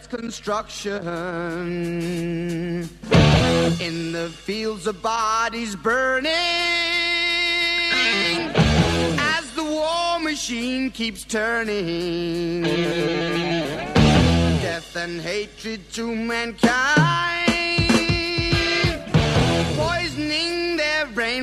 of 0.00 0.10
death's 0.10 0.16
construction. 0.20 1.02
In 3.80 4.12
the 4.12 4.28
fields 4.30 4.86
of 4.86 5.02
bodies 5.02 5.76
burning, 5.76 6.30
as 9.18 9.50
the 9.54 9.64
war 9.64 10.18
machine 10.20 10.90
keeps 10.90 11.24
turning. 11.24 12.62
Death 14.62 14.96
and 14.96 15.20
hatred 15.20 15.80
to 15.92 16.14
mankind, 16.14 17.49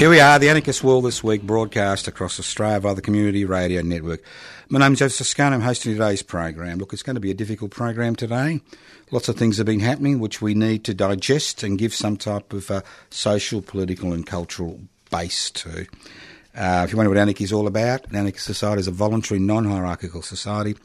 Here 0.00 0.08
we 0.08 0.18
are, 0.18 0.38
the 0.38 0.48
Anarchist 0.48 0.82
World 0.82 1.04
this 1.04 1.22
week, 1.22 1.42
broadcast 1.42 2.08
across 2.08 2.40
Australia 2.40 2.80
via 2.80 2.94
the 2.94 3.02
Community 3.02 3.44
Radio 3.44 3.82
Network. 3.82 4.24
My 4.70 4.78
name's 4.78 5.00
Joseph 5.00 5.18
Toscano, 5.18 5.56
I'm 5.56 5.60
hosting 5.60 5.92
today's 5.92 6.22
program. 6.22 6.78
Look, 6.78 6.94
it's 6.94 7.02
going 7.02 7.16
to 7.16 7.20
be 7.20 7.30
a 7.30 7.34
difficult 7.34 7.70
program 7.70 8.16
today. 8.16 8.62
Lots 9.10 9.28
of 9.28 9.36
things 9.36 9.58
have 9.58 9.66
been 9.66 9.80
happening 9.80 10.18
which 10.18 10.40
we 10.40 10.54
need 10.54 10.84
to 10.84 10.94
digest 10.94 11.62
and 11.62 11.78
give 11.78 11.92
some 11.92 12.16
type 12.16 12.54
of 12.54 12.70
uh, 12.70 12.80
social, 13.10 13.60
political, 13.60 14.14
and 14.14 14.26
cultural 14.26 14.80
base 15.10 15.50
to. 15.50 15.86
Uh, 16.56 16.82
if 16.86 16.92
you 16.92 16.96
wonder 16.96 17.10
what 17.10 17.18
anarchy 17.18 17.44
is 17.44 17.52
all 17.52 17.66
about, 17.66 18.06
an 18.06 18.16
anarchist 18.16 18.46
society 18.46 18.80
is 18.80 18.88
a 18.88 18.92
voluntary, 18.92 19.38
non-hierarchical 19.38 20.22
society 20.22 20.76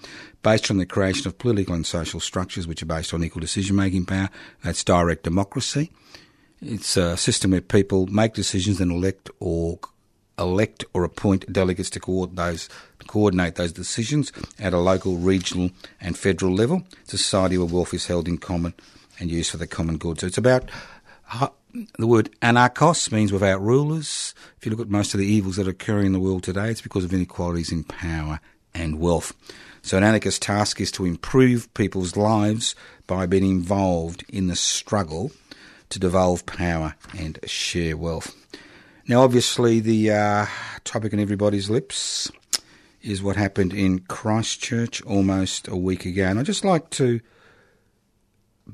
based 0.43 0.69
on 0.69 0.77
the 0.77 0.85
creation 0.85 1.25
of 1.25 1.37
political 1.37 1.73
and 1.73 1.85
social 1.85 2.19
structures 2.19 2.67
which 2.67 2.83
are 2.83 2.85
based 2.85 3.13
on 3.13 3.23
equal 3.23 3.39
decision-making 3.39 4.05
power. 4.05 4.29
That's 4.61 4.83
direct 4.83 5.23
democracy. 5.23 5.89
It's 6.67 6.97
a 6.97 7.15
system 7.15 7.51
where 7.51 7.61
people 7.61 8.07
make 8.07 8.33
decisions 8.33 8.81
and 8.81 8.91
elect 8.91 9.29
or 9.39 9.79
elect 10.39 10.83
or 10.93 11.03
appoint 11.03 11.51
delegates 11.53 11.91
to 11.91 11.99
coordinate 11.99 12.37
those, 12.37 12.69
coordinate 13.05 13.55
those 13.55 13.71
decisions 13.71 14.31
at 14.59 14.73
a 14.73 14.79
local, 14.79 15.17
regional, 15.17 15.69
and 16.01 16.17
federal 16.17 16.53
level. 16.53 16.83
It's 17.01 17.13
a 17.13 17.17
society 17.19 17.57
where 17.57 17.67
wealth 17.67 17.93
is 17.93 18.07
held 18.07 18.27
in 18.27 18.39
common 18.39 18.73
and 19.19 19.29
used 19.29 19.51
for 19.51 19.57
the 19.57 19.67
common 19.67 19.97
good. 19.97 20.19
So 20.19 20.27
it's 20.27 20.39
about 20.39 20.69
uh, 21.31 21.49
the 21.99 22.07
word 22.07 22.31
anarchos 22.41 23.11
means 23.11 23.31
without 23.31 23.61
rulers. 23.61 24.33
If 24.57 24.65
you 24.65 24.71
look 24.71 24.81
at 24.81 24.89
most 24.89 25.13
of 25.13 25.19
the 25.19 25.27
evils 25.27 25.57
that 25.57 25.67
are 25.67 25.71
occurring 25.71 26.07
in 26.07 26.13
the 26.13 26.19
world 26.19 26.43
today, 26.43 26.69
it's 26.69 26.81
because 26.81 27.03
of 27.03 27.13
inequalities 27.13 27.71
in 27.71 27.83
power 27.83 28.39
and 28.73 28.99
wealth. 28.99 29.33
So 29.83 29.97
an 29.97 30.03
anarchist 30.03 30.41
task 30.41 30.81
is 30.81 30.91
to 30.93 31.05
improve 31.05 31.71
people's 31.75 32.17
lives 32.17 32.73
by 33.05 33.27
being 33.27 33.47
involved 33.47 34.25
in 34.29 34.47
the 34.47 34.55
struggle 34.55 35.31
to 35.89 35.99
devolve 35.99 36.45
power 36.45 36.95
and 37.17 37.39
share 37.45 37.97
wealth. 37.97 38.35
Now, 39.07 39.21
obviously, 39.21 39.79
the 39.79 40.11
uh, 40.11 40.45
topic 40.83 41.13
on 41.13 41.19
everybody's 41.19 41.69
lips 41.69 42.31
is 43.01 43.21
what 43.21 43.35
happened 43.35 43.71
in 43.71 43.99
Christchurch 43.99 45.01
almost 45.03 45.67
a 45.67 45.75
week 45.75 46.05
ago. 46.05 46.25
And 46.25 46.39
I'd 46.39 46.45
just 46.47 46.65
like 46.65 46.89
to 46.91 47.19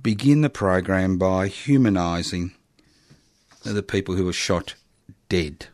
begin 0.01 0.41
the 0.41 0.49
program 0.49 1.17
by 1.17 1.47
humanising 1.47 2.53
the 3.63 3.83
people 3.83 4.15
who 4.15 4.25
were 4.25 4.33
shot 4.33 4.75
dead 5.27 5.67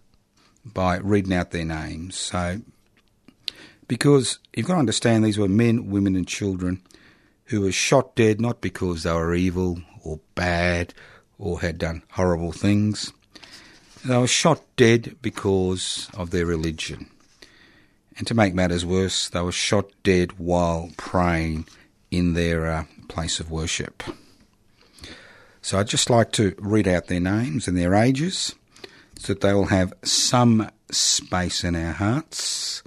by 0.65 0.97
reading 0.97 1.33
out 1.33 1.51
their 1.51 1.65
names. 1.65 2.15
So, 2.15 2.61
because 3.87 4.39
you've 4.55 4.65
got 4.65 4.73
to 4.73 4.79
understand 4.79 5.23
these 5.23 5.37
were 5.37 5.47
men, 5.47 5.91
women, 5.91 6.15
and 6.15 6.27
children 6.27 6.81
who 7.45 7.61
were 7.61 7.71
shot 7.71 8.15
dead 8.15 8.41
not 8.41 8.59
because 8.59 9.03
they 9.03 9.13
were 9.13 9.35
evil 9.35 9.79
or 10.03 10.19
bad 10.35 10.93
or 11.39 11.61
had 11.61 11.77
done 11.77 12.03
horrible 12.11 12.51
things. 12.51 13.13
They 14.05 14.17
were 14.17 14.27
shot 14.27 14.61
dead 14.75 15.17
because 15.21 16.09
of 16.15 16.31
their 16.31 16.45
religion. 16.45 17.09
And 18.17 18.25
to 18.27 18.33
make 18.33 18.53
matters 18.53 18.85
worse, 18.85 19.29
they 19.29 19.41
were 19.41 19.51
shot 19.51 19.91
dead 20.03 20.39
while 20.39 20.89
praying 20.97 21.67
in 22.09 22.33
their 22.33 22.65
uh, 22.65 22.83
place 23.07 23.39
of 23.39 23.51
worship. 23.51 24.03
So 25.61 25.77
I'd 25.77 25.87
just 25.87 26.09
like 26.09 26.31
to 26.33 26.55
read 26.57 26.87
out 26.87 27.07
their 27.07 27.19
names 27.19 27.67
and 27.67 27.77
their 27.77 27.93
ages 27.93 28.55
so 29.17 29.33
that 29.33 29.41
they 29.41 29.53
will 29.53 29.65
have 29.65 29.93
some 30.03 30.69
space 30.89 31.63
in 31.63 31.75
our 31.75 31.93
hearts 31.93 32.83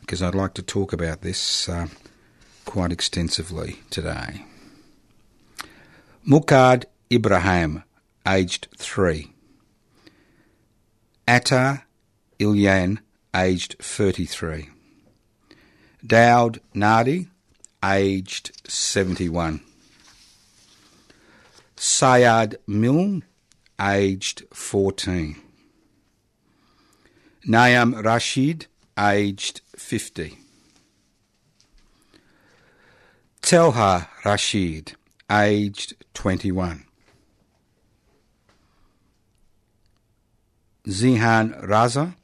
because 0.00 0.22
I'd 0.22 0.34
like 0.34 0.54
to 0.54 0.62
talk 0.62 0.92
about 0.92 1.22
this 1.22 1.68
uh, 1.68 1.88
quite 2.64 2.92
extensively 2.92 3.78
today. 3.90 4.44
Mucaad 6.26 6.84
Ibrahim, 7.10 7.82
aged 8.28 8.68
3. 8.76 9.32
Atta 11.26 11.84
Elayyan, 12.38 12.98
aged 13.34 13.76
33. 13.80 14.68
Dowd 16.06 16.60
Nadi, 16.74 17.28
aged 17.82 18.52
71. 18.70 19.60
Sayyad 21.76 22.56
Milne, 22.66 23.24
aged 23.80 24.42
14. 24.52 25.36
Naeem 27.46 28.04
Rashid, 28.04 28.66
aged 28.98 29.62
50. 29.76 30.38
Telha 33.40 34.08
Rashid, 34.24 34.92
aged 35.30 35.94
21. 36.14 36.87
Zihan 40.88 41.62
Raza, 41.66 42.14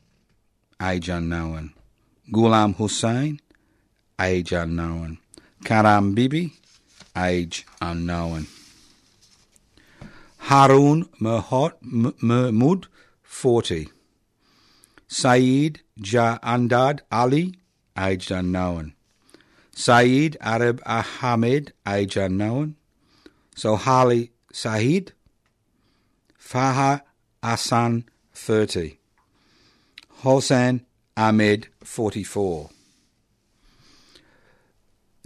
age 0.81 1.11
unknown. 1.11 1.75
Ghulam 2.33 2.75
Hussein, 2.77 3.39
age 4.19 4.53
unknown. 4.53 5.19
Karam 5.65 6.15
Bibi, 6.15 6.55
age 7.15 7.67
unknown. 7.83 8.47
Haroon 10.39 11.07
Mahmood, 11.21 12.87
40. 13.23 13.89
Saeed 15.09 15.81
Ja'andad 16.01 17.01
Ali, 17.13 17.59
aged 17.99 18.31
unknown. 18.31 18.95
Saeed 19.75 20.39
Arab 20.41 20.81
Ahmed, 20.87 21.75
age 21.87 22.17
unknown. 22.17 22.77
Sohali 23.55 24.31
Sahid. 24.55 25.13
Faha 26.39 27.03
Hassan, 27.43 28.05
30. 28.35 28.99
Hossein 30.23 30.85
Ahmed, 31.17 31.69
44. 31.83 32.71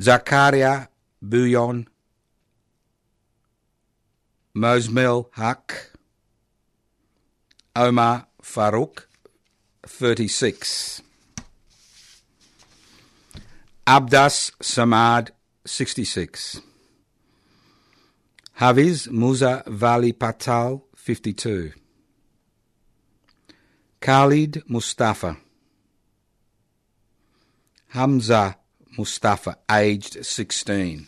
Zakaria 0.00 0.88
Buyon, 1.22 1.86
Mosmel 4.54 5.26
Haq, 5.32 5.92
Omar 7.74 8.28
Farouk, 8.42 9.08
36. 9.86 11.02
Abdus 13.86 14.52
Samad, 14.60 15.30
66. 15.64 16.60
Hafiz 18.54 19.08
Musa 19.10 19.62
Vali 19.66 20.12
Patel, 20.12 20.82
52. 20.94 21.72
Khalid 24.00 24.62
Mustafa. 24.68 25.36
Hamza 27.88 28.56
Mustafa, 28.96 29.56
aged 29.70 30.24
16. 30.24 31.06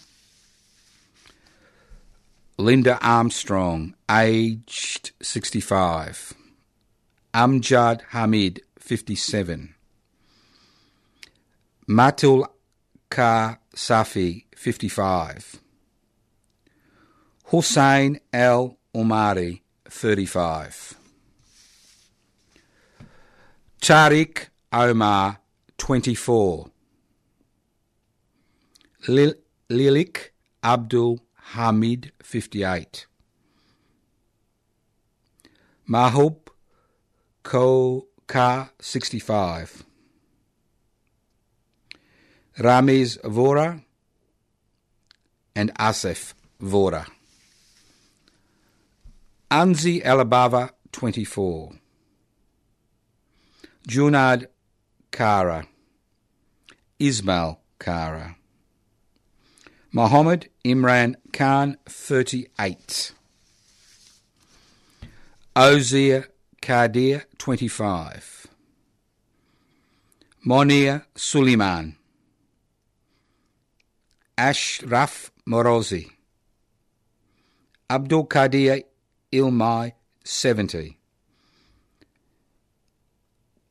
Linda 2.58 2.98
Armstrong, 3.00 3.94
aged 4.10 5.12
65. 5.22 6.34
Amjad 7.32 8.02
Hamid, 8.10 8.62
57. 8.78 9.74
Matul 11.88 12.44
Ka 13.08 13.58
Safi, 13.74 14.44
55. 14.54 15.60
Hussein 17.44 18.20
Al 18.32 18.76
Umari, 18.94 19.62
35. 19.88 20.99
Tariq 23.80 24.48
Omar, 24.72 25.40
24. 25.78 26.70
Lil- 29.08 29.34
Lilik 29.70 30.32
Abdul 30.62 31.20
Hamid, 31.54 32.12
58. 32.22 33.06
Mahub 35.88 36.50
Ko 37.42 38.06
Ka, 38.26 38.70
65. 38.80 39.84
Ramiz 42.58 43.18
Vora 43.24 43.82
and 45.56 45.72
Asif 45.78 46.34
Vora. 46.60 47.06
Ansi 49.50 50.02
Alibava, 50.04 50.70
24. 50.92 51.72
Junad 53.86 54.46
Kara. 55.10 55.66
Ismail 56.98 57.60
Kara. 57.78 58.36
Mohammed 59.92 60.48
Imran 60.64 61.16
Khan, 61.32 61.76
38. 61.88 63.12
Ozair 65.56 66.26
Kadir, 66.62 67.24
25. 67.38 68.46
Monia 70.46 71.06
Suleiman. 71.16 71.96
Ashraf 74.38 75.32
Morozi. 75.48 76.10
Abdul 77.90 78.26
Qadir 78.26 78.84
Ilmai, 79.32 79.92
70. 80.24 80.99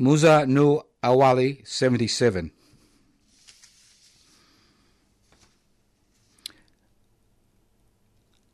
Musa 0.01 0.46
Nu 0.46 0.81
Awali, 1.04 1.62
77. 1.66 2.51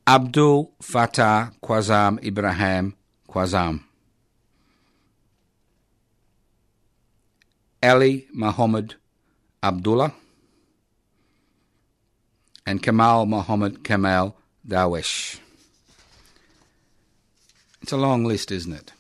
Abdul 0.08 0.72
Fattah 0.82 1.52
Quazam 1.62 2.20
Ibrahim 2.24 2.96
Quazam. 3.30 3.82
Ali 7.84 8.26
Muhammad 8.34 8.96
Abdullah. 9.62 10.14
And 12.66 12.82
Kamal 12.82 13.28
Muhammad 13.28 13.84
Kamal 13.84 14.36
Dawesh. 14.68 15.38
It's 17.84 17.92
a 17.92 17.98
long 17.98 18.24
list, 18.26 18.52
isn't 18.52 18.74
it? 18.74 18.94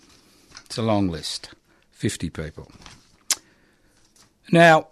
It's 0.65 0.77
a 0.77 0.83
long 0.83 1.09
list. 1.09 1.54
50 1.95 2.29
people. 2.29 2.69
Now, 4.51 4.89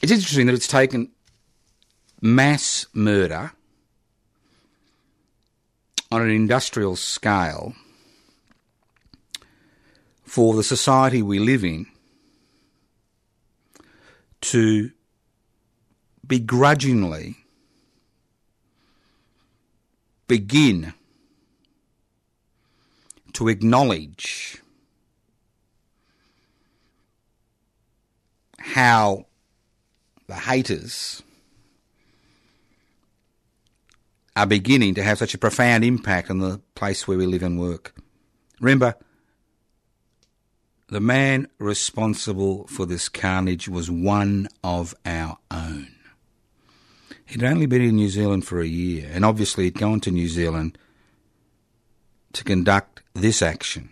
it's 0.00 0.12
interesting 0.12 0.46
that 0.46 0.54
it's 0.54 0.68
taken 0.68 1.10
mass 2.20 2.86
murder 2.94 3.52
on 6.12 6.22
an 6.22 6.30
industrial 6.30 6.94
scale 6.94 7.74
for 10.24 10.54
the 10.54 10.62
society 10.62 11.20
we 11.20 11.40
live 11.40 11.64
in 11.64 11.86
to 14.40 14.92
begrudgingly 16.26 17.36
begin 20.28 20.94
to 23.34 23.48
acknowledge 23.48 24.62
how 28.58 29.26
the 30.26 30.34
haters 30.34 31.22
are 34.36 34.46
beginning 34.46 34.94
to 34.94 35.02
have 35.02 35.18
such 35.18 35.34
a 35.34 35.38
profound 35.38 35.84
impact 35.84 36.30
on 36.30 36.38
the 36.38 36.60
place 36.74 37.06
where 37.06 37.18
we 37.18 37.26
live 37.26 37.42
and 37.42 37.60
work. 37.60 37.94
Remember, 38.60 38.94
the 40.88 41.00
man 41.00 41.48
responsible 41.58 42.66
for 42.66 42.86
this 42.86 43.08
carnage 43.08 43.68
was 43.68 43.90
one 43.90 44.48
of 44.62 44.94
our 45.04 45.38
own. 45.50 45.88
He'd 47.26 47.44
only 47.44 47.66
been 47.66 47.82
in 47.82 47.96
New 47.96 48.08
Zealand 48.08 48.46
for 48.46 48.60
a 48.60 48.66
year, 48.66 49.08
and 49.12 49.24
obviously 49.24 49.64
he'd 49.64 49.78
gone 49.78 50.00
to 50.00 50.10
New 50.10 50.28
Zealand 50.28 50.78
to 52.32 52.44
conduct 52.44 53.02
this 53.14 53.42
action. 53.42 53.90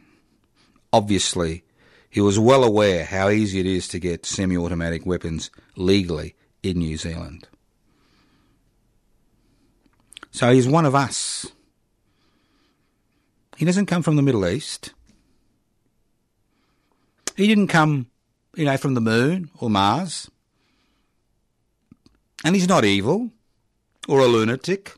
Obviously, 0.92 1.64
he 2.10 2.20
was 2.20 2.38
well 2.38 2.64
aware 2.64 3.04
how 3.04 3.30
easy 3.30 3.60
it 3.60 3.66
is 3.66 3.88
to 3.88 3.98
get 3.98 4.26
semi 4.26 4.56
automatic 4.56 5.06
weapons 5.06 5.50
legally 5.76 6.34
in 6.62 6.78
New 6.78 6.96
Zealand. 6.96 7.48
So 10.30 10.52
he's 10.52 10.68
one 10.68 10.84
of 10.84 10.94
us. 10.94 11.46
He 13.56 13.64
doesn't 13.64 13.86
come 13.86 14.02
from 14.02 14.16
the 14.16 14.22
Middle 14.22 14.46
East. 14.46 14.92
He 17.36 17.46
didn't 17.46 17.68
come, 17.68 18.06
you 18.56 18.64
know, 18.64 18.76
from 18.76 18.94
the 18.94 19.00
moon 19.00 19.50
or 19.58 19.70
Mars. 19.70 20.30
And 22.44 22.54
he's 22.54 22.68
not 22.68 22.84
evil 22.84 23.30
or 24.08 24.20
a 24.20 24.26
lunatic 24.26 24.96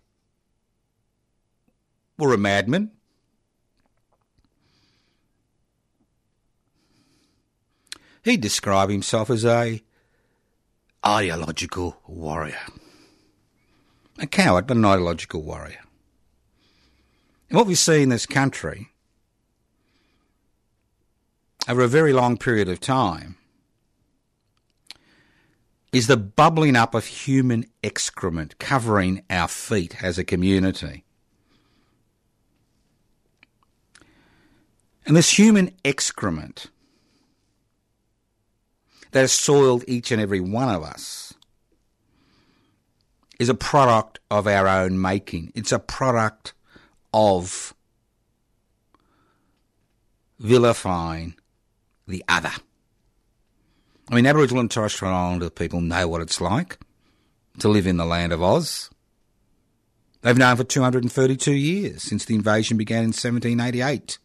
or 2.19 2.33
a 2.33 2.39
madman. 2.39 2.91
He'd 8.25 8.41
describe 8.41 8.89
himself 8.89 9.29
as 9.29 9.45
a 9.45 9.83
ideological 11.05 12.01
warrior. 12.07 12.61
A 14.19 14.27
coward, 14.27 14.67
but 14.67 14.79
an 14.79 14.85
ideological 14.85 15.43
warrior. 15.43 15.81
And 17.51 17.59
what 17.59 17.67
we 17.67 17.75
see 17.75 18.03
in 18.03 18.09
this 18.09 18.25
country 18.25 18.89
over 21.69 21.83
a 21.83 21.89
very 21.89 22.15
long 22.15 22.39
period 22.39 22.69
of 22.69 22.81
time 22.81 23.37
is 25.93 26.07
the 26.07 26.17
bubbling 26.17 26.77
up 26.77 26.95
of 26.95 27.05
human 27.05 27.67
excrement 27.83 28.59
covering 28.59 29.23
our 29.29 29.49
feet 29.49 30.03
as 30.03 30.19
a 30.19 30.25
community. 30.25 31.05
And 35.07 35.15
this 35.15 35.39
human 35.39 35.73
excrement 35.85 36.71
that 39.15 39.21
has 39.21 39.33
soiled 39.33 39.85
each 39.87 40.11
and 40.11 40.21
every 40.21 40.41
one 40.41 40.69
of 40.69 40.83
us 40.83 41.33
is 43.39 43.49
a 43.49 43.55
product 43.55 44.19
of 44.29 44.49
our 44.49 44.67
own 44.67 45.01
making. 45.01 45.53
It's 45.55 45.71
a 45.71 45.79
product 45.79 46.53
of 47.13 47.75
vilifying 50.41 51.37
the 52.09 52.25
other. 52.27 52.51
I 54.11 54.17
mean, 54.17 54.27
Aboriginal 54.27 54.63
and 54.63 54.71
Torres 54.71 54.95
Strait 54.95 55.11
Islander 55.11 55.49
people 55.49 55.81
know 55.81 56.09
what 56.09 56.21
it's 56.21 56.41
like 56.41 56.79
to 57.61 57.69
live 57.69 57.87
in 57.87 57.99
the 57.99 58.05
land 58.05 58.33
of 58.33 58.43
Oz. 58.43 58.91
They've 60.23 60.37
known 60.37 60.57
for 60.57 60.65
232 60.65 61.53
years 61.53 62.03
since 62.03 62.25
the 62.25 62.35
invasion 62.35 62.77
began 62.77 63.05
in 63.05 63.11
1788. 63.11 64.19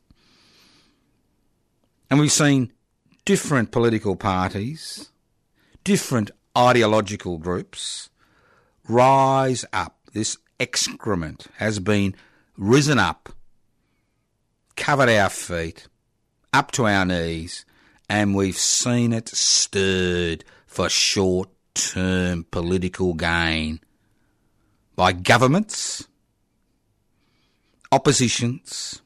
And 2.09 2.19
we've 2.19 2.31
seen 2.31 2.71
different 3.29 3.69
political 3.69 4.15
parties, 4.15 5.11
different 5.83 6.31
ideological 6.57 7.37
groups 7.37 8.09
rise 8.87 9.63
up. 9.71 9.99
This 10.13 10.35
excrement 10.59 11.45
has 11.57 11.77
been 11.77 12.15
risen 12.57 12.97
up, 12.97 13.29
covered 14.75 15.09
our 15.09 15.29
feet, 15.29 15.87
up 16.53 16.71
to 16.71 16.87
our 16.87 17.05
knees, 17.05 17.65
and 18.09 18.33
we've 18.33 18.57
seen 18.57 19.13
it 19.13 19.29
stirred 19.29 20.43
for 20.65 20.89
short 20.89 21.49
term 21.75 22.47
political 22.49 23.13
gain 23.13 23.79
by 24.95 25.11
governments, 25.11 26.07
oppositions, 27.91 29.03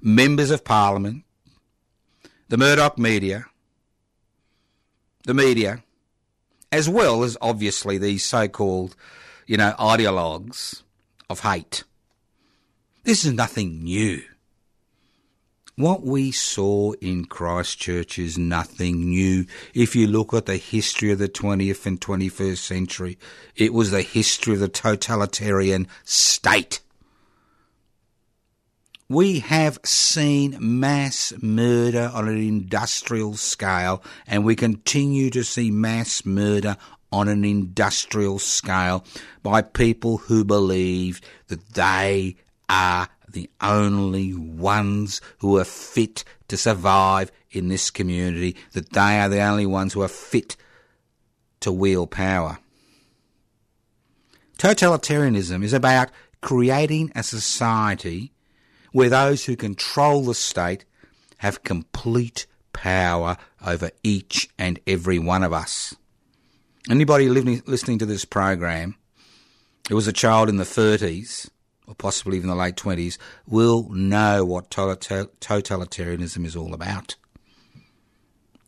members 0.00 0.50
of 0.50 0.64
parliament, 0.64 1.22
the 2.48 2.56
Murdoch 2.56 2.98
media, 2.98 3.46
the 5.24 5.34
media, 5.34 5.82
as 6.70 6.88
well 6.88 7.24
as 7.24 7.36
obviously 7.40 7.98
these 7.98 8.24
so 8.24 8.48
called, 8.48 8.94
you 9.46 9.56
know, 9.56 9.74
ideologues 9.78 10.82
of 11.28 11.40
hate. 11.40 11.84
This 13.04 13.24
is 13.24 13.32
nothing 13.32 13.82
new. 13.84 14.22
What 15.76 16.04
we 16.04 16.32
saw 16.32 16.92
in 17.02 17.26
Christchurch 17.26 18.18
is 18.18 18.38
nothing 18.38 19.10
new. 19.10 19.44
If 19.74 19.94
you 19.94 20.06
look 20.06 20.32
at 20.32 20.46
the 20.46 20.56
history 20.56 21.12
of 21.12 21.18
the 21.18 21.28
20th 21.28 21.84
and 21.84 22.00
21st 22.00 22.56
century, 22.56 23.18
it 23.54 23.74
was 23.74 23.90
the 23.90 24.00
history 24.00 24.54
of 24.54 24.60
the 24.60 24.68
totalitarian 24.68 25.86
state. 26.02 26.80
We 29.08 29.38
have 29.38 29.78
seen 29.84 30.56
mass 30.58 31.32
murder 31.40 32.10
on 32.12 32.28
an 32.28 32.38
industrial 32.38 33.36
scale, 33.36 34.02
and 34.26 34.44
we 34.44 34.56
continue 34.56 35.30
to 35.30 35.44
see 35.44 35.70
mass 35.70 36.26
murder 36.26 36.76
on 37.12 37.28
an 37.28 37.44
industrial 37.44 38.40
scale 38.40 39.04
by 39.44 39.62
people 39.62 40.18
who 40.18 40.44
believe 40.44 41.20
that 41.46 41.74
they 41.74 42.34
are 42.68 43.08
the 43.28 43.48
only 43.60 44.34
ones 44.34 45.20
who 45.38 45.56
are 45.58 45.64
fit 45.64 46.24
to 46.48 46.56
survive 46.56 47.30
in 47.52 47.68
this 47.68 47.90
community, 47.90 48.56
that 48.72 48.92
they 48.92 49.20
are 49.20 49.28
the 49.28 49.40
only 49.40 49.66
ones 49.66 49.92
who 49.92 50.02
are 50.02 50.08
fit 50.08 50.56
to 51.60 51.70
wield 51.70 52.10
power. 52.10 52.58
Totalitarianism 54.58 55.62
is 55.62 55.72
about 55.72 56.10
creating 56.40 57.12
a 57.14 57.22
society 57.22 58.32
where 58.96 59.10
those 59.10 59.44
who 59.44 59.54
control 59.54 60.22
the 60.22 60.34
state 60.34 60.86
have 61.36 61.62
complete 61.62 62.46
power 62.72 63.36
over 63.62 63.90
each 64.02 64.48
and 64.58 64.80
every 64.86 65.18
one 65.18 65.42
of 65.42 65.52
us. 65.52 65.94
Anybody 66.88 67.28
living, 67.28 67.62
listening 67.66 67.98
to 67.98 68.06
this 68.06 68.24
program 68.24 68.96
who 69.90 69.96
was 69.96 70.08
a 70.08 70.14
child 70.14 70.48
in 70.48 70.56
the 70.56 70.64
30s 70.64 71.50
or 71.86 71.94
possibly 71.94 72.38
even 72.38 72.48
the 72.48 72.56
late 72.56 72.76
20s, 72.76 73.18
will 73.46 73.86
know 73.90 74.46
what 74.46 74.70
totalitarianism 74.70 76.46
is 76.46 76.56
all 76.56 76.72
about. 76.72 77.16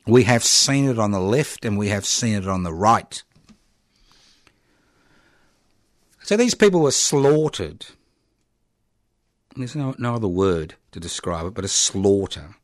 We 0.06 0.24
have 0.24 0.44
seen 0.44 0.90
it 0.90 0.98
on 0.98 1.10
the 1.10 1.20
left 1.20 1.64
and 1.64 1.78
we 1.78 1.88
have 1.88 2.04
seen 2.04 2.34
it 2.34 2.46
on 2.46 2.64
the 2.64 2.74
right. 2.74 3.22
So 6.22 6.36
these 6.36 6.54
people 6.54 6.82
were 6.82 6.90
slaughtered. 6.90 7.86
There's 9.58 9.74
no, 9.74 9.94
no 9.98 10.14
other 10.14 10.28
word 10.28 10.76
to 10.92 11.00
describe 11.00 11.46
it 11.46 11.54
but 11.54 11.64
a 11.64 11.68
slaughter. 11.68 12.54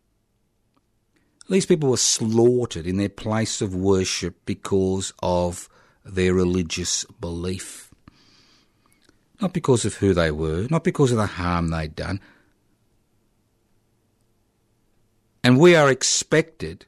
These 1.51 1.67
people 1.67 1.91
were 1.91 1.97
slaughtered 1.97 2.87
in 2.87 2.97
their 2.99 3.09
place 3.09 3.61
of 3.61 3.75
worship 3.75 4.37
because 4.47 5.13
of 5.21 5.69
their 6.05 6.33
religious 6.33 7.05
belief. 7.21 7.93
Not 9.41 9.53
because 9.53 9.85
of 9.85 9.95
who 9.97 10.15
they 10.15 10.31
were, 10.31 10.69
not 10.71 10.85
because 10.85 11.11
of 11.11 11.19
the 11.19 11.27
harm 11.27 11.69
they'd 11.69 11.97
done. 11.97 12.21
And 15.43 15.59
we 15.59 15.75
are 15.75 15.91
expected 15.91 16.87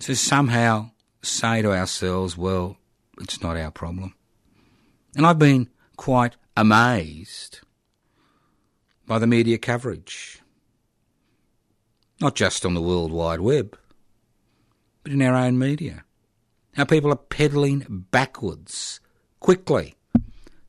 to 0.00 0.16
somehow 0.16 0.90
say 1.22 1.62
to 1.62 1.72
ourselves, 1.72 2.36
well, 2.36 2.76
it's 3.20 3.40
not 3.40 3.56
our 3.56 3.70
problem. 3.70 4.14
And 5.14 5.24
I've 5.24 5.38
been 5.38 5.70
quite 5.96 6.36
amazed 6.56 7.60
by 9.06 9.18
the 9.18 9.26
media 9.26 9.58
coverage, 9.58 10.40
not 12.20 12.34
just 12.34 12.66
on 12.66 12.74
the 12.74 12.82
World 12.82 13.12
Wide 13.12 13.40
Web, 13.40 13.78
but 15.02 15.12
in 15.12 15.22
our 15.22 15.34
own 15.34 15.58
media. 15.58 16.04
How 16.74 16.84
people 16.84 17.10
are 17.10 17.16
pedalling 17.16 18.06
backwards 18.10 19.00
quickly 19.40 19.96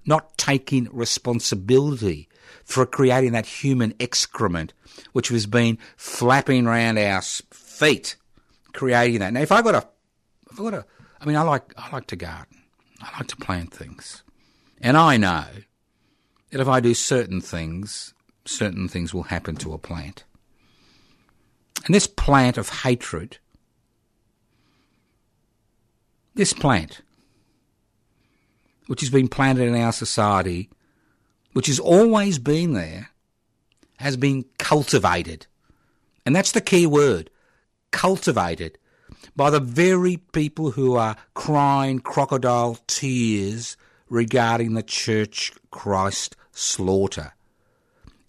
not 0.08 0.38
taking 0.38 0.88
responsibility 0.92 2.30
for 2.64 2.86
creating 2.86 3.34
that 3.34 3.46
human 3.46 3.94
excrement 4.00 4.74
which 5.12 5.28
has 5.28 5.46
been 5.46 5.78
flapping 5.98 6.66
around 6.66 6.98
our 6.98 7.22
feet, 7.22 8.16
creating 8.74 9.20
that. 9.20 9.34
Now, 9.34 9.42
if 9.42 9.52
I 9.52 9.62
got 9.62 9.76
a, 9.76 9.88
if 10.52 10.60
I 10.60 10.64
got 10.64 10.74
a, 10.74 10.86
I 11.20 11.26
mean, 11.26 11.36
I 11.36 11.42
like, 11.42 11.74
I 11.78 11.92
like 11.92 12.08
to 12.08 12.16
garden. 12.16 12.58
I 13.02 13.18
like 13.18 13.28
to 13.28 13.36
plant 13.36 13.72
things, 13.72 14.24
and 14.82 14.98
I 14.98 15.18
know 15.18 15.46
that 16.50 16.62
if 16.62 16.68
I 16.68 16.80
do 16.80 16.96
certain 16.96 17.42
things, 17.42 18.16
certain 18.48 18.88
things 18.88 19.14
will 19.14 19.24
happen 19.24 19.56
to 19.58 19.74
a 19.74 19.78
plant. 19.78 20.24
And 21.86 21.94
this 21.94 22.08
plant 22.08 22.58
of 22.58 22.70
hatred, 22.70 23.38
this 26.36 26.54
plant 26.54 27.02
which 28.88 29.02
has 29.02 29.10
been 29.10 29.28
planted 29.28 29.68
in 29.68 29.76
our 29.76 29.92
society, 29.92 30.70
which 31.54 31.68
has 31.68 31.80
always 31.80 32.40
been 32.40 32.74
there, 32.74 33.10
has 33.98 34.18
been 34.18 34.46
cultivated. 34.58 35.46
And 36.26 36.36
that's 36.36 36.54
the 36.54 36.62
key 36.62 36.86
word 36.86 37.30
cultivated 37.92 38.78
by 39.36 39.50
the 39.50 39.60
very 39.60 40.18
people 40.18 40.72
who 40.72 40.96
are 40.96 41.16
crying 41.34 42.00
crocodile 42.00 42.78
tears 42.88 43.78
regarding 44.10 44.74
the 44.74 44.84
church 44.84 45.52
Christ 45.72 46.36
slaughter. 46.52 47.34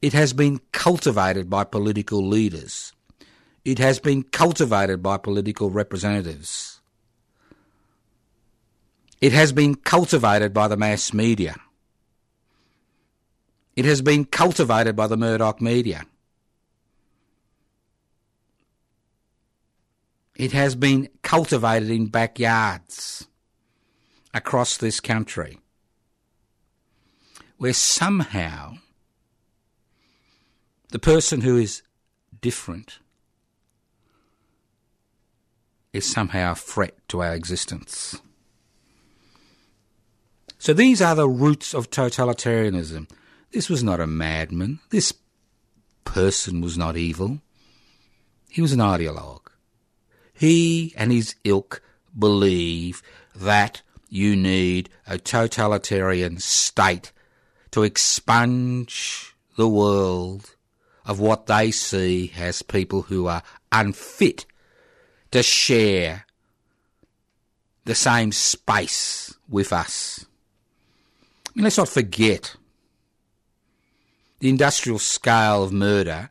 It 0.00 0.12
has 0.12 0.33
been 0.33 0.61
cultivated 0.73 1.50
by 1.50 1.64
political 1.64 2.26
leaders. 2.26 2.93
It 3.64 3.78
has 3.78 3.99
been 3.99 4.23
cultivated 4.23 5.02
by 5.02 5.19
political 5.19 5.71
representatives. 5.71 6.81
It 9.21 9.33
has 9.33 9.52
been 9.52 9.75
cultivated 9.75 10.55
by 10.55 10.69
the 10.69 10.76
mass 10.76 11.12
media. 11.12 11.57
It 13.75 13.85
has 13.85 14.00
been 14.00 14.25
cultivated 14.25 14.95
by 14.95 15.09
the 15.09 15.17
Murdoch 15.17 15.61
media. 15.61 16.05
It 20.37 20.52
has 20.52 20.76
been 20.76 21.09
cultivated 21.23 21.90
in 21.90 22.07
backyards 22.07 23.26
across 24.33 24.76
this 24.76 25.00
country 25.00 25.59
where 27.57 27.73
somehow 27.73 28.78
the 30.90 30.99
person 30.99 31.42
who 31.42 31.57
is 31.57 31.83
different 32.40 32.99
is 35.92 36.11
somehow 36.11 36.52
a 36.52 36.54
threat 36.57 36.97
to 37.09 37.23
our 37.23 37.35
existence. 37.35 38.21
So 40.59 40.73
these 40.73 41.00
are 41.00 41.14
the 41.14 41.28
roots 41.28 41.75
of 41.75 41.90
totalitarianism. 41.90 43.09
This 43.52 43.68
was 43.68 43.83
not 43.83 44.00
a 44.00 44.07
madman. 44.07 44.80
This 44.90 45.12
person 46.04 46.61
was 46.61 46.76
not 46.76 46.97
evil. 46.97 47.40
He 48.49 48.61
was 48.61 48.73
an 48.73 48.80
ideologue. 48.80 49.47
He 50.33 50.95
and 50.97 51.12
his 51.12 51.35
ilk 51.45 51.83
believe 52.18 53.02
that 53.35 53.83
you 54.09 54.37
need 54.37 54.88
a 55.07 55.18
totalitarian 55.18 56.38
state 56.38 57.12
to 57.71 57.83
expunge 57.83 59.35
the 59.57 59.68
world 59.68 60.57
of 61.09 61.19
what 61.19 61.47
they 61.47 61.71
see 61.71 62.33
as 62.38 62.61
people 62.62 63.03
who 63.03 63.27
are 63.27 63.43
unfit 63.73 64.45
to 65.31 65.43
share 65.43 66.27
the 67.87 67.95
same 67.95 68.31
space 68.31 69.35
with 69.49 69.73
us. 69.73 70.27
I 71.47 71.50
mean, 71.55 71.65
let's 71.65 71.79
not 71.79 71.88
forget 71.88 72.55
the 74.41 74.50
industrial 74.50 74.99
scale 74.99 75.65
of 75.65 75.73
murder 75.73 76.29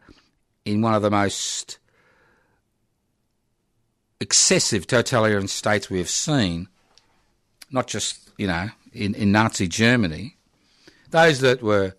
in 0.64 0.82
one 0.82 0.94
of 0.94 1.02
the 1.02 1.10
most 1.10 1.80
excessive 4.20 4.86
totalitarian 4.86 5.48
states 5.48 5.90
we 5.90 5.98
have 5.98 6.10
seen, 6.10 6.68
not 7.72 7.88
just, 7.88 8.30
you 8.38 8.46
know, 8.46 8.70
in, 8.94 9.16
in 9.16 9.32
Nazi 9.32 9.68
Germany, 9.68 10.38
those 11.10 11.40
that 11.40 11.64
were 11.64 11.96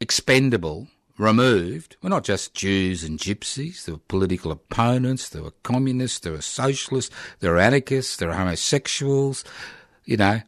expendable, 0.00 0.88
removed, 1.20 1.96
were 2.02 2.08
not 2.08 2.24
just 2.24 2.54
Jews 2.54 3.04
and 3.04 3.18
gypsies, 3.18 3.84
there 3.84 3.94
were 3.94 4.00
political 4.08 4.50
opponents, 4.50 5.28
there 5.28 5.42
were 5.42 5.52
communists, 5.62 6.20
there 6.20 6.32
were 6.32 6.40
socialists, 6.40 7.14
there 7.40 7.52
were 7.52 7.58
anarchists, 7.58 8.16
there 8.16 8.28
were 8.28 8.34
homosexuals, 8.34 9.44
you 10.04 10.16
know, 10.16 10.40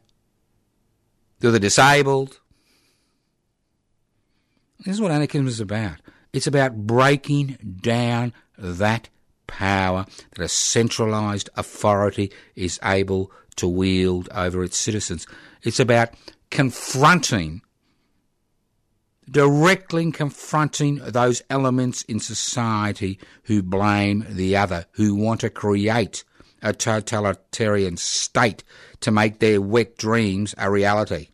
to 1.41 1.51
the 1.51 1.59
disabled. 1.59 2.39
This 4.79 4.95
is 4.95 5.01
what 5.01 5.11
anarchism 5.11 5.47
is 5.47 5.59
about. 5.59 5.99
It's 6.33 6.47
about 6.47 6.87
breaking 6.87 7.77
down 7.81 8.33
that 8.57 9.09
power 9.45 10.05
that 10.35 10.43
a 10.43 10.49
centralised 10.49 11.49
authority 11.55 12.31
is 12.55 12.79
able 12.83 13.31
to 13.57 13.67
wield 13.67 14.29
over 14.33 14.63
its 14.63 14.77
citizens. 14.77 15.27
It's 15.61 15.79
about 15.79 16.09
confronting, 16.49 17.61
directly 19.29 20.11
confronting 20.11 20.95
those 20.97 21.41
elements 21.49 22.03
in 22.03 22.19
society 22.19 23.19
who 23.43 23.61
blame 23.61 24.25
the 24.29 24.55
other, 24.55 24.85
who 24.91 25.15
want 25.15 25.41
to 25.41 25.49
create 25.49 26.23
a 26.61 26.73
totalitarian 26.73 27.97
state 27.97 28.63
to 29.01 29.11
make 29.11 29.39
their 29.39 29.61
wet 29.61 29.97
dreams 29.97 30.55
a 30.57 30.71
reality. 30.71 31.27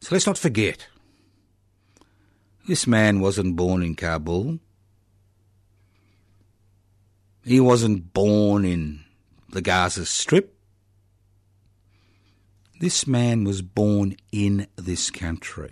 So 0.00 0.14
let's 0.14 0.26
not 0.26 0.38
forget 0.38 0.88
this 2.66 2.86
man 2.86 3.20
wasn't 3.20 3.56
born 3.56 3.82
in 3.82 3.94
Kabul. 3.94 4.58
He 7.44 7.58
wasn't 7.58 8.12
born 8.12 8.64
in 8.64 9.04
the 9.50 9.62
Gaza 9.62 10.06
Strip. 10.06 10.51
This 12.82 13.06
man 13.06 13.44
was 13.44 13.62
born 13.62 14.16
in 14.32 14.66
this 14.74 15.08
country. 15.08 15.70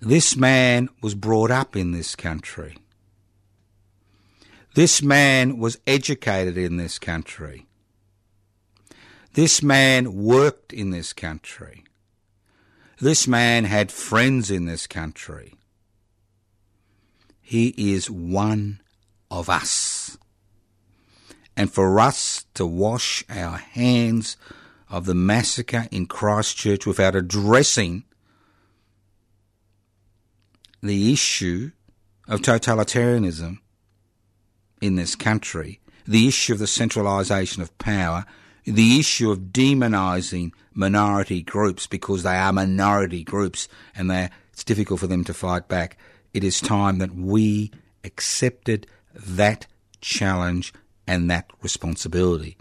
This 0.00 0.36
man 0.36 0.88
was 1.00 1.14
brought 1.14 1.52
up 1.52 1.76
in 1.76 1.92
this 1.92 2.16
country. 2.16 2.76
This 4.74 5.00
man 5.00 5.58
was 5.58 5.78
educated 5.86 6.58
in 6.58 6.76
this 6.76 6.98
country. 6.98 7.68
This 9.34 9.62
man 9.62 10.12
worked 10.12 10.72
in 10.72 10.90
this 10.90 11.12
country. 11.12 11.84
This 12.98 13.28
man 13.28 13.66
had 13.66 13.92
friends 13.92 14.50
in 14.50 14.64
this 14.64 14.88
country. 14.88 15.54
He 17.40 17.68
is 17.76 18.10
one 18.10 18.80
of 19.30 19.48
us. 19.48 20.18
And 21.56 21.72
for 21.72 22.00
us 22.00 22.44
to 22.54 22.66
wash 22.66 23.22
our 23.30 23.58
hands 23.58 24.36
of 24.90 25.06
the 25.06 25.14
massacre 25.14 25.86
in 25.90 26.06
Christchurch 26.06 26.84
without 26.84 27.14
addressing 27.14 28.04
the 30.82 31.12
issue 31.12 31.70
of 32.28 32.40
totalitarianism 32.40 33.58
in 34.80 34.96
this 34.96 35.14
country, 35.14 35.80
the 36.06 36.26
issue 36.26 36.52
of 36.52 36.58
the 36.58 36.66
centralisation 36.66 37.62
of 37.62 37.76
power, 37.78 38.24
the 38.64 38.98
issue 38.98 39.30
of 39.30 39.52
demonising 39.52 40.52
minority 40.72 41.42
groups 41.42 41.86
because 41.86 42.22
they 42.22 42.36
are 42.36 42.52
minority 42.52 43.22
groups 43.22 43.68
and 43.94 44.10
it's 44.52 44.64
difficult 44.64 45.00
for 45.00 45.06
them 45.06 45.24
to 45.24 45.34
fight 45.34 45.68
back. 45.68 45.96
It 46.32 46.44
is 46.44 46.60
time 46.60 46.98
that 46.98 47.14
we 47.14 47.70
accepted 48.04 48.86
that 49.14 49.66
challenge 50.00 50.72
and 51.06 51.30
that 51.30 51.50
responsibility. 51.62 52.56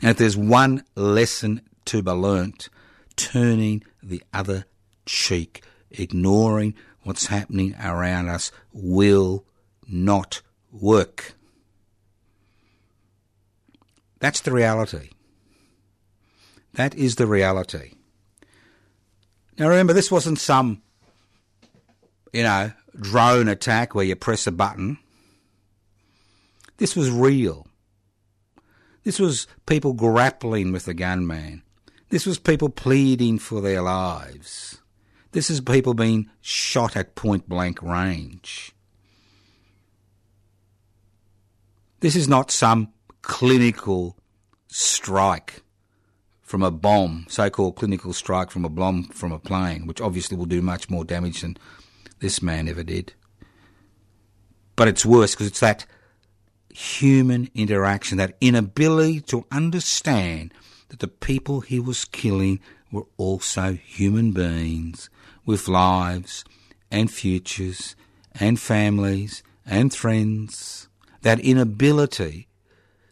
And 0.00 0.10
if 0.10 0.16
there's 0.16 0.36
one 0.36 0.84
lesson 0.94 1.60
to 1.86 2.02
be 2.02 2.10
learnt, 2.10 2.68
turning 3.16 3.84
the 4.02 4.22
other 4.32 4.64
cheek, 5.06 5.62
ignoring 5.90 6.74
what's 7.02 7.26
happening 7.26 7.74
around 7.82 8.28
us 8.28 8.52
will 8.72 9.44
not 9.88 10.42
work. 10.70 11.34
That's 14.20 14.40
the 14.40 14.52
reality. 14.52 15.10
That 16.74 16.94
is 16.94 17.16
the 17.16 17.26
reality. 17.26 17.92
Now 19.58 19.68
remember, 19.68 19.92
this 19.92 20.10
wasn't 20.10 20.38
some, 20.38 20.82
you 22.32 22.42
know, 22.42 22.72
drone 22.98 23.48
attack 23.48 23.94
where 23.94 24.04
you 24.04 24.16
press 24.16 24.46
a 24.46 24.52
button. 24.52 24.98
This 26.76 26.94
was 26.96 27.10
real. 27.10 27.66
This 29.04 29.18
was 29.18 29.46
people 29.66 29.92
grappling 29.92 30.72
with 30.72 30.84
the 30.84 30.94
gunman. 30.94 31.62
This 32.10 32.26
was 32.26 32.38
people 32.38 32.68
pleading 32.68 33.38
for 33.38 33.60
their 33.60 33.82
lives. 33.82 34.80
This 35.32 35.48
is 35.48 35.60
people 35.60 35.94
being 35.94 36.28
shot 36.40 36.96
at 36.96 37.14
point 37.14 37.48
blank 37.48 37.80
range. 37.80 38.72
This 42.00 42.16
is 42.16 42.28
not 42.28 42.50
some 42.50 42.92
clinical 43.22 44.16
strike 44.66 45.62
from 46.42 46.64
a 46.64 46.70
bomb, 46.72 47.26
so-called 47.28 47.76
clinical 47.76 48.12
strike 48.12 48.50
from 48.50 48.64
a 48.64 48.68
bomb 48.68 49.04
from 49.04 49.30
a 49.30 49.38
plane, 49.38 49.86
which 49.86 50.00
obviously 50.00 50.36
will 50.36 50.46
do 50.46 50.60
much 50.60 50.90
more 50.90 51.04
damage 51.04 51.42
than 51.42 51.56
this 52.18 52.42
man 52.42 52.66
ever 52.66 52.82
did. 52.82 53.12
But 54.74 54.88
it's 54.88 55.06
worse 55.06 55.34
because 55.34 55.46
it's 55.46 55.60
that 55.60 55.86
human 56.70 57.50
interaction, 57.54 58.18
that 58.18 58.36
inability 58.40 59.20
to 59.20 59.46
understand 59.52 60.52
that 60.90 60.98
the 60.98 61.08
people 61.08 61.60
he 61.60 61.80
was 61.80 62.04
killing 62.04 62.60
were 62.92 63.06
also 63.16 63.72
human 63.72 64.32
beings 64.32 65.08
with 65.46 65.68
lives 65.68 66.44
and 66.90 67.10
futures 67.10 67.96
and 68.38 68.60
families 68.60 69.42
and 69.64 69.94
friends. 69.94 70.88
That 71.22 71.40
inability 71.40 72.48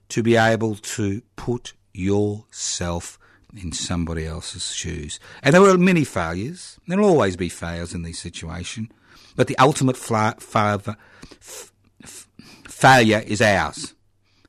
to 0.08 0.22
be 0.22 0.36
able 0.36 0.76
to 0.76 1.22
put 1.36 1.74
yourself 1.92 3.18
in 3.54 3.72
somebody 3.72 4.26
else's 4.26 4.72
shoes. 4.72 5.20
And 5.42 5.54
there 5.54 5.62
were 5.62 5.78
many 5.78 6.04
failures. 6.04 6.78
There 6.86 6.98
will 6.98 7.08
always 7.08 7.36
be 7.36 7.48
failures 7.48 7.94
in 7.94 8.02
this 8.02 8.18
situation. 8.18 8.90
But 9.36 9.46
the 9.46 9.58
ultimate 9.58 9.96
fa- 9.96 10.36
fa- 10.38 10.96
f- 11.40 11.72
f- 12.02 12.28
failure 12.64 13.22
is 13.26 13.40
ours. 13.40 13.94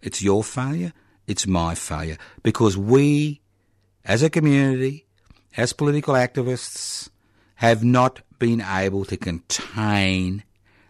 It's 0.01 0.21
your 0.21 0.43
failure. 0.43 0.93
It's 1.29 1.45
my 1.45 1.75
failure. 1.75 2.17
Because 2.41 2.75
we, 2.75 3.41
as 4.03 4.23
a 4.23 4.31
community, 4.31 5.05
as 5.55 5.73
political 5.73 6.15
activists, 6.15 7.09
have 7.55 7.83
not 7.83 8.21
been 8.39 8.61
able 8.61 9.05
to 9.05 9.15
contain 9.15 10.43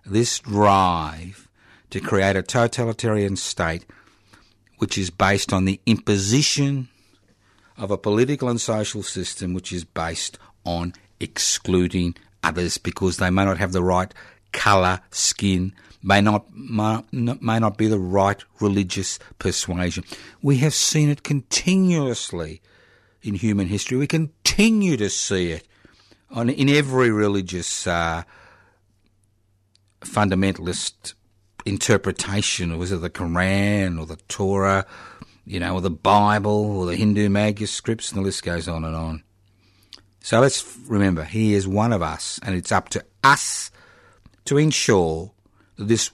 this 0.05 0.39
drive 0.39 1.49
to 1.89 1.99
create 1.99 2.37
a 2.37 2.41
totalitarian 2.41 3.35
state 3.35 3.85
which 4.77 4.97
is 4.97 5.09
based 5.09 5.51
on 5.51 5.65
the 5.65 5.81
imposition 5.85 6.87
of 7.77 7.91
a 7.91 7.97
political 7.97 8.47
and 8.47 8.61
social 8.61 9.03
system 9.03 9.53
which 9.53 9.73
is 9.73 9.83
based 9.83 10.39
on 10.63 10.93
excluding 11.19 12.15
others 12.43 12.77
because 12.77 13.17
they 13.17 13.29
may 13.29 13.43
not 13.43 13.57
have 13.57 13.73
the 13.73 13.83
right 13.83 14.13
colour, 14.53 15.01
skin, 15.11 15.73
may 16.01 16.21
not, 16.21 16.45
may, 16.53 17.59
not 17.59 17.77
be 17.77 17.87
the 17.87 17.99
right 17.99 18.43
religious 18.59 19.19
persuasion. 19.37 20.03
We 20.41 20.57
have 20.57 20.73
seen 20.73 21.09
it 21.09 21.23
continuously 21.23 22.61
in 23.21 23.35
human 23.35 23.67
history. 23.67 23.97
We 23.97 24.07
continue 24.07 24.97
to 24.97 25.09
see 25.09 25.51
it 25.51 25.67
on, 26.31 26.49
in 26.49 26.69
every 26.69 27.11
religious 27.11 27.87
uh, 27.87 28.23
fundamentalist 30.01 31.13
interpretation, 31.65 32.77
was 32.77 32.91
it 32.91 33.01
the 33.01 33.09
Quran 33.09 33.99
or 33.99 34.05
the 34.05 34.17
Torah 34.27 34.85
you 35.49 35.59
know, 35.59 35.73
or 35.73 35.81
the 35.81 35.89
Bible 35.89 36.77
or 36.77 36.85
the 36.85 36.95
Hindu 36.95 37.27
manuscripts, 37.27 38.11
and 38.11 38.19
the 38.19 38.23
list 38.23 38.43
goes 38.43 38.67
on 38.67 38.85
and 38.85 38.95
on. 38.95 39.23
So 40.19 40.39
let's 40.39 40.77
remember, 40.87 41.23
he 41.23 41.55
is 41.55 41.67
one 41.67 41.91
of 41.91 42.03
us, 42.03 42.39
and 42.43 42.55
it's 42.55 42.71
up 42.71 42.89
to 42.89 43.03
us 43.23 43.71
to 44.45 44.59
ensure 44.59 45.31
this, 45.85 46.11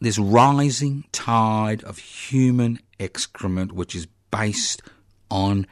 this 0.00 0.18
rising 0.18 1.04
tide 1.12 1.84
of 1.84 1.98
human 1.98 2.80
excrement, 2.98 3.72
which 3.72 3.94
is 3.94 4.06
based 4.30 4.82
on 5.30 5.66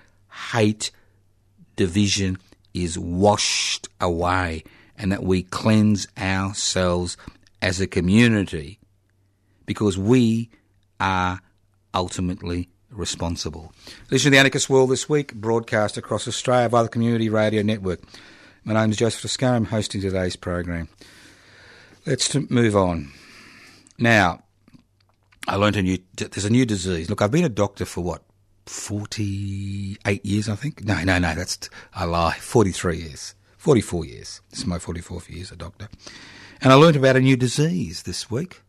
hate, 0.52 0.90
division, 1.74 2.38
is 2.72 2.98
washed 2.98 3.88
away, 4.00 4.62
and 4.96 5.10
that 5.12 5.22
we 5.22 5.42
cleanse 5.42 6.06
ourselves 6.16 7.16
as 7.60 7.80
a 7.80 7.86
community 7.86 8.78
because 9.64 9.98
we 9.98 10.48
are 11.00 11.40
ultimately 11.92 12.68
responsible. 12.90 13.72
Listen 14.10 14.26
to 14.26 14.30
the 14.30 14.38
Anarchist 14.38 14.70
World 14.70 14.90
this 14.90 15.08
week, 15.08 15.34
broadcast 15.34 15.96
across 15.96 16.28
Australia 16.28 16.68
via 16.68 16.84
the 16.84 16.88
Community 16.88 17.28
Radio 17.28 17.62
Network. 17.62 18.00
My 18.64 18.74
name 18.74 18.90
is 18.90 18.96
Joseph 18.96 19.22
Toscano. 19.22 19.56
I'm 19.56 19.64
hosting 19.66 20.00
today's 20.00 20.36
program. 20.36 20.88
Let's 22.06 22.32
move 22.36 22.76
on. 22.76 23.10
Now, 23.98 24.44
I 25.48 25.56
learned 25.56 25.76
a 25.76 25.82
new, 25.82 25.98
there's 26.16 26.44
a 26.44 26.50
new 26.50 26.64
disease. 26.64 27.10
Look, 27.10 27.20
I've 27.20 27.32
been 27.32 27.44
a 27.44 27.48
doctor 27.48 27.84
for 27.84 28.02
what, 28.02 28.22
48 28.66 30.24
years, 30.24 30.48
I 30.48 30.54
think? 30.54 30.84
No, 30.84 31.02
no, 31.02 31.18
no, 31.18 31.34
that's, 31.34 31.68
I 31.92 32.04
lie, 32.04 32.34
43 32.34 32.98
years. 32.98 33.34
44 33.58 34.04
years. 34.04 34.40
This 34.50 34.60
is 34.60 34.66
my 34.66 34.78
44th 34.78 35.28
year 35.28 35.42
as 35.42 35.50
a 35.50 35.56
doctor. 35.56 35.88
And 36.60 36.72
I 36.72 36.76
learned 36.76 36.94
about 36.94 37.16
a 37.16 37.20
new 37.20 37.36
disease 37.36 38.04
this 38.04 38.30
week 38.30 38.62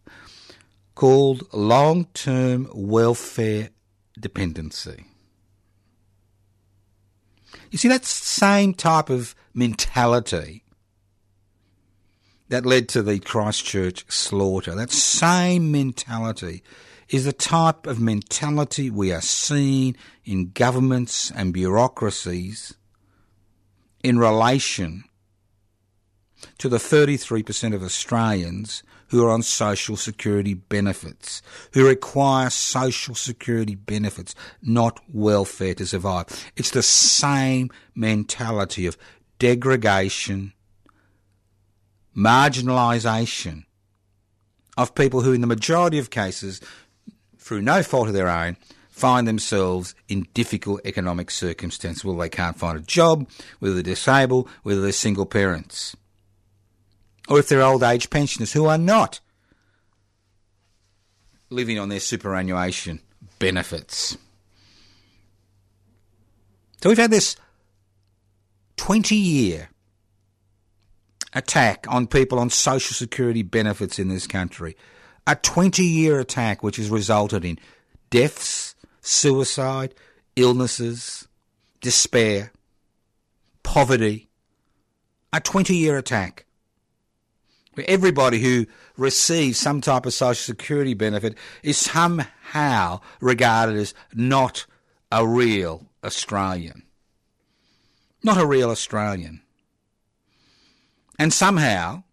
called 0.96 1.44
long 1.54 2.06
term 2.16 2.68
welfare 2.74 3.70
dependency. 4.20 5.06
You 7.70 7.78
see, 7.78 7.88
that 7.88 8.04
same 8.04 8.74
type 8.74 9.12
of 9.12 9.36
mentality 9.54 10.64
that 12.50 12.66
led 12.66 12.90
to 12.90 13.02
the 13.02 13.20
Christchurch 13.20 14.06
slaughter, 14.10 14.76
that 14.76 14.92
same 14.92 15.72
mentality 15.72 16.64
is 17.10 17.26
the 17.26 17.34
type 17.34 17.88
of 17.88 18.00
mentality 18.00 18.90
we 18.90 19.12
are 19.12 19.22
seeing 19.22 19.96
in 20.26 20.52
governments 20.52 21.32
and 21.32 21.54
bureaucracies 21.54 22.76
in 24.04 24.20
relation 24.20 25.04
to 26.58 26.70
the 26.70 26.78
33% 26.78 27.74
of 27.74 27.84
Australians 27.84 28.84
who 29.10 29.26
are 29.26 29.32
on 29.32 29.42
social 29.42 29.96
security 29.96 30.54
benefits, 30.54 31.42
who 31.74 31.88
require 31.88 32.50
social 32.50 33.16
security 33.16 33.76
benefits, 33.76 34.36
not 34.62 35.00
welfare 35.14 35.74
to 35.74 35.86
survive. 35.86 36.26
It's 36.56 36.72
the 36.72 36.84
same 36.84 37.70
mentality 37.96 38.86
of 38.86 38.98
degradation, 39.40 40.54
marginalisation 42.18 43.64
of 44.76 44.96
people 44.96 45.22
who, 45.22 45.34
in 45.34 45.42
the 45.42 45.48
majority 45.48 46.00
of 46.00 46.10
cases, 46.10 46.60
through 47.38 47.62
no 47.62 47.84
fault 47.84 48.08
of 48.08 48.14
their 48.14 48.28
own, 48.28 48.58
find 48.90 49.28
themselves 49.28 49.94
in 50.10 50.28
difficult 50.34 50.82
economic 50.84 51.30
circumstances. 51.30 52.04
Well, 52.04 52.18
they 52.18 52.30
can't 52.30 52.58
find 52.58 52.78
a 52.78 52.82
job, 52.82 53.30
whether 53.60 53.76
they're 53.76 53.84
disabled, 53.84 54.50
whether 54.64 54.82
they're 54.82 54.92
single 54.92 55.26
parents, 55.26 55.96
or 57.30 57.40
if 57.40 57.48
they're 57.48 57.62
old 57.62 57.84
age 57.84 58.10
pensioners 58.10 58.54
who 58.54 58.66
are 58.66 58.78
not 58.78 59.20
living 61.50 61.78
on 61.78 61.90
their 61.90 62.00
superannuation 62.00 63.00
benefits. 63.40 64.18
So 66.82 66.90
we've 66.90 66.98
had 66.98 67.12
this 67.12 67.36
20 68.78 69.16
year 69.16 69.70
attack 71.38 71.86
on 71.88 72.08
people 72.08 72.40
on 72.40 72.50
social 72.50 72.96
security 72.96 73.44
benefits 73.44 74.00
in 74.00 74.10
this 74.10 74.26
country. 74.26 74.76
A 75.28 75.36
20 75.36 75.84
year 75.84 76.20
attack 76.20 76.64
which 76.64 76.78
has 76.78 76.90
resulted 76.90 77.46
in 77.46 77.60
deaths, 78.10 78.76
suicide, 79.02 79.94
illnesses, 80.36 81.28
despair, 81.80 82.52
poverty. 83.64 84.30
A 85.32 85.40
20 85.40 85.76
year 85.76 85.98
attack. 85.98 86.46
Everybody 87.86 88.40
who 88.40 88.66
receives 88.98 89.60
some 89.60 89.82
type 89.82 90.08
of 90.08 90.14
social 90.14 90.56
security 90.56 90.96
benefit 90.96 91.38
is 91.62 91.78
somehow 91.78 93.02
regarded 93.22 93.76
as 93.76 93.94
not 94.16 94.66
a 95.12 95.28
real 95.28 95.86
Australian. 96.04 96.82
Not 98.24 98.40
a 98.40 98.48
real 98.48 98.72
Australian. 98.72 99.42
And 101.20 101.34
somehow, 101.34 102.04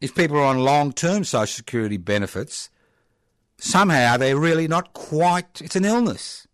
if 0.00 0.14
people 0.14 0.36
are 0.38 0.44
on 0.44 0.58
long 0.58 0.92
term 0.92 1.24
social 1.24 1.54
security 1.54 1.96
benefits, 1.96 2.70
somehow 3.58 4.16
they're 4.16 4.38
really 4.38 4.68
not 4.68 4.92
quite, 4.92 5.60
it's 5.60 5.76
an 5.76 5.84
illness. 5.84 6.46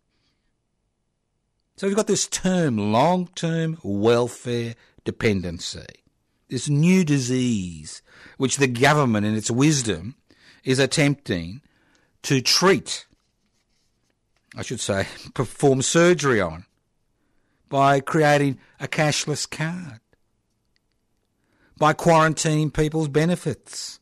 So 1.77 1.87
we've 1.87 1.95
got 1.95 2.07
this 2.07 2.27
term, 2.27 2.91
long 2.91 3.27
term 3.33 3.77
welfare 3.81 4.75
dependency, 5.03 5.87
this 6.47 6.69
new 6.69 7.03
disease 7.03 8.01
which 8.37 8.57
the 8.57 8.67
government, 8.67 9.25
in 9.25 9.35
its 9.35 9.49
wisdom, 9.49 10.15
is 10.63 10.79
attempting 10.79 11.61
to 12.23 12.41
treat, 12.41 13.07
I 14.55 14.61
should 14.61 14.79
say, 14.79 15.07
perform 15.33 15.81
surgery 15.81 16.39
on 16.39 16.65
by 17.69 17.99
creating 17.99 18.59
a 18.79 18.87
cashless 18.87 19.49
card, 19.49 20.00
by 21.81 21.93
quarantining 21.93 22.71
people's 22.71 23.07
benefits, 23.07 23.99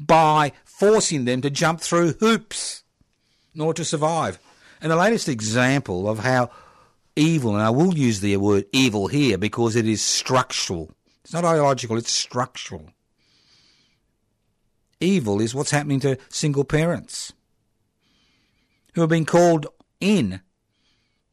by 0.00 0.52
forcing 0.64 1.26
them 1.26 1.42
to 1.42 1.50
jump 1.50 1.82
through 1.82 2.14
hoops 2.14 2.82
in 3.54 3.60
order 3.60 3.76
to 3.76 3.84
survive. 3.84 4.38
And 4.80 4.90
the 4.90 4.96
latest 4.96 5.28
example 5.28 6.08
of 6.08 6.20
how 6.20 6.48
evil, 7.14 7.52
and 7.52 7.62
I 7.62 7.68
will 7.68 7.94
use 7.94 8.20
the 8.20 8.38
word 8.38 8.64
evil 8.72 9.08
here 9.08 9.36
because 9.36 9.76
it 9.76 9.86
is 9.86 10.00
structural. 10.00 10.92
It's 11.24 11.34
not 11.34 11.44
ideological, 11.44 11.98
it's 11.98 12.10
structural. 12.10 12.88
Evil 14.98 15.42
is 15.42 15.54
what's 15.54 15.72
happening 15.72 16.00
to 16.00 16.16
single 16.30 16.64
parents 16.64 17.34
who 18.94 19.02
have 19.02 19.10
been 19.10 19.26
called 19.26 19.66
in 20.00 20.40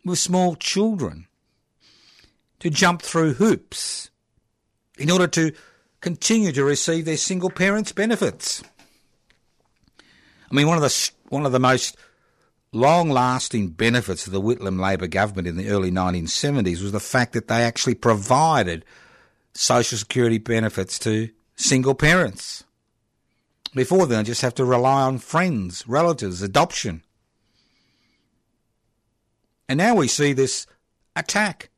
with 0.04 0.20
small 0.20 0.58
children 0.58 1.28
to 2.60 2.70
jump 2.70 3.02
through 3.02 3.36
hoops 3.36 4.10
in 4.98 5.10
order 5.10 5.28
to 5.28 5.52
continue 6.02 6.52
to 6.52 6.64
receive 6.64 7.06
their 7.06 7.18
single 7.18 7.50
parents' 7.50 7.92
benefits. 7.92 8.64
I 10.50 10.56
mean, 10.56 10.68
one 10.68 10.78
of 10.78 10.84
the 10.84 11.12
one 11.30 11.46
of 11.46 11.52
the 11.52 11.60
most 11.60 11.98
long-lasting 12.72 13.70
benefits 13.70 14.28
of 14.28 14.34
the 14.34 14.42
Whitlam 14.42 14.80
Labor 14.80 15.08
government 15.08 15.48
in 15.48 15.58
the 15.58 15.70
early 15.70 15.92
1970s 15.92 16.82
was 16.82 16.92
the 16.92 17.00
fact 17.00 17.34
that 17.34 17.48
they 17.48 17.64
actually 17.64 17.96
provided 17.96 18.86
social 19.54 19.98
security 19.98 20.38
benefits 20.38 21.00
to 21.00 21.30
single 21.56 21.96
parents. 21.96 22.64
Before 23.74 24.06
then, 24.06 24.24
they 24.24 24.28
just 24.28 24.42
have 24.42 24.56
to 24.56 24.66
rely 24.66 25.02
on 25.04 25.18
friends, 25.18 25.88
relatives, 25.88 26.42
adoption. 26.42 27.04
And 29.68 29.78
now 29.78 29.96
we 29.96 30.08
see 30.08 30.34
this 30.34 30.66
attack. 31.16 31.70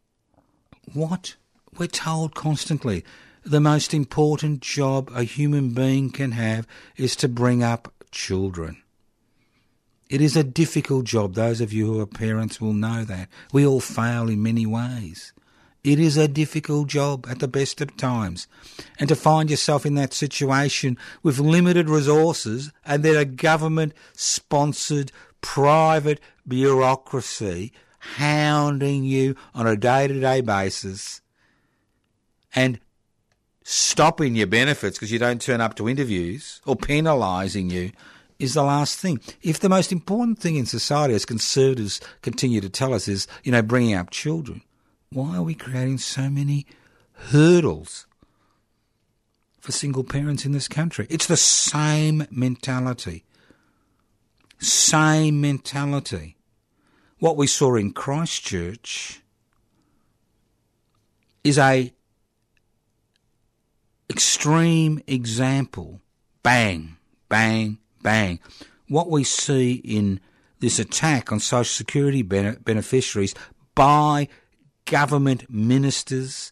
What? 0.93 1.35
We're 1.79 1.87
told 1.87 2.35
constantly 2.35 3.05
the 3.45 3.61
most 3.61 3.93
important 3.93 4.59
job 4.59 5.09
a 5.15 5.23
human 5.23 5.69
being 5.69 6.09
can 6.09 6.33
have 6.33 6.67
is 6.97 7.15
to 7.15 7.29
bring 7.29 7.63
up 7.63 7.93
children. 8.11 8.83
It 10.09 10.19
is 10.19 10.35
a 10.35 10.43
difficult 10.43 11.05
job. 11.05 11.35
Those 11.35 11.61
of 11.61 11.71
you 11.71 11.85
who 11.85 12.01
are 12.01 12.05
parents 12.05 12.59
will 12.59 12.73
know 12.73 13.05
that. 13.05 13.29
We 13.53 13.65
all 13.65 13.79
fail 13.79 14.27
in 14.27 14.43
many 14.43 14.65
ways. 14.65 15.31
It 15.81 16.01
is 16.01 16.17
a 16.17 16.27
difficult 16.27 16.89
job 16.89 17.25
at 17.29 17.39
the 17.39 17.47
best 17.47 17.79
of 17.79 17.95
times. 17.95 18.47
And 18.99 19.07
to 19.07 19.15
find 19.15 19.49
yourself 19.49 19.85
in 19.85 19.95
that 19.95 20.13
situation 20.13 20.97
with 21.23 21.39
limited 21.39 21.89
resources 21.89 22.73
and 22.85 23.03
then 23.03 23.15
a 23.15 23.23
government 23.23 23.93
sponsored 24.11 25.13
private 25.39 26.19
bureaucracy 26.45 27.71
hounding 27.99 29.05
you 29.05 29.37
on 29.55 29.65
a 29.65 29.77
day 29.77 30.09
to 30.09 30.19
day 30.19 30.41
basis 30.41 31.21
and 32.55 32.79
stopping 33.63 34.35
your 34.35 34.47
benefits 34.47 34.97
because 34.97 35.11
you 35.11 35.19
don't 35.19 35.41
turn 35.41 35.61
up 35.61 35.75
to 35.75 35.87
interviews 35.87 36.61
or 36.65 36.75
penalising 36.75 37.71
you 37.71 37.91
is 38.39 38.53
the 38.53 38.63
last 38.63 38.97
thing. 38.97 39.19
If 39.41 39.59
the 39.59 39.69
most 39.69 39.91
important 39.91 40.39
thing 40.39 40.55
in 40.55 40.65
society, 40.65 41.13
as 41.13 41.25
conservatives 41.25 41.99
continue 42.21 42.61
to 42.61 42.69
tell 42.69 42.93
us, 42.93 43.07
is, 43.07 43.27
you 43.43 43.51
know, 43.51 43.61
bringing 43.61 43.93
up 43.93 44.09
children, 44.09 44.61
why 45.11 45.35
are 45.35 45.43
we 45.43 45.55
creating 45.55 45.97
so 45.97 46.29
many 46.29 46.65
hurdles 47.13 48.07
for 49.59 49.71
single 49.71 50.03
parents 50.03 50.45
in 50.45 50.53
this 50.53 50.67
country? 50.67 51.05
It's 51.09 51.27
the 51.27 51.37
same 51.37 52.25
mentality. 52.31 53.25
Same 54.59 55.41
mentality. 55.41 56.37
What 57.19 57.37
we 57.37 57.47
saw 57.47 57.75
in 57.75 57.91
Christchurch 57.91 59.21
is 61.43 61.57
a 61.57 61.93
extreme 64.09 65.01
example. 65.07 66.01
Bang, 66.43 66.97
bang, 67.27 67.77
bang. 68.01 68.39
What 68.87 69.09
we 69.09 69.23
see 69.23 69.73
in 69.73 70.19
this 70.59 70.79
attack 70.79 71.31
on 71.31 71.39
Social 71.39 71.63
Security 71.63 72.21
beneficiaries 72.21 73.35
by 73.75 74.27
government 74.85 75.49
ministers, 75.49 76.51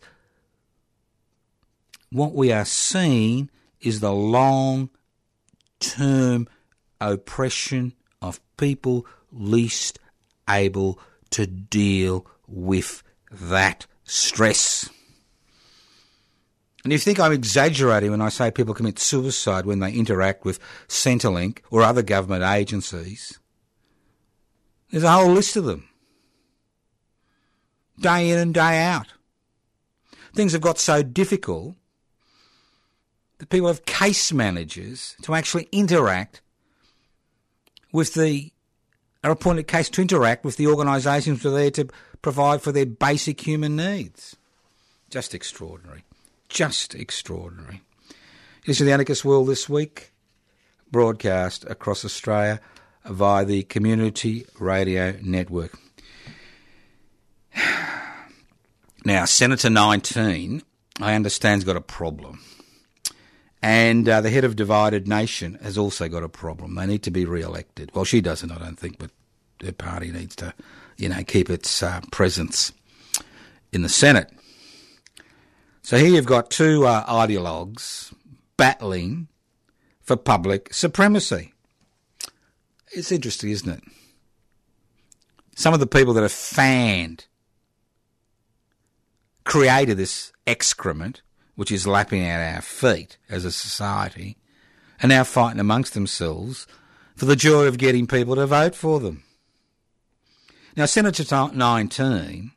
what 2.11 2.33
we 2.33 2.51
are 2.51 2.65
seeing 2.65 3.49
is 3.81 3.99
the 3.99 4.13
long 4.13 4.89
term 5.79 6.47
oppression 7.01 7.93
of 8.21 8.39
people 8.57 9.05
least 9.31 9.99
able 10.49 10.99
to 11.31 11.45
deal 11.45 12.25
with 12.47 13.03
that 13.31 13.85
stress. 14.03 14.89
And 16.87 16.93
if 16.93 17.01
you 17.01 17.03
think 17.03 17.19
I'm 17.19 17.33
exaggerating 17.33 18.11
when 18.11 18.21
I 18.21 18.29
say 18.29 18.49
people 18.49 18.73
commit 18.73 18.97
suicide 18.97 19.65
when 19.65 19.79
they 19.79 19.91
interact 19.91 20.45
with 20.45 20.57
Centrelink 20.87 21.57
or 21.69 21.81
other 21.81 22.01
government 22.01 22.45
agencies, 22.45 23.39
there's 24.89 25.03
a 25.03 25.11
whole 25.11 25.33
list 25.33 25.57
of 25.57 25.65
them. 25.65 25.89
Day 27.99 28.29
in 28.29 28.39
and 28.39 28.53
day 28.53 28.79
out. 28.79 29.07
Things 30.33 30.53
have 30.53 30.61
got 30.61 30.79
so 30.79 31.03
difficult 31.03 31.75
that 33.39 33.49
people 33.49 33.67
have 33.67 33.83
case 33.85 34.31
managers 34.31 35.17
to 35.23 35.35
actually 35.35 35.67
interact 35.73 36.41
with 37.91 38.13
the 38.13 38.53
are 39.25 39.31
appointed 39.31 39.67
case 39.67 39.89
to 39.89 40.01
interact 40.01 40.45
with 40.45 40.55
the 40.55 40.67
organisations 40.67 41.43
that 41.43 41.49
are 41.49 41.51
there 41.51 41.71
to 41.71 41.89
provide 42.21 42.61
for 42.61 42.71
their 42.71 42.85
basic 42.85 43.45
human 43.45 43.75
needs. 43.75 44.37
Just 45.09 45.35
extraordinary 45.35 46.05
just 46.49 46.95
extraordinary. 46.95 47.81
This 48.65 48.79
is 48.81 48.85
the 48.85 48.93
Anarchist 48.93 49.23
World 49.23 49.47
this 49.47 49.69
week, 49.69 50.11
broadcast 50.91 51.65
across 51.65 52.03
Australia 52.03 52.59
via 53.05 53.45
the 53.45 53.63
Community 53.63 54.45
Radio 54.59 55.17
Network. 55.21 55.77
Now, 59.05 59.23
Senator 59.23 59.69
19, 59.69 60.63
I 60.99 61.13
understand, 61.13 61.59
has 61.59 61.63
got 61.63 61.77
a 61.77 61.81
problem. 61.81 62.41
And 63.61 64.09
uh, 64.09 64.19
the 64.19 64.29
head 64.29 64.43
of 64.43 64.57
Divided 64.57 65.07
Nation 65.07 65.57
has 65.61 65.77
also 65.77 66.09
got 66.09 66.23
a 66.23 66.29
problem. 66.29 66.75
They 66.75 66.87
need 66.87 67.03
to 67.03 67.11
be 67.11 67.23
re-elected. 67.23 67.91
Well, 67.93 68.03
she 68.03 68.19
doesn't, 68.19 68.51
I 68.51 68.57
don't 68.57 68.77
think, 68.77 68.97
but 68.97 69.11
her 69.63 69.71
party 69.71 70.11
needs 70.11 70.35
to, 70.37 70.53
you 70.97 71.07
know, 71.07 71.23
keep 71.23 71.49
its 71.49 71.81
uh, 71.81 72.01
presence 72.11 72.73
in 73.71 73.81
the 73.81 73.87
Senate. 73.87 74.29
So 75.87 75.95
here 75.95 76.09
you've 76.09 76.25
got 76.25 76.49
two 76.49 76.85
uh, 76.85 77.05
ideologues 77.05 78.13
battling 78.57 79.29
for 80.01 80.17
public 80.17 80.73
supremacy. 80.73 81.53
It's 82.91 83.09
interesting, 83.09 83.51
isn't 83.51 83.69
it? 83.71 83.83
Some 85.55 85.73
of 85.73 85.79
the 85.79 85.87
people 85.87 86.13
that 86.15 86.23
have 86.23 86.31
fanned, 86.33 87.27
created 89.45 89.95
this 89.95 90.33
excrement, 90.45 91.21
which 91.55 91.71
is 91.71 91.87
lapping 91.87 92.21
at 92.21 92.55
our 92.55 92.61
feet 92.61 93.17
as 93.29 93.45
a 93.45 93.51
society, 93.53 94.35
are 95.01 95.07
now 95.07 95.23
fighting 95.23 95.61
amongst 95.61 95.93
themselves 95.93 96.67
for 97.15 97.23
the 97.23 97.37
joy 97.37 97.65
of 97.65 97.77
getting 97.77 98.07
people 98.07 98.35
to 98.35 98.45
vote 98.45 98.75
for 98.75 98.99
them. 98.99 99.23
Now, 100.75 100.85
Senator 100.85 101.23
19 101.55 102.51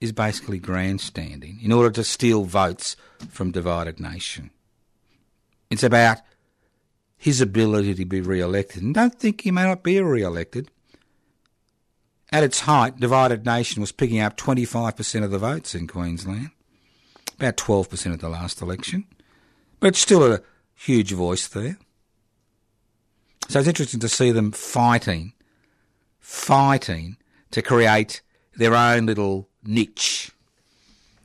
is 0.00 0.12
basically 0.12 0.58
grandstanding 0.58 1.58
in 1.62 1.72
order 1.72 1.90
to 1.90 2.04
steal 2.04 2.44
votes 2.44 2.96
from 3.28 3.50
divided 3.50 3.98
nation. 3.98 4.50
It's 5.70 5.82
about 5.82 6.18
his 7.16 7.40
ability 7.40 7.94
to 7.96 8.04
be 8.04 8.20
re-elected. 8.20 8.82
And 8.82 8.94
don't 8.94 9.18
think 9.18 9.40
he 9.40 9.50
may 9.50 9.64
not 9.64 9.82
be 9.82 10.00
re-elected. 10.00 10.70
At 12.30 12.44
its 12.44 12.60
height, 12.60 13.00
Divided 13.00 13.44
Nation 13.44 13.80
was 13.80 13.90
picking 13.90 14.20
up 14.20 14.36
25% 14.36 15.24
of 15.24 15.30
the 15.30 15.38
votes 15.38 15.74
in 15.74 15.86
Queensland, 15.86 16.50
about 17.38 17.56
12% 17.56 18.12
at 18.12 18.20
the 18.20 18.28
last 18.28 18.60
election, 18.60 19.06
but 19.80 19.88
it's 19.88 19.98
still 19.98 20.32
a 20.32 20.40
huge 20.74 21.12
voice 21.12 21.48
there. 21.48 21.78
So 23.48 23.58
it's 23.58 23.68
interesting 23.68 24.00
to 24.00 24.10
see 24.10 24.30
them 24.30 24.52
fighting, 24.52 25.32
fighting 26.20 27.16
to 27.50 27.62
create 27.62 28.20
their 28.54 28.74
own 28.74 29.06
little 29.06 29.47
niche 29.64 30.30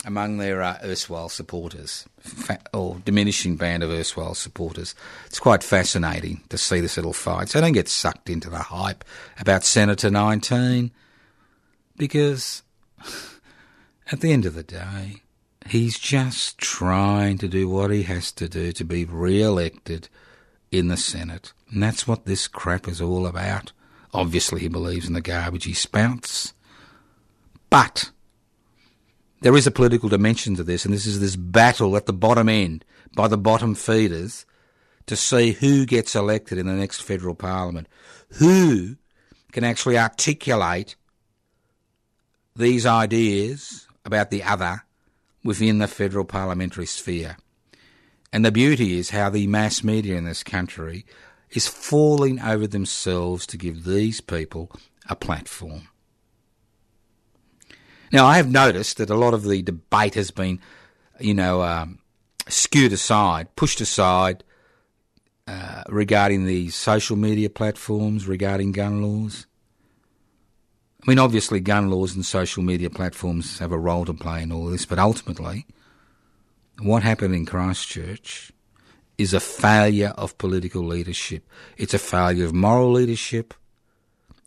among 0.05 0.37
their 0.37 0.61
uh, 0.61 0.77
erstwhile 0.83 1.29
supporters, 1.29 2.05
fa- 2.19 2.59
or 2.73 2.97
diminishing 3.05 3.55
band 3.55 3.83
of 3.83 3.89
erstwhile 3.89 4.35
supporters. 4.35 4.95
It's 5.25 5.39
quite 5.39 5.63
fascinating 5.63 6.41
to 6.49 6.57
see 6.57 6.81
this 6.81 6.97
little 6.97 7.13
fight. 7.13 7.49
So 7.49 7.61
don't 7.61 7.71
get 7.73 7.87
sucked 7.87 8.29
into 8.29 8.49
the 8.49 8.59
hype 8.59 9.03
about 9.39 9.63
Senator 9.63 10.09
19, 10.09 10.91
because 11.97 12.63
at 14.11 14.19
the 14.19 14.31
end 14.31 14.45
of 14.45 14.55
the 14.55 14.63
day, 14.63 15.21
he's 15.67 15.97
just 15.97 16.57
trying 16.57 17.37
to 17.37 17.47
do 17.47 17.69
what 17.69 17.91
he 17.91 18.03
has 18.03 18.31
to 18.33 18.49
do 18.49 18.71
to 18.73 18.83
be 18.83 19.05
re-elected 19.05 20.09
in 20.71 20.89
the 20.89 20.97
Senate. 20.97 21.53
And 21.71 21.81
that's 21.81 22.07
what 22.07 22.25
this 22.25 22.47
crap 22.47 22.87
is 22.87 23.01
all 23.01 23.25
about. 23.25 23.71
Obviously, 24.13 24.61
he 24.61 24.67
believes 24.67 25.07
in 25.07 25.13
the 25.13 25.21
garbage 25.21 25.63
he 25.63 25.73
spouts. 25.73 26.53
But 27.69 28.11
there 29.43 29.57
is 29.57 29.67
a 29.67 29.71
political 29.71 30.07
dimension 30.07 30.55
to 30.55 30.63
this, 30.63 30.85
and 30.85 30.93
this 30.93 31.05
is 31.05 31.19
this 31.19 31.35
battle 31.35 31.97
at 31.97 32.05
the 32.05 32.13
bottom 32.13 32.47
end 32.47 32.85
by 33.13 33.27
the 33.27 33.37
bottom 33.37 33.75
feeders 33.75 34.45
to 35.05 35.17
see 35.17 35.51
who 35.51 35.85
gets 35.85 36.15
elected 36.15 36.57
in 36.57 36.65
the 36.65 36.73
next 36.73 37.01
federal 37.01 37.35
parliament, 37.35 37.87
who 38.39 38.95
can 39.51 39.65
actually 39.65 39.97
articulate 39.97 40.95
these 42.55 42.85
ideas 42.85 43.85
about 44.05 44.31
the 44.31 44.43
other 44.43 44.83
within 45.43 45.79
the 45.79 45.89
federal 45.89 46.23
parliamentary 46.23 46.85
sphere. 46.85 47.35
And 48.31 48.45
the 48.45 48.51
beauty 48.51 48.97
is 48.97 49.09
how 49.09 49.29
the 49.29 49.47
mass 49.47 49.83
media 49.83 50.15
in 50.15 50.23
this 50.23 50.41
country 50.41 51.05
is 51.49 51.67
falling 51.67 52.39
over 52.39 52.65
themselves 52.65 53.45
to 53.47 53.57
give 53.57 53.83
these 53.83 54.21
people 54.21 54.71
a 55.09 55.17
platform. 55.17 55.89
Now, 58.13 58.27
I 58.27 58.37
have 58.37 58.51
noticed 58.51 58.97
that 58.97 59.09
a 59.09 59.15
lot 59.15 59.33
of 59.33 59.43
the 59.43 59.63
debate 59.63 60.13
has 60.13 60.29
been, 60.29 60.59
you 61.19 61.33
know, 61.33 61.63
um, 61.63 61.97
skewed 62.47 62.93
aside, 62.93 63.55
pushed 63.55 63.81
aside 63.81 64.43
uh, 65.47 65.81
regarding 65.89 66.45
the 66.45 66.69
social 66.69 67.17
media 67.17 67.49
platforms, 67.49 68.27
regarding 68.27 68.71
gun 68.71 69.01
laws. 69.01 69.47
I 71.01 71.09
mean, 71.09 71.17
obviously, 71.17 71.59
gun 71.59 71.89
laws 71.89 72.13
and 72.13 72.23
social 72.23 72.61
media 72.61 72.91
platforms 72.91 73.57
have 73.57 73.71
a 73.71 73.79
role 73.79 74.05
to 74.05 74.13
play 74.13 74.43
in 74.43 74.51
all 74.51 74.67
this, 74.67 74.85
but 74.85 74.99
ultimately, 74.99 75.65
what 76.79 77.01
happened 77.01 77.33
in 77.33 77.47
Christchurch 77.47 78.51
is 79.17 79.33
a 79.33 79.39
failure 79.39 80.13
of 80.17 80.37
political 80.37 80.83
leadership. 80.83 81.49
It's 81.77 81.95
a 81.95 81.99
failure 81.99 82.45
of 82.45 82.53
moral 82.53 82.91
leadership. 82.91 83.55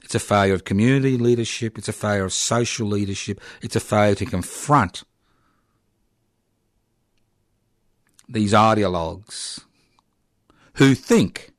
It's 0.07 0.15
a 0.15 0.21
failure 0.21 0.55
of 0.55 0.63
community 0.63 1.19
leadership. 1.19 1.77
It's 1.77 1.89
a 1.89 1.93
failure 1.93 2.23
of 2.23 2.33
social 2.33 2.87
leadership. 2.87 3.41
It's 3.61 3.75
a 3.75 3.81
failure 3.81 4.15
to 4.15 4.25
confront 4.25 5.03
these 8.29 8.53
ideologues 8.53 9.65
who 10.75 10.95
think 10.95 11.55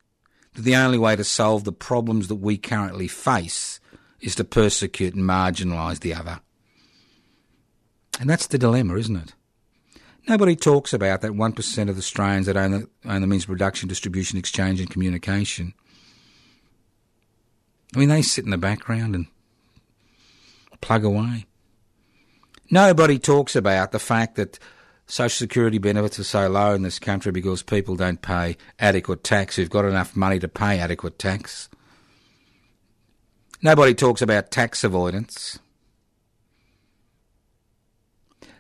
that 0.54 0.62
the 0.62 0.78
only 0.78 0.98
way 0.98 1.18
to 1.18 1.26
solve 1.26 1.66
the 1.66 1.74
problems 1.74 2.30
that 2.30 2.36
we 2.36 2.58
currently 2.58 3.10
face 3.10 3.82
is 4.22 4.34
to 4.36 4.46
persecute 4.46 5.14
and 5.14 5.26
marginalise 5.26 6.00
the 6.00 6.14
other. 6.14 6.40
And 8.18 8.30
that's 8.30 8.48
the 8.48 8.58
dilemma, 8.58 8.96
isn't 8.96 9.18
it? 9.18 9.34
Nobody 10.26 10.56
talks 10.56 10.94
about 10.94 11.20
that 11.20 11.34
1% 11.34 11.90
of 11.90 11.96
the 11.96 12.00
Australians 12.00 12.46
that 12.46 12.56
own 12.56 12.72
the, 12.72 12.90
own 13.04 13.20
the 13.20 13.28
means 13.28 13.44
of 13.44 13.50
production, 13.50 13.90
distribution, 13.90 14.40
exchange, 14.40 14.80
and 14.80 14.90
communication 14.90 15.74
I 17.96 18.00
mean, 18.00 18.10
they 18.10 18.22
sit 18.22 18.46
in 18.46 18.52
the 18.52 18.58
background 18.58 19.16
and 19.16 19.28
plug 20.82 21.04
away. 21.04 21.46
Nobody 22.70 23.18
talks 23.18 23.56
about 23.56 23.92
the 23.92 24.00
fact 24.00 24.36
that 24.36 24.60
social 25.06 25.46
security 25.46 25.78
benefits 25.78 26.20
are 26.20 26.24
so 26.24 26.50
low 26.50 26.74
in 26.74 26.82
this 26.82 27.00
country 27.00 27.32
because 27.32 27.64
people 27.64 27.96
don't 27.96 28.22
pay 28.22 28.58
adequate 28.78 29.24
tax 29.24 29.56
who've 29.56 29.70
got 29.70 29.86
enough 29.86 30.16
money 30.16 30.38
to 30.40 30.50
pay 30.50 30.80
adequate 30.80 31.18
tax. 31.18 31.70
Nobody 33.62 33.94
talks 33.94 34.22
about 34.22 34.52
tax 34.52 34.84
avoidance. 34.84 35.60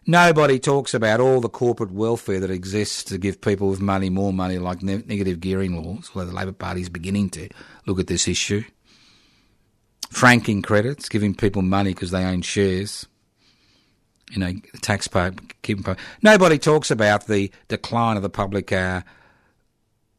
Nobody 0.10 0.58
talks 0.58 0.94
about 0.94 1.20
all 1.20 1.42
the 1.42 1.50
corporate 1.50 1.92
welfare 1.92 2.40
that 2.40 2.50
exists 2.50 3.04
to 3.04 3.18
give 3.18 3.42
people 3.42 3.68
with 3.68 3.82
money 3.82 4.10
more 4.10 4.32
money, 4.32 4.58
like 4.58 4.82
ne- 4.82 5.04
negative 5.06 5.42
gearing 5.42 5.84
laws, 5.84 6.10
although 6.16 6.30
the 6.30 6.36
Labor 6.36 6.54
Party 6.54 6.80
is 6.80 6.88
beginning 6.88 7.30
to 7.32 7.50
look 7.86 8.00
at 8.00 8.08
this 8.08 8.26
issue 8.26 8.64
franking 10.10 10.62
credits, 10.62 11.10
giving 11.10 11.34
people 11.36 11.62
money 11.62 11.94
because 11.94 12.12
they 12.12 12.24
own 12.24 12.42
shares. 12.42 13.08
You 14.32 14.40
know, 14.40 14.54
taxpayer 14.82 15.34
keeping. 15.62 15.96
Nobody 16.22 16.58
talks 16.58 16.92
about 16.92 17.28
the 17.28 17.50
decline 17.70 18.18
of 18.18 18.24
the 18.24 18.30
public 18.30 18.74
uh, 18.74 19.02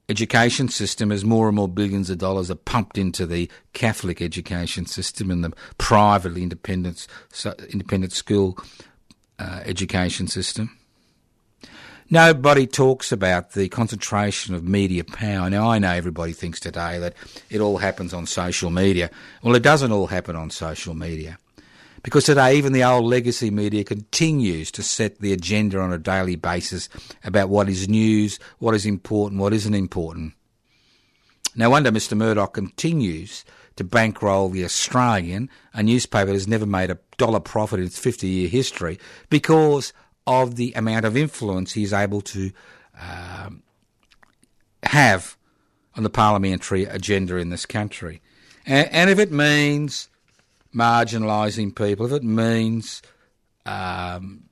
education 0.09 0.69
system 0.69 1.13
as 1.13 1.25
more 1.25 1.49
and 1.49 1.57
more 1.57 1.69
billions 1.69 2.09
of 2.09 2.19
dollars 2.19 2.51
are 2.51 2.55
pumped 2.55 2.97
into 2.97 3.27
the 3.27 3.51
Catholic 3.75 4.23
education 4.23 4.87
system 4.87 5.31
and 5.31 5.45
the 5.45 5.53
privately 5.77 6.43
independent 6.43 7.07
independent 7.71 8.13
school 8.13 8.59
uh, 9.39 9.61
education 9.65 10.27
system. 10.27 10.78
Nobody 12.11 12.67
talks 12.67 13.13
about 13.13 13.53
the 13.53 13.69
concentration 13.69 14.55
of 14.55 14.65
media 14.65 15.05
power. 15.05 15.51
Now, 15.51 15.71
I 15.71 15.79
know 15.79 15.93
everybody 15.93 16.33
thinks 16.33 16.59
today 16.59 16.99
that 16.99 17.13
it 17.51 17.61
all 17.61 17.77
happens 17.77 18.15
on 18.15 18.25
social 18.25 18.71
media. 18.71 19.11
Well, 19.43 19.55
it 19.55 19.63
doesn't 19.63 19.93
all 19.93 20.07
happen 20.07 20.35
on 20.35 20.49
social 20.49 20.95
media. 20.95 21.39
Because 22.03 22.25
today, 22.25 22.57
even 22.57 22.73
the 22.73 22.85
old 22.85 23.05
legacy 23.05 23.51
media 23.51 23.85
continues 23.85 24.71
to 24.71 24.83
set 24.83 25.19
the 25.19 25.35
agenda 25.35 25.81
on 25.81 25.93
a 25.93 25.99
daily 25.99 26.37
basis 26.37 26.89
about 27.25 27.51
what 27.51 27.69
is 27.69 27.91
news, 27.91 28.39
what 28.59 28.75
is 28.75 28.87
important, 28.87 29.39
what 29.39 29.53
isn't 29.53 29.75
important. 29.75 30.33
No 31.55 31.69
wonder 31.69 31.93
Mr. 31.93 32.17
Murdoch 32.17 32.55
continues 32.55 33.45
to 33.77 33.85
bankroll 33.85 34.49
the 34.49 34.65
Australian, 34.65 35.51
a 35.75 35.83
newspaper 35.83 36.27
that 36.27 36.33
has 36.33 36.49
never 36.49 36.67
made 36.67 36.91
a 36.91 36.99
dollar 37.19 37.41
profit 37.41 37.81
in 37.81 37.87
its 37.87 37.99
50 37.99 38.27
year 38.27 38.49
history, 38.49 38.99
because 39.29 39.93
of 40.29 40.57
the 40.57 40.75
amount 40.75 41.07
of 41.07 41.17
influence 41.17 41.73
he's 41.73 41.95
able 41.95 42.21
to 42.21 42.53
um, 43.01 43.63
have 44.83 45.39
on 45.97 46.03
the 46.03 46.11
parliamentary 46.11 46.85
agenda 46.85 47.37
in 47.37 47.49
this 47.49 47.65
country. 47.65 48.21
And, 48.67 48.89
and 48.93 49.11
if 49.11 49.19
it 49.19 49.33
means 49.33 50.11
marginalising 50.75 51.75
people, 51.75 52.05
if 52.05 52.13
it 52.13 52.23
means, 52.23 53.01
um, 53.65 54.45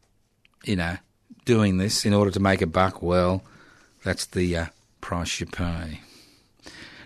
you 0.64 0.76
know, 0.76 0.96
doing 1.44 1.76
this 1.76 2.06
in 2.06 2.14
order 2.14 2.30
to 2.30 2.40
make 2.40 2.62
a 2.62 2.66
buck, 2.66 3.02
well, 3.02 3.44
that's 4.02 4.24
the 4.24 4.56
uh, 4.56 4.66
price 5.02 5.40
you 5.40 5.46
pay. 5.46 6.00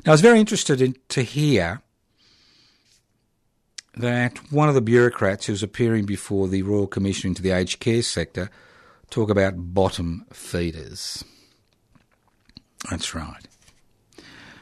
Now, 0.06 0.12
I 0.12 0.14
was 0.14 0.20
very 0.20 0.38
interested 0.38 0.80
in, 0.80 0.94
to 1.08 1.22
hear 1.22 1.82
that 4.00 4.38
one 4.52 4.68
of 4.68 4.74
the 4.74 4.80
bureaucrats 4.80 5.46
who 5.46 5.52
was 5.52 5.62
appearing 5.62 6.06
before 6.06 6.48
the 6.48 6.62
Royal 6.62 6.86
Commission 6.86 7.28
into 7.28 7.42
the 7.42 7.50
aged 7.50 7.80
care 7.80 8.02
sector 8.02 8.50
talk 9.10 9.30
about 9.30 9.54
bottom 9.56 10.26
feeders. 10.32 11.24
That's 12.90 13.14
right. 13.14 13.46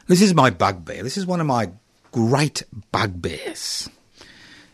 This 0.06 0.22
is 0.22 0.34
my 0.34 0.50
bugbear. 0.50 1.02
This 1.02 1.16
is 1.16 1.26
one 1.26 1.40
of 1.40 1.46
my 1.46 1.70
great 2.12 2.62
bugbears. 2.90 3.88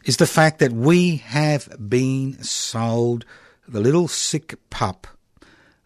Is 0.04 0.18
the 0.18 0.26
fact 0.26 0.58
that 0.58 0.72
we 0.72 1.16
have 1.16 1.68
been 1.88 2.42
sold 2.42 3.24
the 3.66 3.80
little 3.80 4.08
sick 4.08 4.54
pup 4.70 5.06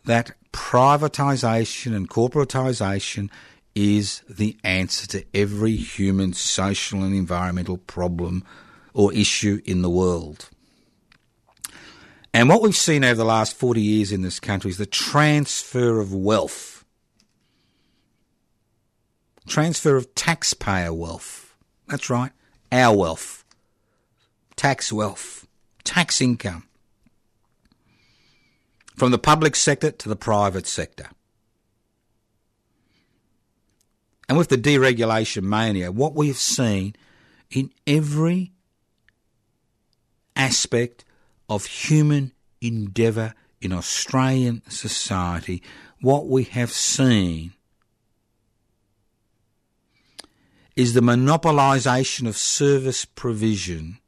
that 0.04 0.32
privatisation 0.52 1.94
and 1.94 2.08
corporatisation 2.08 3.30
is 3.74 4.22
the 4.28 4.56
answer 4.64 5.06
to 5.06 5.24
every 5.32 5.76
human 5.76 6.32
social 6.32 7.04
and 7.04 7.14
environmental 7.14 7.76
problem 7.76 8.44
or 8.94 9.12
issue 9.12 9.60
in 9.64 9.82
the 9.82 9.90
world. 9.90 10.48
And 12.34 12.48
what 12.48 12.62
we've 12.62 12.76
seen 12.76 13.04
over 13.04 13.14
the 13.14 13.24
last 13.24 13.56
40 13.56 13.80
years 13.80 14.12
in 14.12 14.22
this 14.22 14.38
country 14.38 14.70
is 14.70 14.78
the 14.78 14.86
transfer 14.86 16.00
of 16.00 16.12
wealth, 16.12 16.84
transfer 19.46 19.96
of 19.96 20.14
taxpayer 20.14 20.92
wealth. 20.92 21.54
That's 21.86 22.10
right, 22.10 22.32
our 22.70 22.96
wealth, 22.96 23.44
tax 24.56 24.92
wealth, 24.92 25.46
tax 25.84 26.20
income 26.20 26.64
from 28.96 29.10
the 29.10 29.18
public 29.18 29.56
sector 29.56 29.90
to 29.90 30.08
the 30.08 30.16
private 30.16 30.66
sector. 30.66 31.08
And 34.28 34.36
with 34.36 34.48
the 34.48 34.58
deregulation 34.58 35.44
mania, 35.44 35.90
what 35.90 36.14
we 36.14 36.28
have 36.28 36.36
seen 36.36 36.94
in 37.50 37.70
every 37.86 38.52
aspect 40.38 41.04
of 41.48 41.66
human 41.66 42.32
endeavour 42.60 43.34
in 43.60 43.72
Australian 43.72 44.62
society, 44.70 45.62
what 46.00 46.28
we 46.28 46.44
have 46.44 46.70
seen 46.70 47.52
is 50.76 50.94
the 50.94 51.02
monopolisation 51.02 52.28
of 52.28 52.36
service 52.36 53.04
provision 53.04 53.98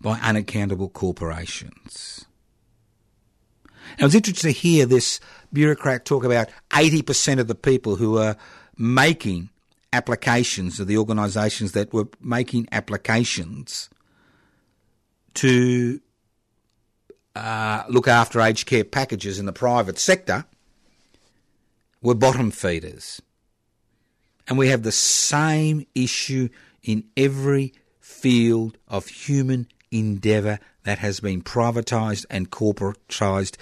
by 0.00 0.18
unaccountable 0.20 0.88
corporations. 0.88 2.24
Now, 3.98 4.06
it's 4.06 4.14
interesting 4.14 4.54
to 4.54 4.58
hear 4.58 4.86
this 4.86 5.20
bureaucrat 5.52 6.06
talk 6.06 6.24
about 6.24 6.48
80% 6.70 7.38
of 7.38 7.48
the 7.48 7.54
people 7.54 7.96
who 7.96 8.16
are 8.16 8.36
making 8.78 9.50
applications, 9.92 10.80
of 10.80 10.86
the 10.86 10.96
organisations 10.96 11.72
that 11.72 11.92
were 11.92 12.08
making 12.22 12.66
applications 12.72 13.90
to 15.34 16.00
uh, 17.34 17.84
look 17.88 18.08
after 18.08 18.40
aged 18.40 18.66
care 18.66 18.84
packages 18.84 19.38
in 19.38 19.46
the 19.46 19.52
private 19.52 19.98
sector 19.98 20.44
were 22.02 22.14
bottom 22.14 22.50
feeders. 22.50 23.20
And 24.48 24.58
we 24.58 24.68
have 24.68 24.82
the 24.82 24.92
same 24.92 25.86
issue 25.94 26.48
in 26.82 27.04
every 27.16 27.72
field 28.00 28.78
of 28.88 29.06
human 29.06 29.68
endeavour 29.90 30.58
that 30.84 30.98
has 30.98 31.20
been 31.20 31.42
privatised 31.42 32.26
and 32.30 32.50
corporatised 32.50 33.56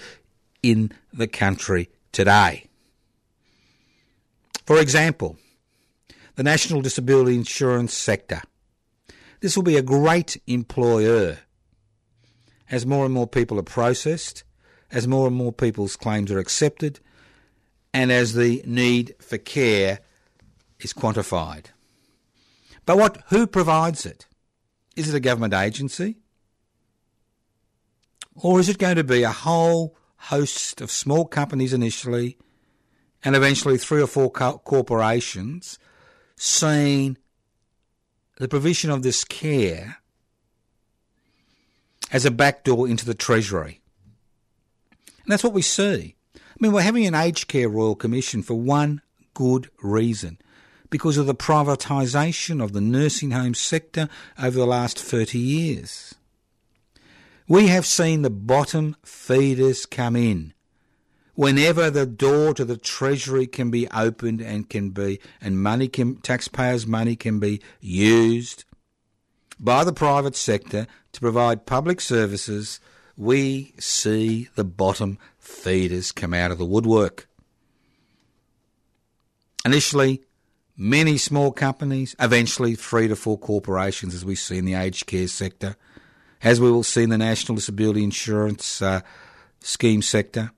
in 0.63 0.91
the 1.13 1.27
country 1.27 1.89
today. 2.11 2.65
For 4.65 4.79
example, 4.79 5.37
the 6.35 6.43
National 6.43 6.81
Disability 6.81 7.35
Insurance 7.35 7.93
sector. 7.93 8.41
This 9.41 9.55
will 9.55 9.63
be 9.63 9.77
a 9.77 9.81
great 9.81 10.41
employer 10.47 11.39
as 12.71 12.85
more 12.85 13.05
and 13.05 13.13
more 13.13 13.27
people 13.27 13.59
are 13.59 13.63
processed, 13.63 14.43
as 14.91 15.07
more 15.07 15.27
and 15.27 15.35
more 15.35 15.51
people's 15.51 15.95
claims 15.95 16.31
are 16.31 16.39
accepted, 16.39 16.99
and 17.93 18.11
as 18.11 18.33
the 18.33 18.61
need 18.65 19.15
for 19.19 19.37
care 19.37 19.99
is 20.79 20.93
quantified. 20.93 21.65
But 22.85 22.97
what 22.97 23.23
who 23.29 23.47
provides 23.47 24.05
it? 24.05 24.27
Is 24.95 25.09
it 25.09 25.17
a 25.17 25.19
government 25.19 25.53
agency? 25.53 26.17
Or 28.35 28.59
is 28.59 28.69
it 28.69 28.77
going 28.77 28.95
to 28.95 29.03
be 29.03 29.23
a 29.23 29.31
whole 29.31 29.95
host 30.17 30.81
of 30.81 30.91
small 30.91 31.25
companies 31.25 31.73
initially 31.73 32.37
and 33.23 33.35
eventually 33.35 33.77
three 33.77 34.01
or 34.01 34.07
four 34.07 34.31
co- 34.31 34.59
corporations 34.59 35.77
seeing 36.35 37.17
the 38.37 38.47
provision 38.47 38.89
of 38.89 39.03
this 39.03 39.23
care 39.23 39.97
as 42.11 42.25
a 42.25 42.31
backdoor 42.31 42.87
into 42.87 43.05
the 43.05 43.13
Treasury. 43.13 43.81
And 45.23 45.31
that's 45.31 45.43
what 45.43 45.53
we 45.53 45.61
see. 45.61 46.15
I 46.35 46.39
mean, 46.59 46.71
we're 46.71 46.81
having 46.81 47.05
an 47.05 47.15
aged 47.15 47.47
care 47.47 47.69
Royal 47.69 47.95
Commission 47.95 48.41
for 48.41 48.55
one 48.55 49.01
good 49.33 49.69
reason 49.81 50.37
because 50.89 51.17
of 51.17 51.27
the 51.27 51.35
privatisation 51.35 52.63
of 52.63 52.73
the 52.73 52.81
nursing 52.81 53.31
home 53.31 53.53
sector 53.53 54.09
over 54.41 54.57
the 54.57 54.65
last 54.65 54.99
30 54.99 55.37
years. 55.37 56.15
We 57.47 57.67
have 57.67 57.85
seen 57.85 58.21
the 58.21 58.29
bottom 58.29 58.95
feeders 59.03 59.85
come 59.85 60.15
in 60.15 60.53
whenever 61.39 61.89
the 61.89 62.05
door 62.05 62.53
to 62.53 62.65
the 62.65 62.75
treasury 62.75 63.47
can 63.47 63.71
be 63.71 63.87
opened 63.91 64.41
and 64.41 64.69
can 64.69 64.89
be 64.89 65.17
and 65.39 65.63
money 65.63 65.87
can 65.87 66.17
taxpayers 66.17 66.85
money 66.85 67.15
can 67.15 67.39
be 67.39 67.61
used 67.79 68.65
by 69.59 69.83
the 69.83 69.93
private 69.93 70.35
sector 70.35 70.87
to 71.11 71.19
provide 71.19 71.65
public 71.65 71.99
services 72.01 72.79
we 73.17 73.73
see 73.77 74.47
the 74.55 74.63
bottom 74.63 75.17
feeders 75.37 76.11
come 76.13 76.33
out 76.33 76.51
of 76.51 76.57
the 76.57 76.65
woodwork. 76.65 77.27
Initially 79.65 80.23
many 80.77 81.17
small 81.17 81.51
companies 81.51 82.15
eventually 82.19 82.75
three 82.75 83.09
to 83.09 83.15
four 83.15 83.37
corporations 83.37 84.15
as 84.15 84.23
we 84.23 84.35
see 84.35 84.57
in 84.57 84.65
the 84.65 84.73
aged 84.73 85.05
care 85.05 85.27
sector 85.27 85.75
as 86.41 86.61
we 86.61 86.71
will 86.71 86.83
see 86.83 87.03
in 87.03 87.09
the 87.09 87.17
National 87.17 87.55
Disability 87.55 88.03
Insurance 88.03 88.81
uh, 88.81 89.01
Scheme 89.59 90.01
sector, 90.01 90.51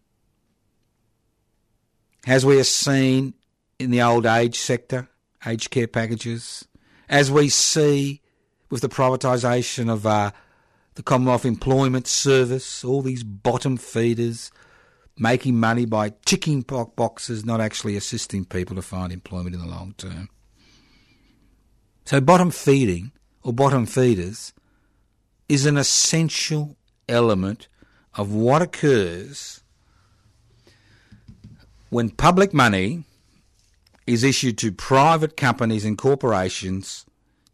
as 2.27 2.45
we 2.45 2.57
have 2.57 2.67
seen 2.67 3.33
in 3.79 3.89
the 3.89 4.01
old 4.01 4.25
age 4.25 4.59
sector, 4.59 5.09
aged 5.45 5.71
care 5.71 5.87
packages, 5.87 6.67
as 7.09 7.31
we 7.31 7.49
see 7.49 8.20
with 8.71 8.81
the 8.81 8.89
privatisation 8.89 9.91
of 9.91 10.07
uh, 10.07 10.31
the 10.95 11.03
Commonwealth 11.03 11.45
Employment 11.45 12.07
Service, 12.07 12.83
all 12.83 13.01
these 13.01 13.23
bottom 13.23 13.77
feeders 13.77 14.51
making 15.17 15.59
money 15.59 15.85
by 15.85 16.13
ticking 16.25 16.61
boxes, 16.61 17.45
not 17.45 17.61
actually 17.61 17.95
assisting 17.95 18.45
people 18.45 18.75
to 18.75 18.81
find 18.81 19.11
employment 19.11 19.53
in 19.53 19.61
the 19.61 19.67
long 19.67 19.93
term. 19.97 20.29
So, 22.05 22.19
bottom 22.21 22.49
feeding 22.49 23.11
or 23.43 23.53
bottom 23.53 23.85
feeders 23.85 24.53
is 25.47 25.65
an 25.65 25.77
essential 25.77 26.77
element 27.07 27.67
of 28.15 28.33
what 28.33 28.61
occurs 28.61 29.61
when 31.89 32.09
public 32.09 32.53
money 32.53 33.03
is 34.07 34.23
issued 34.23 34.57
to 34.57 34.71
private 34.71 35.35
companies 35.37 35.85
and 35.85 35.97
corporations 35.97 37.05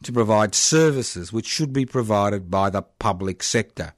to 0.04 0.12
provide 0.12 0.54
services 0.54 1.34
which 1.34 1.48
should 1.48 1.74
be 1.74 1.86
provided 1.86 2.52
by 2.52 2.70
the 2.70 2.82
public 2.82 3.42
sector. 3.42 3.94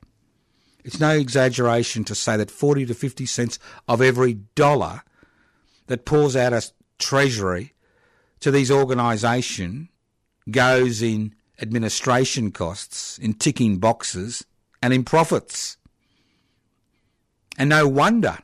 It's 0.83 0.99
no 0.99 1.11
exaggeration 1.11 2.03
to 2.05 2.15
say 2.15 2.37
that 2.37 2.49
40 2.49 2.85
to 2.87 2.93
50 2.93 3.25
cents 3.25 3.59
of 3.87 4.01
every 4.01 4.33
dollar 4.55 5.03
that 5.87 6.05
pours 6.05 6.35
out 6.35 6.53
a 6.53 6.63
treasury 6.97 7.73
to 8.39 8.51
these 8.51 8.71
organisations 8.71 9.89
goes 10.49 11.01
in 11.01 11.35
administration 11.61 12.51
costs, 12.51 13.17
in 13.17 13.33
ticking 13.33 13.77
boxes, 13.77 14.45
and 14.81 14.93
in 14.93 15.03
profits. 15.03 15.77
And 17.57 17.69
no 17.69 17.87
wonder, 17.87 18.37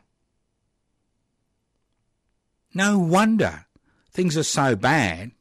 no 2.73 2.99
wonder 2.99 3.65
things 4.11 4.35
are 4.37 4.43
so 4.43 4.75
bad 4.75 5.31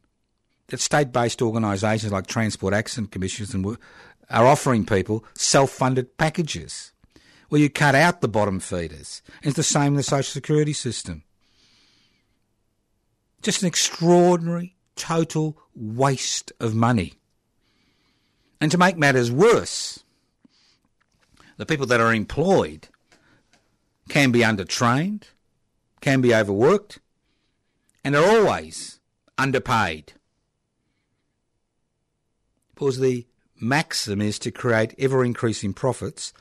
that 0.69 0.81
state 0.81 1.13
based 1.13 1.43
organisations 1.43 2.13
like 2.13 2.27
Transport 2.27 2.75
Accident 2.75 3.11
Commissions 3.11 3.55
are 3.55 4.47
offering 4.47 4.87
people 4.87 5.25
self 5.35 5.71
funded 5.71 6.17
packages 6.17 6.93
where 7.49 7.61
you 7.61 7.71
cut 7.71 7.95
out 7.95 8.21
the 8.21 8.29
bottom 8.29 8.61
feeders. 8.61 9.23
It's 9.43 9.57
the 9.57 9.63
same 9.63 9.89
in 9.89 9.95
the 9.95 10.03
social 10.03 10.33
security 10.33 10.73
system. 10.73 11.23
Just 13.43 13.63
an 13.63 13.69
extraordinary, 13.69 14.75
total 14.97 15.59
waste 15.75 16.53
of 16.59 16.75
money. 16.75 17.15
And 18.61 18.71
to 18.71 18.79
make 18.79 18.97
matters 18.97 19.31
worse, 19.31 20.03
the 21.59 21.67
people 21.67 21.87
that 21.87 22.01
are 22.01 22.15
employed 22.15 22.89
can 24.09 24.33
be 24.33 24.41
undertrained, 24.41 25.25
can 26.01 26.21
be 26.21 26.35
overworked, 26.35 27.01
and 28.03 28.17
are 28.17 28.25
always 28.25 29.01
underpaid. 29.39 30.15
Because 32.75 32.99
the 32.99 33.27
maxim 33.61 34.21
is 34.21 34.39
to 34.41 34.51
create 34.51 34.95
ever 34.99 35.25
increasing 35.25 35.73
profits, 35.73 36.33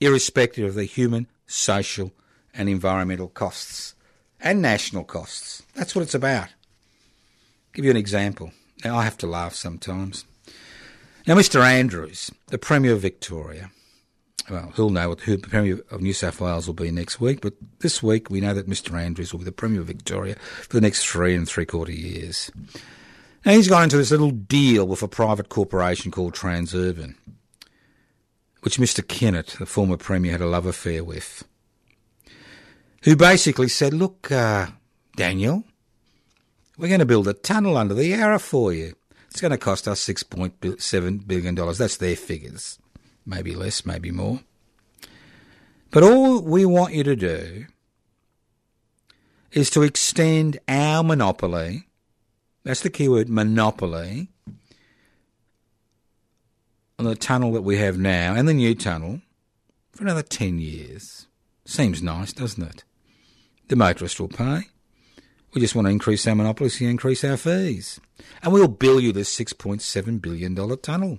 irrespective 0.00 0.66
of 0.66 0.74
the 0.74 0.84
human, 0.84 1.26
social, 1.46 2.12
and 2.54 2.68
environmental 2.68 3.28
costs 3.28 3.94
and 4.40 4.62
national 4.62 5.04
costs. 5.04 5.62
That's 5.74 5.94
what 5.94 6.02
it's 6.02 6.14
about. 6.14 6.48
give 7.74 7.84
you 7.84 7.90
an 7.90 7.96
example. 7.96 8.52
Now, 8.84 8.96
I 8.96 9.04
have 9.04 9.18
to 9.18 9.26
laugh 9.26 9.54
sometimes. 9.54 10.24
Now, 11.26 11.34
Mr. 11.34 11.62
Andrews, 11.62 12.30
the 12.46 12.58
Premier 12.58 12.94
of 12.94 13.00
Victoria, 13.00 13.70
well, 14.48 14.72
he'll 14.74 14.90
know 14.90 15.10
what 15.10 15.20
who 15.20 15.36
the 15.36 15.48
Premier 15.48 15.80
of 15.90 16.00
New 16.00 16.14
South 16.14 16.40
Wales 16.40 16.66
will 16.66 16.74
be 16.74 16.90
next 16.90 17.20
week, 17.20 17.40
but 17.40 17.54
this 17.80 18.02
week 18.02 18.30
we 18.30 18.40
know 18.40 18.54
that 18.54 18.68
Mr. 18.68 18.98
Andrews 18.98 19.32
will 19.32 19.40
be 19.40 19.44
the 19.44 19.52
Premier 19.52 19.80
of 19.80 19.86
Victoria 19.86 20.34
for 20.62 20.76
the 20.76 20.80
next 20.80 21.06
three 21.06 21.34
and 21.34 21.48
three 21.48 21.66
quarter 21.66 21.92
years. 21.92 22.50
Now, 23.44 23.52
he's 23.52 23.68
gone 23.68 23.84
into 23.84 23.96
this 23.96 24.10
little 24.10 24.30
deal 24.30 24.86
with 24.86 25.02
a 25.02 25.08
private 25.08 25.48
corporation 25.48 26.10
called 26.10 26.34
Transurban, 26.34 27.14
which 28.60 28.78
Mr. 28.78 29.06
Kennett, 29.06 29.56
the 29.58 29.66
former 29.66 29.96
Premier, 29.96 30.32
had 30.32 30.42
a 30.42 30.46
love 30.46 30.66
affair 30.66 31.02
with, 31.02 31.44
who 33.04 33.16
basically 33.16 33.68
said, 33.68 33.94
Look, 33.94 34.30
uh, 34.30 34.66
Daniel, 35.16 35.64
we're 36.76 36.88
going 36.88 37.00
to 37.00 37.06
build 37.06 37.28
a 37.28 37.34
tunnel 37.34 37.76
under 37.76 37.94
the 37.94 38.06
Yarra 38.06 38.38
for 38.38 38.72
you. 38.72 38.94
It's 39.30 39.40
going 39.40 39.52
to 39.52 39.58
cost 39.58 39.86
us 39.86 40.04
$6.7 40.04 41.26
billion. 41.26 41.54
That's 41.54 41.96
their 41.96 42.16
figures. 42.16 42.78
Maybe 43.24 43.54
less, 43.54 43.86
maybe 43.86 44.10
more. 44.10 44.40
But 45.90 46.02
all 46.02 46.42
we 46.42 46.64
want 46.64 46.94
you 46.94 47.04
to 47.04 47.16
do 47.16 47.66
is 49.52 49.70
to 49.70 49.82
extend 49.82 50.58
our 50.68 51.02
monopoly. 51.02 51.86
That's 52.62 52.80
the 52.80 52.90
keyword 52.90 53.28
monopoly 53.28 54.28
on 56.98 57.06
the 57.06 57.14
tunnel 57.14 57.52
that 57.52 57.62
we 57.62 57.78
have 57.78 57.98
now 57.98 58.34
and 58.34 58.46
the 58.46 58.52
new 58.52 58.74
tunnel 58.74 59.22
for 59.92 60.04
another 60.04 60.22
10 60.22 60.58
years. 60.58 61.26
Seems 61.64 62.02
nice, 62.02 62.32
doesn't 62.32 62.62
it? 62.62 62.84
The 63.68 63.76
motorist 63.76 64.20
will 64.20 64.28
pay. 64.28 64.64
We 65.54 65.60
just 65.60 65.74
want 65.74 65.86
to 65.86 65.92
increase 65.92 66.26
our 66.26 66.34
monopoly 66.34 66.68
so 66.68 66.84
increase 66.84 67.24
our 67.24 67.36
fees. 67.36 68.00
And 68.42 68.52
we'll 68.52 68.68
bill 68.68 69.00
you 69.00 69.12
this 69.12 69.34
$6.7 69.36 70.20
billion 70.20 70.54
tunnel. 70.78 71.18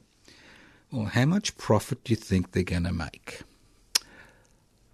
Well, 0.91 1.05
how 1.05 1.25
much 1.25 1.57
profit 1.57 2.03
do 2.03 2.11
you 2.11 2.17
think 2.17 2.51
they're 2.51 2.63
going 2.63 2.83
to 2.83 2.93
make? 2.93 3.41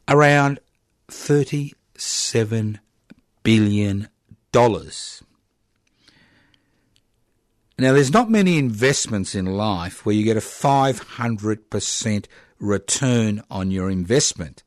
Around 0.07 0.59
$37 1.09 2.79
billion. 3.43 4.07
Now, 7.79 7.93
there's 7.93 8.13
not 8.13 8.31
many 8.31 8.57
investments 8.57 9.35
in 9.35 9.45
life 9.45 10.03
where 10.03 10.15
you 10.15 10.23
get 10.23 10.35
a 10.35 10.39
500% 10.39 12.25
return 12.59 13.43
on 13.51 13.69
your 13.69 13.91
investment. 13.91 14.63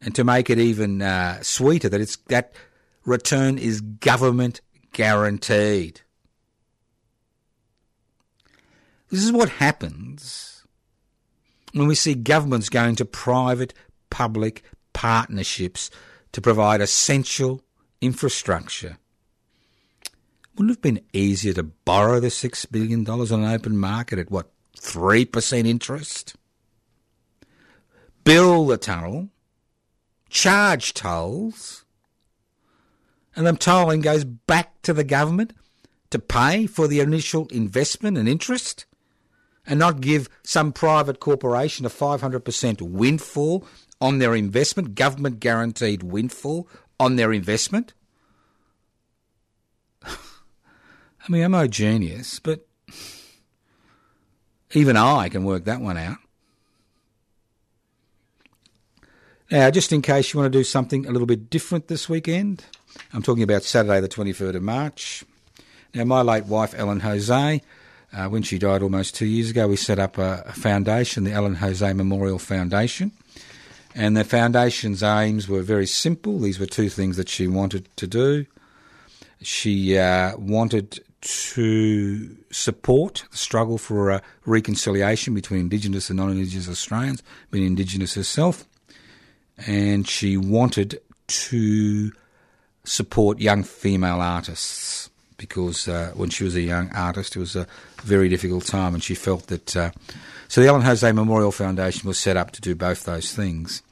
And 0.00 0.14
to 0.16 0.24
make 0.24 0.50
it 0.50 0.58
even 0.58 1.00
uh, 1.00 1.42
sweeter, 1.42 1.88
that 1.88 2.00
it's 2.00 2.16
that 2.28 2.52
return 3.04 3.56
is 3.56 3.80
government 3.80 4.60
guaranteed. 4.92 6.00
This 9.10 9.24
is 9.24 9.32
what 9.32 9.48
happens 9.48 10.64
when 11.72 11.86
we 11.86 11.94
see 11.94 12.14
governments 12.14 12.68
going 12.68 12.96
to 12.96 13.04
private 13.04 13.74
public 14.10 14.62
partnerships 14.92 15.90
to 16.32 16.40
provide 16.40 16.80
essential 16.80 17.62
infrastructure. 18.00 18.98
Wouldn't 20.58 20.72
it 20.72 20.78
have 20.78 20.82
been 20.82 21.04
easier 21.12 21.52
to 21.54 21.62
borrow 21.62 22.18
the 22.18 22.28
$6 22.28 22.70
billion 22.72 23.08
on 23.08 23.44
an 23.44 23.44
open 23.44 23.78
market 23.78 24.18
at 24.18 24.30
what, 24.30 24.50
3% 24.76 25.66
interest? 25.66 26.34
Build 28.24 28.68
the 28.68 28.76
tunnel, 28.76 29.28
charge 30.28 30.94
tolls, 30.94 31.84
and 33.36 33.46
the 33.46 33.52
tolling 33.52 34.00
goes 34.00 34.24
back 34.24 34.82
to 34.82 34.92
the 34.92 35.04
government 35.04 35.54
to 36.10 36.18
pay 36.18 36.66
for 36.66 36.88
the 36.88 37.00
initial 37.00 37.46
investment 37.48 38.18
and 38.18 38.28
interest? 38.28 38.84
and 39.68 39.78
not 39.78 40.00
give 40.00 40.30
some 40.42 40.72
private 40.72 41.20
corporation 41.20 41.84
a 41.84 41.90
500% 41.90 42.80
windfall 42.80 43.66
on 44.00 44.18
their 44.18 44.34
investment, 44.34 44.94
government 44.94 45.40
guaranteed 45.40 46.02
windfall 46.02 46.66
on 46.98 47.16
their 47.16 47.32
investment? 47.32 47.92
I 50.02 50.16
mean, 51.32 51.42
I'm 51.42 51.52
no 51.52 51.66
genius, 51.66 52.38
but 52.38 52.66
even 54.72 54.96
I 54.96 55.28
can 55.28 55.44
work 55.44 55.64
that 55.64 55.80
one 55.80 55.96
out. 55.96 56.18
Now, 59.50 59.70
just 59.70 59.92
in 59.92 60.02
case 60.02 60.32
you 60.32 60.40
want 60.40 60.52
to 60.52 60.58
do 60.58 60.64
something 60.64 61.06
a 61.06 61.10
little 61.10 61.26
bit 61.26 61.48
different 61.48 61.88
this 61.88 62.08
weekend, 62.08 62.64
I'm 63.14 63.22
talking 63.22 63.42
about 63.42 63.62
Saturday, 63.62 64.00
the 64.00 64.08
23rd 64.08 64.56
of 64.56 64.62
March. 64.62 65.24
Now, 65.94 66.04
my 66.04 66.20
late 66.20 66.44
wife, 66.44 66.74
Ellen 66.76 67.00
Jose, 67.00 67.62
uh, 68.12 68.28
when 68.28 68.42
she 68.42 68.58
died 68.58 68.82
almost 68.82 69.14
two 69.14 69.26
years 69.26 69.50
ago, 69.50 69.68
we 69.68 69.76
set 69.76 69.98
up 69.98 70.18
a, 70.18 70.44
a, 70.46 70.52
foundation, 70.52 71.24
the 71.24 71.32
Ellen 71.32 71.56
Jose 71.56 71.92
Memorial 71.94 72.38
Foundation. 72.38 73.12
And 73.94 74.16
the 74.16 74.24
foundation's 74.24 75.02
aims 75.02 75.48
were 75.48 75.62
very 75.62 75.86
simple. 75.86 76.38
These 76.38 76.60
were 76.60 76.66
two 76.66 76.90
things 76.90 77.16
that 77.16 77.28
she 77.30 77.48
wanted 77.48 77.88
to 77.96 78.06
do. 78.06 78.46
She 79.40 79.96
uh, 79.96 80.36
wanted 80.36 81.00
to 81.20 82.36
support 82.50 83.24
the 83.30 83.36
struggle 83.36 83.78
for 83.78 84.10
a 84.10 84.22
reconciliation 84.46 85.34
between 85.34 85.60
Indigenous 85.60 86.10
and 86.10 86.18
non 86.18 86.30
Indigenous 86.30 86.68
Australians, 86.68 87.22
being 87.50 87.66
Indigenous 87.66 88.14
herself. 88.14 88.64
And 89.66 90.06
she 90.06 90.36
wanted 90.36 91.00
to 91.26 92.12
support 92.84 93.40
young 93.40 93.64
female 93.64 94.20
artists 94.20 95.10
because 95.36 95.88
uh, 95.88 96.12
when 96.14 96.30
she 96.30 96.44
was 96.44 96.54
a 96.54 96.60
young 96.60 96.90
artist, 96.92 97.36
it 97.36 97.38
was 97.38 97.56
a 97.56 97.66
very 98.02 98.28
difficult 98.28 98.66
time, 98.66 98.94
and 98.94 99.02
she 99.02 99.14
felt 99.14 99.46
that. 99.46 99.76
Uh, 99.76 99.90
so 100.48 100.60
the 100.60 100.66
Ellen 100.66 100.82
Jose 100.82 101.10
Memorial 101.12 101.52
Foundation 101.52 102.08
was 102.08 102.18
set 102.18 102.36
up 102.36 102.50
to 102.52 102.60
do 102.60 102.74
both 102.74 103.04
those 103.04 103.32
things. 103.32 103.82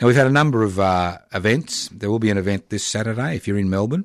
Now 0.00 0.06
we've 0.06 0.16
had 0.16 0.26
a 0.26 0.32
number 0.32 0.62
of 0.62 0.80
uh, 0.80 1.18
events. 1.32 1.88
There 1.88 2.10
will 2.10 2.18
be 2.18 2.30
an 2.30 2.38
event 2.38 2.70
this 2.70 2.84
Saturday 2.84 3.36
if 3.36 3.46
you're 3.46 3.58
in 3.58 3.70
Melbourne. 3.70 4.04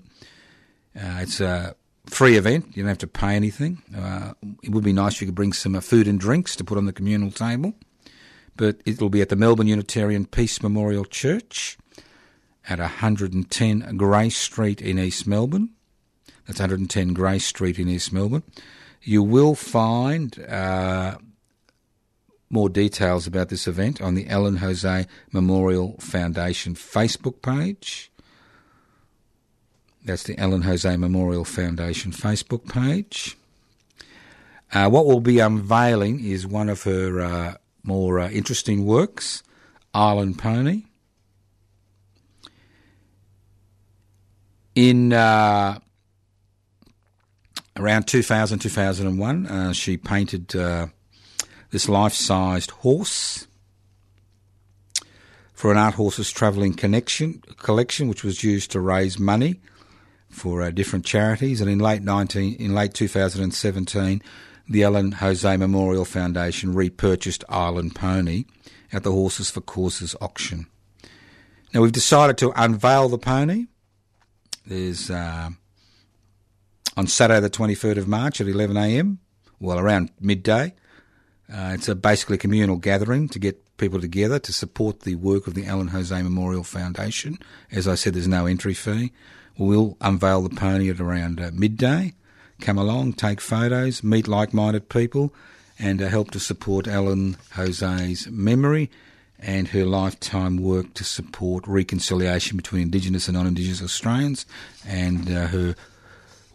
Uh, 0.96 1.20
it's 1.22 1.40
a 1.40 1.76
free 2.12 2.36
event. 2.36 2.76
You 2.76 2.84
don't 2.84 2.90
have 2.90 2.98
to 3.00 3.08
pay 3.08 3.36
anything. 3.36 3.82
Uh, 3.96 4.34
it 4.62 4.70
would 4.70 4.84
be 4.84 4.94
nice 4.94 5.16
if 5.16 5.22
you 5.22 5.28
could 5.28 5.36
bring 5.36 5.54
some 5.54 5.76
uh, 5.76 5.82
food 5.82 6.08
and 6.08 6.20
drinks 6.20 6.56
to 6.58 6.64
put 6.64 6.78
on 6.78 6.86
the 6.86 6.94
communal 6.94 7.32
table. 7.32 7.74
But 8.58 8.82
it'll 8.86 9.10
be 9.10 9.22
at 9.22 9.30
the 9.30 9.36
Melbourne 9.36 9.68
Unitarian 9.68 10.26
Peace 10.26 10.62
Memorial 10.62 11.06
Church 11.06 11.78
at 12.70 12.80
110 12.80 13.98
Grey 13.98 14.30
Street 14.30 14.82
in 14.82 15.00
East 15.00 15.26
Melbourne. 15.26 15.70
That's 16.46 16.60
110 16.60 17.14
Grey 17.14 17.40
Street 17.40 17.80
in 17.80 17.88
East 17.88 18.12
Melbourne. 18.12 18.44
You 19.02 19.24
will 19.24 19.56
find 19.56 20.38
uh, 20.48 21.18
more 22.50 22.70
details 22.70 23.26
about 23.26 23.50
this 23.50 23.68
event 23.68 24.02
on 24.02 24.16
the 24.16 24.28
Ellen 24.28 24.58
Jose 24.58 25.08
Memorial 25.32 25.96
Foundation 26.00 26.76
Facebook 26.76 27.42
page. 27.42 28.11
That's 30.04 30.24
the 30.24 30.38
Ellen 30.40 30.64
Jose 30.64 30.98
Memorial 30.98 31.46
Foundation 31.46 32.12
Facebook 32.12 32.68
page. 32.68 33.38
Uh, 34.74 34.90
what 34.90 35.06
we'll 35.06 35.20
be 35.20 35.40
unveiling 35.40 36.24
is 36.24 36.48
one 36.48 36.70
of 36.70 36.84
her 36.84 37.22
uh, 37.22 37.56
more 37.84 38.20
uh, 38.20 38.30
interesting 38.30 38.86
works, 38.86 39.44
Island 39.94 40.40
Pony. 40.40 40.84
In 44.74 45.14
uh, 45.14 45.80
around 47.76 48.08
2000, 48.08 48.60
2001, 48.60 49.46
uh, 49.46 49.74
she 49.74 49.98
painted 49.98 50.56
uh, 50.56 50.88
this 51.70 51.88
life 51.88 52.14
sized 52.14 52.72
horse 52.72 53.46
for 55.54 55.72
an 55.72 55.78
Art 55.78 55.96
Horses 55.96 56.32
Travelling 56.32 56.74
Connection 56.74 57.44
collection, 57.58 58.08
which 58.08 58.24
was 58.24 58.44
used 58.44 58.72
to 58.72 58.80
raise 58.80 59.20
money 59.20 59.60
for 60.32 60.62
uh, 60.62 60.72
different 60.72 61.06
charities. 61.06 61.62
And 61.62 61.70
in 61.70 61.80
late 61.80 62.02
19, 62.02 62.56
in 62.56 62.74
late 62.74 62.94
2017, 62.94 64.22
the 64.68 64.84
Ellen 64.84 65.14
Jose 65.14 65.58
Memorial 65.58 66.06
Foundation 66.06 66.74
repurchased 66.74 67.44
Island 67.50 67.96
Pony 67.96 68.46
at 68.92 69.04
the 69.04 69.12
Horses 69.12 69.50
for 69.50 69.62
Causes 69.62 70.16
auction. 70.22 70.68
Now 71.74 71.82
we've 71.82 71.92
decided 71.92 72.38
to 72.40 72.52
unveil 72.56 73.10
the 73.10 73.18
pony. 73.18 73.68
There's 74.66 75.10
uh, 75.10 75.50
on 76.98 77.08
Saturday, 77.08 77.40
the 77.40 77.50
23rd 77.50 77.98
of 77.98 78.08
March 78.08 78.42
at 78.42 78.48
11am, 78.48 79.18
well, 79.60 79.80
around 79.80 80.12
midday. 80.20 80.74
Uh, 81.52 81.72
it's 81.74 81.88
a 81.88 81.96
basically 81.96 82.38
communal 82.38 82.78
gathering 82.78 83.28
to 83.30 83.40
get 83.40 83.78
people 83.78 84.00
together 84.00 84.40
to 84.40 84.54
support 84.54 85.02
the 85.02 85.16
work 85.16 85.48
of 85.48 85.54
the 85.54 85.66
Ellen 85.66 85.90
Jose 85.90 86.22
Memorial 86.22 86.64
Foundation. 86.64 87.38
As 87.72 87.88
I 87.88 87.96
said, 87.96 88.14
there's 88.14 88.28
no 88.28 88.46
entry 88.46 88.74
fee. 88.74 89.12
We'll 89.62 89.96
unveil 90.02 90.42
the 90.42 90.50
pony 90.50 90.90
at 90.90 91.00
around 91.00 91.40
uh, 91.40 91.52
midday. 91.54 92.16
Come 92.62 92.80
along, 92.80 93.14
take 93.14 93.40
photos, 93.40 94.04
meet 94.04 94.28
like 94.28 94.56
minded 94.56 94.90
people, 94.90 95.36
and 95.78 96.02
uh, 96.02 96.08
help 96.08 96.32
to 96.32 96.40
support 96.40 96.88
Ellen 96.88 97.38
Jose's 97.52 98.28
memory 98.28 98.90
and 99.38 99.68
her 99.68 99.86
lifetime 99.86 100.58
work 100.58 100.96
to 100.96 101.04
support 101.04 101.68
reconciliation 101.68 102.58
between 102.58 102.82
Indigenous 102.82 103.28
and 103.28 103.38
non-Indigenous 103.38 103.84
Australians, 103.84 104.48
and 104.84 105.30
uh, 105.30 105.46
her 105.46 105.76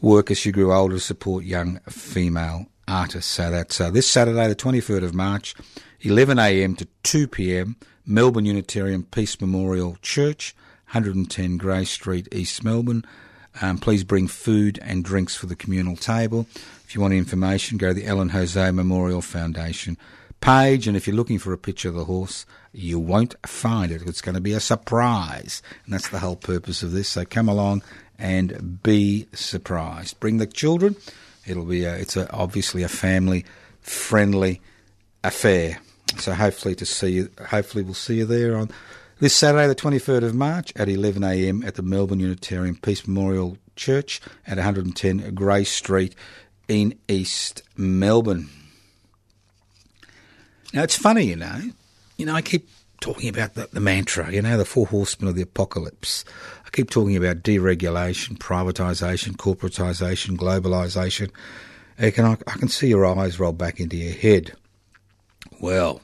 work 0.00 0.32
as 0.32 0.38
she 0.38 0.50
grew 0.50 0.72
older 0.72 0.96
to 0.96 1.00
support 1.00 1.44
young 1.44 1.78
female 1.88 2.66
artists. 2.88 3.30
So 3.30 3.52
that's 3.52 3.80
uh, 3.80 3.90
this 3.90 4.08
Saturday, 4.08 4.48
the 4.48 4.56
23rd 4.56 5.04
of 5.04 5.14
March, 5.14 5.54
11am 6.02 6.76
to 6.78 6.88
2pm, 7.04 7.76
Melbourne 8.04 8.46
Unitarian 8.46 9.04
Peace 9.04 9.40
Memorial 9.40 9.96
Church, 10.02 10.56
110 10.88 11.56
Grey 11.56 11.84
Street, 11.84 12.28
East 12.32 12.62
Melbourne. 12.62 13.04
Um, 13.60 13.78
please 13.78 14.04
bring 14.04 14.28
food 14.28 14.78
and 14.82 15.04
drinks 15.04 15.34
for 15.34 15.46
the 15.46 15.56
communal 15.56 15.96
table. 15.96 16.46
If 16.84 16.94
you 16.94 17.00
want 17.00 17.14
information, 17.14 17.78
go 17.78 17.88
to 17.88 17.94
the 17.94 18.06
Ellen 18.06 18.28
Jose 18.28 18.70
Memorial 18.70 19.22
Foundation 19.22 19.96
page, 20.40 20.86
and 20.86 20.96
if 20.96 21.06
you're 21.06 21.16
looking 21.16 21.38
for 21.38 21.52
a 21.52 21.58
picture 21.58 21.88
of 21.88 21.94
the 21.94 22.04
horse, 22.04 22.46
you 22.72 22.98
won't 22.98 23.34
find 23.46 23.90
it. 23.90 24.02
It's 24.02 24.20
going 24.20 24.34
to 24.34 24.40
be 24.40 24.52
a 24.52 24.60
surprise, 24.60 25.62
and 25.84 25.94
that's 25.94 26.08
the 26.08 26.18
whole 26.18 26.36
purpose 26.36 26.82
of 26.82 26.92
this. 26.92 27.08
So 27.08 27.24
come 27.24 27.48
along 27.48 27.82
and 28.18 28.82
be 28.82 29.26
surprised. 29.32 30.20
Bring 30.20 30.38
the 30.38 30.46
children. 30.46 30.96
It'll 31.46 31.64
be 31.64 31.84
a, 31.84 31.96
it's 31.96 32.16
a, 32.16 32.30
obviously 32.32 32.82
a 32.82 32.88
family 32.88 33.44
friendly 33.80 34.60
affair. 35.24 35.80
So 36.18 36.32
hopefully 36.34 36.74
to 36.76 36.86
see 36.86 37.10
you, 37.10 37.30
hopefully 37.48 37.82
we'll 37.82 37.94
see 37.94 38.18
you 38.18 38.26
there 38.26 38.56
on 38.56 38.70
this 39.18 39.34
Saturday, 39.34 39.66
the 39.66 39.74
23rd 39.74 40.24
of 40.24 40.34
March 40.34 40.72
at 40.76 40.88
11am 40.88 41.66
at 41.66 41.76
the 41.76 41.82
Melbourne 41.82 42.20
Unitarian 42.20 42.76
Peace 42.76 43.06
Memorial 43.06 43.56
Church 43.74 44.20
at 44.46 44.58
110 44.58 45.34
Grey 45.34 45.64
Street 45.64 46.14
in 46.68 46.98
East 47.08 47.62
Melbourne. 47.76 48.50
Now 50.74 50.82
it's 50.82 50.96
funny, 50.96 51.24
you 51.24 51.36
know. 51.36 51.60
You 52.18 52.26
know, 52.26 52.34
I 52.34 52.42
keep 52.42 52.68
talking 53.00 53.28
about 53.28 53.54
the, 53.54 53.68
the, 53.72 53.80
mantra, 53.80 54.30
you 54.32 54.42
know, 54.42 54.58
the 54.58 54.64
four 54.64 54.86
horsemen 54.86 55.28
of 55.28 55.34
the 55.34 55.42
apocalypse. 55.42 56.24
I 56.66 56.70
keep 56.70 56.90
talking 56.90 57.16
about 57.16 57.42
deregulation, 57.42 58.36
privatisation, 58.36 59.36
corporatisation, 59.36 60.36
globalisation. 60.36 61.30
I 61.98 62.10
can, 62.10 62.24
I 62.24 62.52
can 62.58 62.68
see 62.68 62.88
your 62.88 63.06
eyes 63.06 63.40
roll 63.40 63.52
back 63.52 63.80
into 63.80 63.96
your 63.96 64.12
head. 64.12 64.52
Well, 65.60 66.02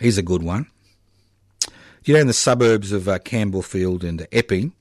here's 0.00 0.16
a 0.16 0.22
good 0.22 0.42
one. 0.42 0.68
You 2.04 2.12
know, 2.12 2.20
in 2.20 2.26
the 2.26 2.34
suburbs 2.34 2.92
of 2.92 3.08
uh, 3.08 3.18
Campbellfield 3.18 4.04
and 4.04 4.26
Epping, 4.30 4.72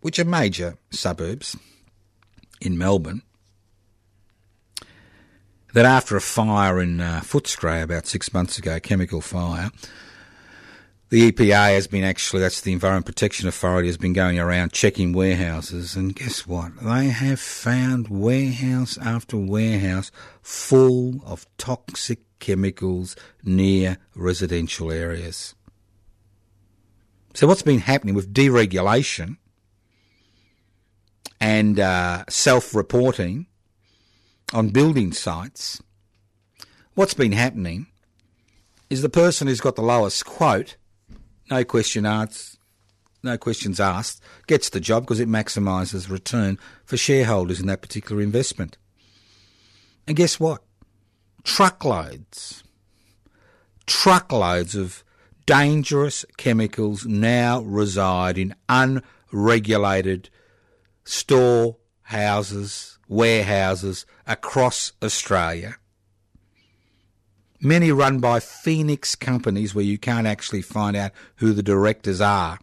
which 0.00 0.20
are 0.20 0.24
major 0.24 0.76
suburbs 0.90 1.56
in 2.60 2.78
Melbourne, 2.78 3.22
that 5.74 5.84
after 5.84 6.16
a 6.16 6.20
fire 6.20 6.80
in 6.80 7.00
uh, 7.00 7.20
Footscray 7.24 7.82
about 7.82 8.06
six 8.06 8.32
months 8.32 8.58
ago, 8.58 8.76
a 8.76 8.80
chemical 8.80 9.20
fire, 9.20 9.72
the 11.08 11.32
EPA 11.32 11.74
has 11.74 11.88
been 11.88 12.04
actually, 12.04 12.42
that's 12.42 12.60
the 12.60 12.72
Environment 12.72 13.06
Protection 13.06 13.48
Authority, 13.48 13.88
has 13.88 13.96
been 13.96 14.12
going 14.12 14.38
around 14.38 14.72
checking 14.72 15.12
warehouses, 15.12 15.96
and 15.96 16.14
guess 16.14 16.46
what? 16.46 16.76
They 16.80 17.08
have 17.08 17.40
found 17.40 18.06
warehouse 18.06 18.96
after 18.98 19.36
warehouse 19.36 20.12
full 20.42 21.22
of 21.26 21.44
toxic 21.58 22.20
chemicals 22.38 23.16
near 23.42 23.98
residential 24.14 24.92
areas. 24.92 25.56
So, 27.36 27.46
what's 27.46 27.60
been 27.60 27.80
happening 27.80 28.14
with 28.14 28.32
deregulation 28.32 29.36
and 31.38 31.78
uh, 31.78 32.24
self 32.30 32.74
reporting 32.74 33.44
on 34.54 34.70
building 34.70 35.12
sites, 35.12 35.82
what's 36.94 37.12
been 37.12 37.32
happening 37.32 37.88
is 38.88 39.02
the 39.02 39.10
person 39.10 39.48
who's 39.48 39.60
got 39.60 39.76
the 39.76 39.82
lowest 39.82 40.24
quote, 40.24 40.76
no 41.50 41.62
question 41.62 42.06
asked, 42.06 42.56
no 43.22 43.36
questions 43.36 43.80
asked, 43.80 44.22
gets 44.46 44.70
the 44.70 44.80
job 44.80 45.02
because 45.02 45.20
it 45.20 45.28
maximises 45.28 46.08
return 46.08 46.58
for 46.86 46.96
shareholders 46.96 47.60
in 47.60 47.66
that 47.66 47.82
particular 47.82 48.22
investment. 48.22 48.78
And 50.06 50.16
guess 50.16 50.40
what? 50.40 50.62
Truckloads, 51.44 52.64
truckloads 53.84 54.74
of 54.74 55.04
dangerous 55.46 56.24
chemicals 56.36 57.06
now 57.06 57.60
reside 57.60 58.36
in 58.36 58.54
unregulated 58.68 60.28
storehouses, 61.04 62.98
warehouses 63.08 64.04
across 64.26 64.92
Australia. 65.02 65.76
Many 67.60 67.90
run 67.90 68.18
by 68.18 68.40
Phoenix 68.40 69.14
companies 69.14 69.74
where 69.74 69.84
you 69.84 69.96
can't 69.98 70.26
actually 70.26 70.62
find 70.62 70.96
out 70.96 71.12
who 71.36 71.52
the 71.52 71.62
directors 71.62 72.20
are, 72.20 72.58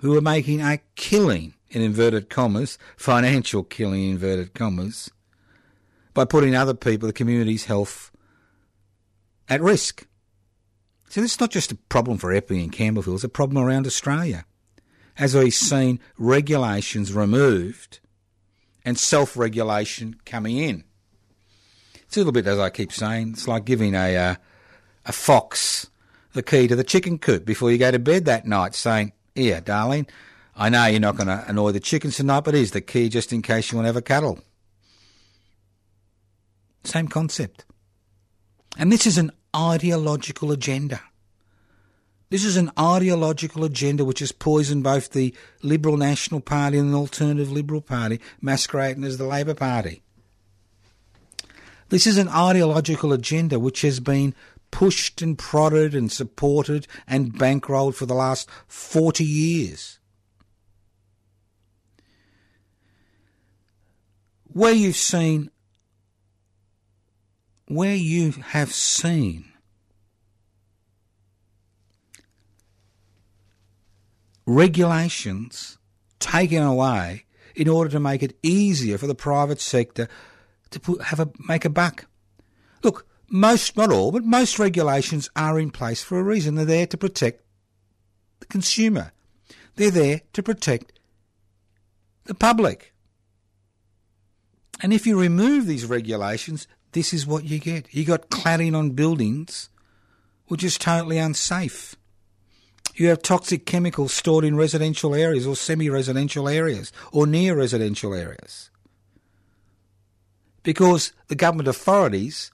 who 0.00 0.16
are 0.16 0.20
making 0.20 0.60
a 0.60 0.78
killing, 0.94 1.54
in 1.70 1.82
inverted 1.82 2.30
commas, 2.30 2.78
financial 2.96 3.64
killing, 3.64 4.04
in 4.04 4.10
inverted 4.12 4.54
commas, 4.54 5.10
by 6.12 6.24
putting 6.24 6.54
other 6.54 6.74
people, 6.74 7.08
the 7.08 7.12
community's 7.12 7.64
health, 7.64 8.12
at 9.48 9.60
risk. 9.60 10.06
So 11.08 11.20
this 11.20 11.34
is 11.34 11.40
not 11.40 11.50
just 11.50 11.72
a 11.72 11.76
problem 11.76 12.18
for 12.18 12.32
Epping 12.32 12.60
and 12.60 12.72
Campbellfield, 12.72 13.14
it's 13.14 13.24
a 13.24 13.28
problem 13.28 13.62
around 13.62 13.86
Australia 13.86 14.44
as 15.16 15.34
we've 15.34 15.54
seen 15.54 16.00
regulations 16.18 17.12
removed 17.12 18.00
and 18.84 18.98
self 18.98 19.36
regulation 19.36 20.16
coming 20.24 20.58
in. 20.58 20.84
It's 22.02 22.16
a 22.16 22.20
little 22.20 22.32
bit, 22.32 22.46
as 22.46 22.58
I 22.58 22.70
keep 22.70 22.92
saying, 22.92 23.30
it's 23.30 23.48
like 23.48 23.64
giving 23.64 23.94
a, 23.94 24.16
uh, 24.16 24.34
a 25.06 25.12
fox 25.12 25.88
the 26.32 26.42
key 26.42 26.66
to 26.66 26.76
the 26.76 26.84
chicken 26.84 27.18
coop 27.18 27.44
before 27.44 27.70
you 27.70 27.78
go 27.78 27.90
to 27.90 27.98
bed 27.98 28.24
that 28.24 28.46
night, 28.46 28.74
saying, 28.74 29.12
Here, 29.34 29.60
darling, 29.60 30.06
I 30.56 30.68
know 30.68 30.86
you're 30.86 31.00
not 31.00 31.16
going 31.16 31.28
to 31.28 31.44
annoy 31.48 31.72
the 31.72 31.80
chickens 31.80 32.16
tonight, 32.16 32.44
but 32.44 32.54
here's 32.54 32.72
the 32.72 32.80
key 32.80 33.08
just 33.08 33.32
in 33.32 33.42
case 33.42 33.70
you 33.70 33.78
want 33.78 33.84
to 33.84 33.88
have 33.88 33.96
a 33.96 34.02
cuddle. 34.02 34.40
Same 36.84 37.08
concept. 37.08 37.64
And 38.76 38.90
this 38.90 39.06
is 39.06 39.18
an 39.18 39.30
ideological 39.54 40.50
agenda. 40.50 41.00
This 42.30 42.44
is 42.44 42.56
an 42.56 42.72
ideological 42.78 43.64
agenda 43.64 44.04
which 44.04 44.18
has 44.18 44.32
poisoned 44.32 44.82
both 44.82 45.10
the 45.10 45.34
Liberal 45.62 45.96
National 45.96 46.40
Party 46.40 46.78
and 46.78 46.92
the 46.92 46.98
Alternative 46.98 47.52
Liberal 47.52 47.80
Party, 47.80 48.20
masquerading 48.40 49.04
as 49.04 49.18
the 49.18 49.26
Labor 49.26 49.54
Party. 49.54 50.02
This 51.90 52.06
is 52.06 52.18
an 52.18 52.28
ideological 52.28 53.12
agenda 53.12 53.60
which 53.60 53.82
has 53.82 54.00
been 54.00 54.34
pushed 54.72 55.22
and 55.22 55.38
prodded 55.38 55.94
and 55.94 56.10
supported 56.10 56.88
and 57.06 57.32
bankrolled 57.32 57.94
for 57.94 58.06
the 58.06 58.14
last 58.14 58.50
40 58.66 59.22
years. 59.22 60.00
Where 64.48 64.72
you've 64.72 64.96
seen, 64.96 65.50
where 67.66 67.94
you 67.94 68.32
have 68.32 68.72
seen 68.72 69.46
regulations 74.46 75.78
taken 76.18 76.62
away 76.62 77.24
in 77.54 77.68
order 77.68 77.90
to 77.90 78.00
make 78.00 78.22
it 78.22 78.36
easier 78.42 78.98
for 78.98 79.06
the 79.06 79.14
private 79.14 79.60
sector 79.60 80.08
to 80.70 80.80
put, 80.80 81.02
have 81.02 81.20
a 81.20 81.30
make 81.48 81.64
a 81.64 81.70
buck. 81.70 82.06
Look, 82.82 83.06
most 83.28 83.76
not 83.76 83.90
all, 83.90 84.12
but 84.12 84.24
most 84.24 84.58
regulations 84.58 85.30
are 85.36 85.58
in 85.58 85.70
place 85.70 86.02
for 86.02 86.18
a 86.18 86.22
reason. 86.22 86.54
They're 86.54 86.64
there 86.64 86.86
to 86.86 86.96
protect 86.96 87.42
the 88.40 88.46
consumer. 88.46 89.12
They're 89.76 89.90
there 89.90 90.20
to 90.32 90.42
protect 90.42 90.98
the 92.24 92.34
public. 92.34 92.92
And 94.82 94.92
if 94.92 95.06
you 95.06 95.18
remove 95.18 95.66
these 95.66 95.86
regulations, 95.86 96.66
this 96.94 97.12
is 97.12 97.26
what 97.26 97.44
you 97.44 97.58
get. 97.58 97.92
You 97.92 98.04
got 98.04 98.30
cladding 98.30 98.74
on 98.74 98.92
buildings, 98.92 99.68
which 100.46 100.64
is 100.64 100.78
totally 100.78 101.18
unsafe. 101.18 101.96
You 102.94 103.08
have 103.08 103.20
toxic 103.22 103.66
chemicals 103.66 104.14
stored 104.14 104.44
in 104.44 104.56
residential 104.56 105.14
areas 105.14 105.46
or 105.46 105.56
semi 105.56 105.90
residential 105.90 106.48
areas 106.48 106.92
or 107.12 107.26
near 107.26 107.56
residential 107.56 108.14
areas. 108.14 108.70
Because 110.62 111.12
the 111.26 111.34
government 111.34 111.68
authorities, 111.68 112.52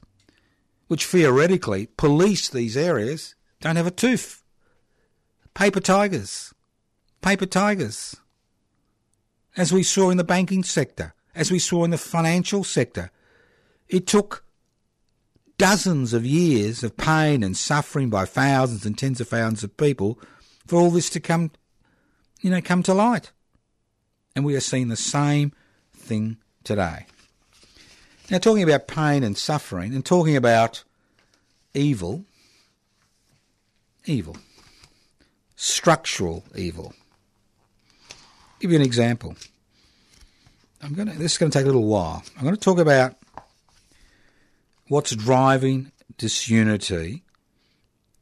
which 0.88 1.04
theoretically 1.04 1.86
police 1.98 2.48
these 2.48 2.76
areas, 2.76 3.34
don't 3.60 3.76
have 3.76 3.86
a 3.86 3.92
tooth. 3.92 4.42
Paper 5.52 5.80
tigers. 5.80 6.54
Paper 7.20 7.46
tigers. 7.46 8.16
As 9.56 9.72
we 9.72 9.82
saw 9.82 10.08
in 10.08 10.16
the 10.16 10.24
banking 10.24 10.64
sector, 10.64 11.12
as 11.34 11.50
we 11.50 11.58
saw 11.58 11.84
in 11.84 11.90
the 11.90 11.98
financial 11.98 12.64
sector, 12.64 13.10
it 13.90 14.06
took 14.06 14.44
dozens 15.58 16.14
of 16.14 16.24
years 16.24 16.82
of 16.82 16.96
pain 16.96 17.42
and 17.42 17.56
suffering 17.56 18.08
by 18.08 18.24
thousands 18.24 18.86
and 18.86 18.96
tens 18.96 19.20
of 19.20 19.28
thousands 19.28 19.62
of 19.62 19.76
people 19.76 20.18
for 20.66 20.76
all 20.76 20.90
this 20.90 21.10
to 21.10 21.20
come, 21.20 21.50
you 22.40 22.50
know, 22.50 22.62
come 22.62 22.82
to 22.84 22.94
light. 22.94 23.32
And 24.34 24.44
we 24.44 24.54
are 24.54 24.60
seeing 24.60 24.88
the 24.88 24.96
same 24.96 25.52
thing 25.92 26.38
today. 26.64 27.06
Now, 28.30 28.38
talking 28.38 28.62
about 28.62 28.86
pain 28.86 29.24
and 29.24 29.36
suffering 29.36 29.92
and 29.92 30.06
talking 30.06 30.36
about 30.36 30.84
evil, 31.74 32.24
evil, 34.06 34.36
structural 35.56 36.44
evil. 36.54 36.94
give 38.60 38.70
you 38.70 38.76
an 38.76 38.84
example. 38.84 39.34
I'm 40.80 40.94
going 40.94 41.08
to, 41.08 41.18
this 41.18 41.32
is 41.32 41.38
going 41.38 41.50
to 41.50 41.58
take 41.58 41.64
a 41.64 41.66
little 41.66 41.86
while. 41.86 42.22
I'm 42.36 42.44
going 42.44 42.54
to 42.54 42.60
talk 42.60 42.78
about 42.78 43.16
what's 44.90 45.14
driving 45.14 45.92
disunity 46.18 47.22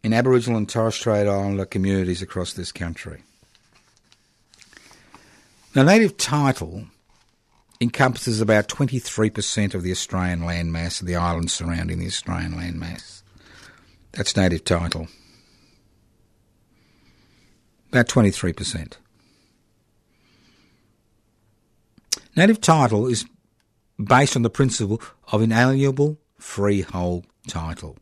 in 0.05 0.13
Aboriginal 0.13 0.59
and 0.59 0.69
Torres 0.69 0.97
Strait 0.97 1.27
Islander 1.27 1.65
communities 1.65 2.21
across 2.21 2.53
this 2.53 2.73
country. 2.73 3.23
Now, 5.75 5.85
native 5.85 6.19
title 6.19 6.85
encompasses 7.81 8.43
about 8.43 8.69
23% 8.69 9.75
of 9.75 9.83
the 9.83 9.91
Australian 9.91 10.41
landmass 10.41 11.01
of 11.01 11.07
the 11.07 11.17
islands 11.17 11.55
surrounding 11.55 12.01
the 12.01 12.07
Australian 12.07 12.53
landmass. 12.53 13.23
That's 14.13 14.37
native 14.37 14.65
title. 14.65 15.09
About 17.91 18.09
23%. 18.09 18.93
Native 22.37 22.61
title 22.61 23.07
is 23.07 23.25
based 23.99 24.37
on 24.37 24.43
the 24.43 24.51
principle 24.51 25.01
of 25.33 25.41
inalienable 25.41 26.19
freehold 26.39 27.27
title. 27.47 27.97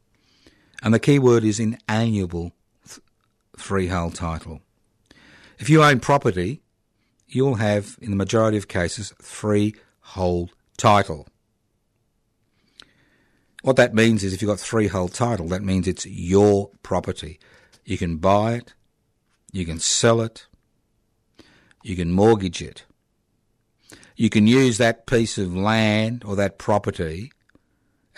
And 0.82 0.92
the 0.92 1.00
key 1.00 1.18
word 1.18 1.44
is 1.44 1.58
inalienable 1.58 2.52
freehold 3.56 4.14
title. 4.14 4.60
If 5.58 5.70
you 5.70 5.82
own 5.82 6.00
property, 6.00 6.62
you'll 7.26 7.56
have, 7.56 7.96
in 8.00 8.10
the 8.10 8.16
majority 8.16 8.58
of 8.58 8.68
cases, 8.68 9.12
freehold 9.20 10.50
title. 10.76 11.26
What 13.62 13.76
that 13.76 13.94
means 13.94 14.22
is 14.22 14.32
if 14.32 14.42
you've 14.42 14.50
got 14.50 14.60
freehold 14.60 15.14
title, 15.14 15.48
that 15.48 15.62
means 15.62 15.88
it's 15.88 16.06
your 16.06 16.70
property. 16.82 17.40
You 17.84 17.98
can 17.98 18.18
buy 18.18 18.54
it, 18.54 18.74
you 19.52 19.64
can 19.64 19.78
sell 19.78 20.20
it, 20.20 20.46
you 21.82 21.96
can 21.96 22.12
mortgage 22.12 22.62
it. 22.62 22.84
You 24.16 24.30
can 24.30 24.46
use 24.46 24.78
that 24.78 25.06
piece 25.06 25.36
of 25.36 25.54
land 25.54 26.24
or 26.24 26.36
that 26.36 26.58
property 26.58 27.32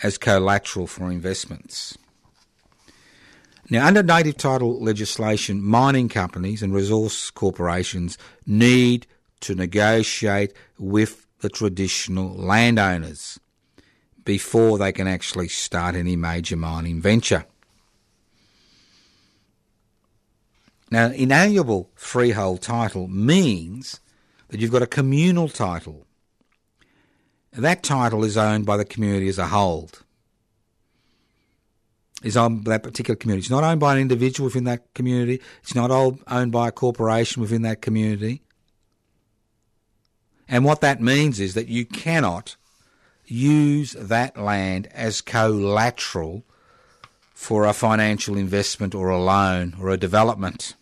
as 0.03 0.17
collateral 0.17 0.87
for 0.87 1.11
investments. 1.11 1.97
Now, 3.69 3.85
under 3.85 4.01
native 4.01 4.37
title 4.37 4.81
legislation, 4.81 5.61
mining 5.61 6.09
companies 6.09 6.63
and 6.63 6.73
resource 6.73 7.29
corporations 7.29 8.17
need 8.47 9.05
to 9.41 9.53
negotiate 9.53 10.53
with 10.79 11.27
the 11.41 11.49
traditional 11.49 12.35
landowners 12.35 13.39
before 14.25 14.77
they 14.77 14.91
can 14.91 15.07
actually 15.07 15.47
start 15.47 15.95
any 15.95 16.15
major 16.15 16.55
mining 16.55 17.01
venture. 17.01 17.45
Now, 20.91 21.11
inalienable 21.11 21.91
freehold 21.93 22.61
title 22.61 23.07
means 23.07 23.99
that 24.47 24.59
you've 24.59 24.71
got 24.71 24.81
a 24.81 24.87
communal 24.87 25.47
title. 25.47 26.07
That 27.53 27.83
title 27.83 28.23
is 28.23 28.37
owned 28.37 28.65
by 28.65 28.77
the 28.77 28.85
community 28.85 29.27
as 29.27 29.39
a 29.39 29.47
whole 29.47 29.89
is 32.21 32.35
by 32.35 32.49
that 32.65 32.83
particular 32.83 33.15
community. 33.15 33.45
It's 33.45 33.49
not 33.49 33.63
owned 33.63 33.79
by 33.79 33.93
an 33.93 34.01
individual 34.01 34.45
within 34.45 34.65
that 34.65 34.93
community. 34.93 35.41
It's 35.61 35.73
not 35.73 35.89
owned 35.89 36.51
by 36.51 36.67
a 36.67 36.71
corporation 36.71 37.41
within 37.41 37.61
that 37.61 37.81
community. 37.81 38.41
And 40.47 40.65
what 40.65 40.81
that 40.81 41.01
means 41.01 41.39
is 41.39 41.53
that 41.53 41.67
you 41.67 41.85
cannot 41.85 42.55
use 43.25 43.93
that 43.93 44.35
land 44.37 44.87
as 44.93 45.21
collateral 45.21 46.43
for 47.33 47.65
a 47.65 47.73
financial 47.73 48.35
investment 48.35 48.93
or 48.93 49.09
a 49.09 49.21
loan 49.21 49.75
or 49.79 49.89
a 49.89 49.97
development. 49.97 50.75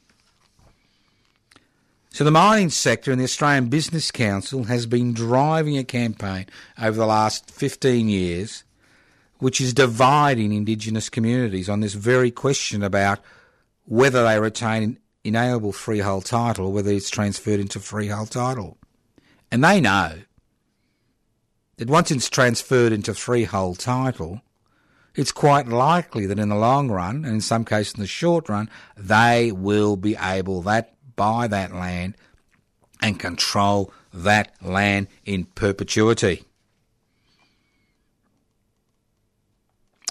So 2.17 2.23
the 2.23 2.31
mining 2.31 2.71
sector 2.71 3.11
and 3.11 3.21
the 3.21 3.25
Australian 3.25 3.69
Business 3.69 4.09
Council 4.09 4.63
has 4.63 4.87
been 4.87 5.13
driving 5.13 5.77
a 5.77 5.83
campaign 5.83 6.47
over 6.81 6.97
the 6.97 7.05
last 7.05 7.51
15 7.51 8.09
years 8.09 8.63
which 9.37 9.61
is 9.61 9.71
dividing 9.71 10.51
Indigenous 10.51 11.09
communities 11.09 11.69
on 11.69 11.81
this 11.81 11.93
very 11.93 12.31
question 12.31 12.81
about 12.81 13.19
whether 13.85 14.23
they 14.23 14.39
retain 14.39 14.97
inalienable 15.23 15.73
freehold 15.73 16.25
title 16.25 16.65
or 16.65 16.73
whether 16.73 16.89
it's 16.89 17.11
transferred 17.11 17.59
into 17.59 17.79
freehold 17.79 18.31
title. 18.31 18.79
And 19.51 19.63
they 19.63 19.79
know 19.79 20.13
that 21.75 21.87
once 21.87 22.09
it's 22.09 22.31
transferred 22.31 22.93
into 22.93 23.13
freehold 23.13 23.77
title, 23.77 24.41
it's 25.13 25.31
quite 25.31 25.67
likely 25.67 26.25
that 26.25 26.39
in 26.39 26.49
the 26.49 26.55
long 26.55 26.89
run, 26.89 27.17
and 27.17 27.35
in 27.35 27.41
some 27.41 27.63
cases 27.63 27.93
in 27.93 28.01
the 28.01 28.07
short 28.07 28.49
run, 28.49 28.71
they 28.97 29.51
will 29.51 29.97
be 29.97 30.15
able 30.15 30.63
that 30.63 30.96
buy 31.17 31.47
that 31.47 31.73
land 31.75 32.15
and 33.01 33.19
control 33.19 33.91
that 34.13 34.53
land 34.61 35.07
in 35.25 35.43
perpetuity. 35.43 36.43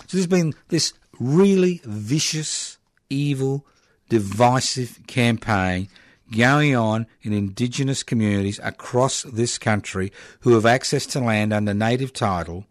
So 0.06 0.18
there's 0.18 0.26
been 0.26 0.54
this 0.68 0.92
really 1.18 1.80
vicious, 1.84 2.78
evil, 3.08 3.66
divisive 4.08 5.00
campaign 5.06 5.88
going 6.36 6.76
on 6.76 7.06
in 7.22 7.32
Indigenous 7.32 8.02
communities 8.02 8.60
across 8.62 9.22
this 9.22 9.58
country 9.58 10.12
who 10.40 10.54
have 10.54 10.66
access 10.66 11.06
to 11.06 11.20
land 11.20 11.52
under 11.52 11.74
native 11.74 12.12
title 12.12 12.66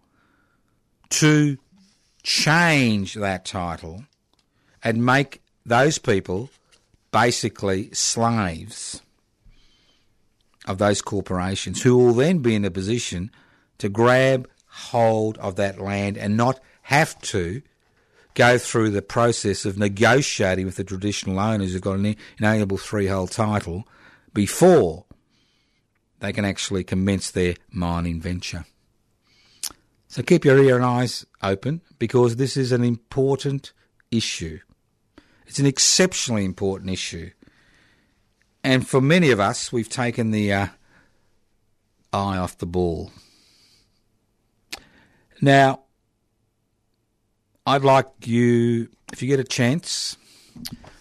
to 1.10 1.58
change 2.24 3.14
that 3.16 3.46
title 3.46 4.06
and 4.84 5.06
make 5.06 5.42
those 5.66 5.98
people 5.98 6.50
basically 7.16 7.90
slaves 7.94 9.02
of 10.66 10.80
those 10.80 11.02
corporations 11.02 11.82
who 11.82 11.98
will 11.98 12.14
then 12.14 12.40
be 12.40 12.54
in 12.54 12.66
a 12.66 12.70
position 12.70 13.32
to 13.78 13.88
grab 13.88 14.50
hold 14.68 15.38
of 15.38 15.56
that 15.56 15.80
land 15.80 16.18
and 16.18 16.36
not 16.36 16.60
have 16.82 17.18
to 17.22 17.62
go 18.34 18.58
through 18.58 18.90
the 18.90 19.02
process 19.02 19.64
of 19.64 19.78
negotiating 19.78 20.66
with 20.66 20.76
the 20.76 20.84
traditional 20.84 21.40
owners 21.40 21.72
who've 21.72 21.82
got 21.82 21.98
an 21.98 22.18
inalienable 22.38 22.76
freehold 22.76 23.32
title 23.32 23.88
before 24.34 25.06
they 26.20 26.34
can 26.34 26.44
actually 26.44 26.84
commence 26.84 27.32
their 27.32 27.56
mining 27.72 28.20
venture. 28.20 28.66
So 30.10 30.22
keep 30.22 30.44
your 30.44 30.62
ear 30.62 30.76
and 30.76 30.84
eyes 30.84 31.26
open 31.42 31.80
because 31.98 32.36
this 32.36 32.58
is 32.58 32.74
an 32.74 32.84
important 32.84 33.72
issue. 34.12 34.60
It's 35.48 35.60
an 35.60 35.66
exceptionally 35.66 36.46
important 36.46 36.90
issue. 36.90 37.32
And 38.64 38.88
for 38.88 39.00
many 39.00 39.32
of 39.32 39.40
us, 39.40 39.72
we've 39.72 39.90
taken 39.90 40.32
the 40.32 40.52
uh, 40.52 40.68
eye 42.12 42.38
off 42.38 42.58
the 42.58 42.66
ball. 42.66 43.12
Now, 45.42 45.82
I'd 47.68 47.84
like 47.84 48.08
you, 48.24 48.90
if 49.12 49.22
you 49.22 49.28
get 49.28 49.40
a 49.40 49.44
chance, 49.44 50.18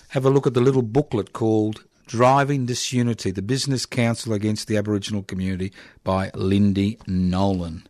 have 0.09 0.25
a 0.25 0.31
look 0.31 0.47
at 0.47 0.55
the 0.55 0.61
little 0.61 0.83
booklet 0.83 1.33
called 1.33 1.85
Driving 2.07 2.67
Disunity, 2.67 3.31
the 3.31 3.43
Business 3.43 3.87
Council 3.87 4.33
Against 4.33 4.69
the 4.69 4.77
Aboriginal 4.77 5.23
Community 5.23 5.73
by 6.03 6.31
Lindy 6.35 6.99
Nolan. 7.07 7.87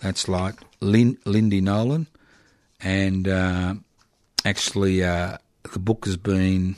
That's 0.00 0.28
like 0.28 0.56
Lin- 0.80 1.18
Lindy 1.24 1.60
Nolan. 1.60 2.06
And 2.80 3.26
uh, 3.26 3.74
actually, 4.44 5.02
uh, 5.02 5.38
the 5.72 5.78
book 5.78 6.04
has 6.04 6.16
been 6.16 6.76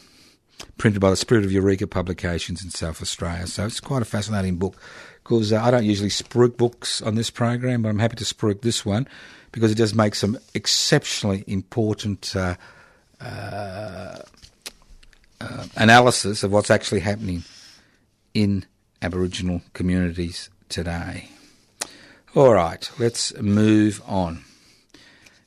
printed 0.77 1.01
by 1.01 1.11
the 1.11 1.17
Spirit 1.17 1.45
of 1.45 1.53
Eureka 1.53 1.87
Publications 1.87 2.63
in 2.63 2.71
South 2.71 3.03
Australia. 3.03 3.47
So 3.47 3.67
it's 3.67 3.81
quite 3.81 4.03
a 4.03 4.07
fascinating 4.07 4.57
book 4.57 4.77
because 5.23 5.53
uh, 5.53 5.63
I 5.63 5.71
don't 5.71 5.85
usually 5.85 6.09
spruik 6.09 6.57
books 6.57 7.03
on 7.03 7.15
this 7.15 7.31
program, 7.31 7.83
but 7.83 7.89
I'm 7.89 7.99
happy 7.99 8.17
to 8.17 8.25
spruik 8.25 8.63
this 8.63 8.85
one 8.85 9.07
because 9.53 9.71
it 9.71 9.77
does 9.77 9.95
make 9.95 10.15
some 10.15 10.39
exceptionally 10.55 11.45
important 11.47 12.35
uh, 12.35 12.55
uh, 13.21 14.19
uh, 15.41 15.67
analysis 15.77 16.43
of 16.43 16.53
what's 16.53 16.71
actually 16.71 17.01
happening 17.01 17.45
in 18.35 18.65
Aboriginal 19.03 19.63
communities 19.73 20.51
today. 20.69 21.29
All 22.35 22.55
right, 22.55 22.91
let's 22.99 23.35
move 23.41 24.03
on. 24.07 24.45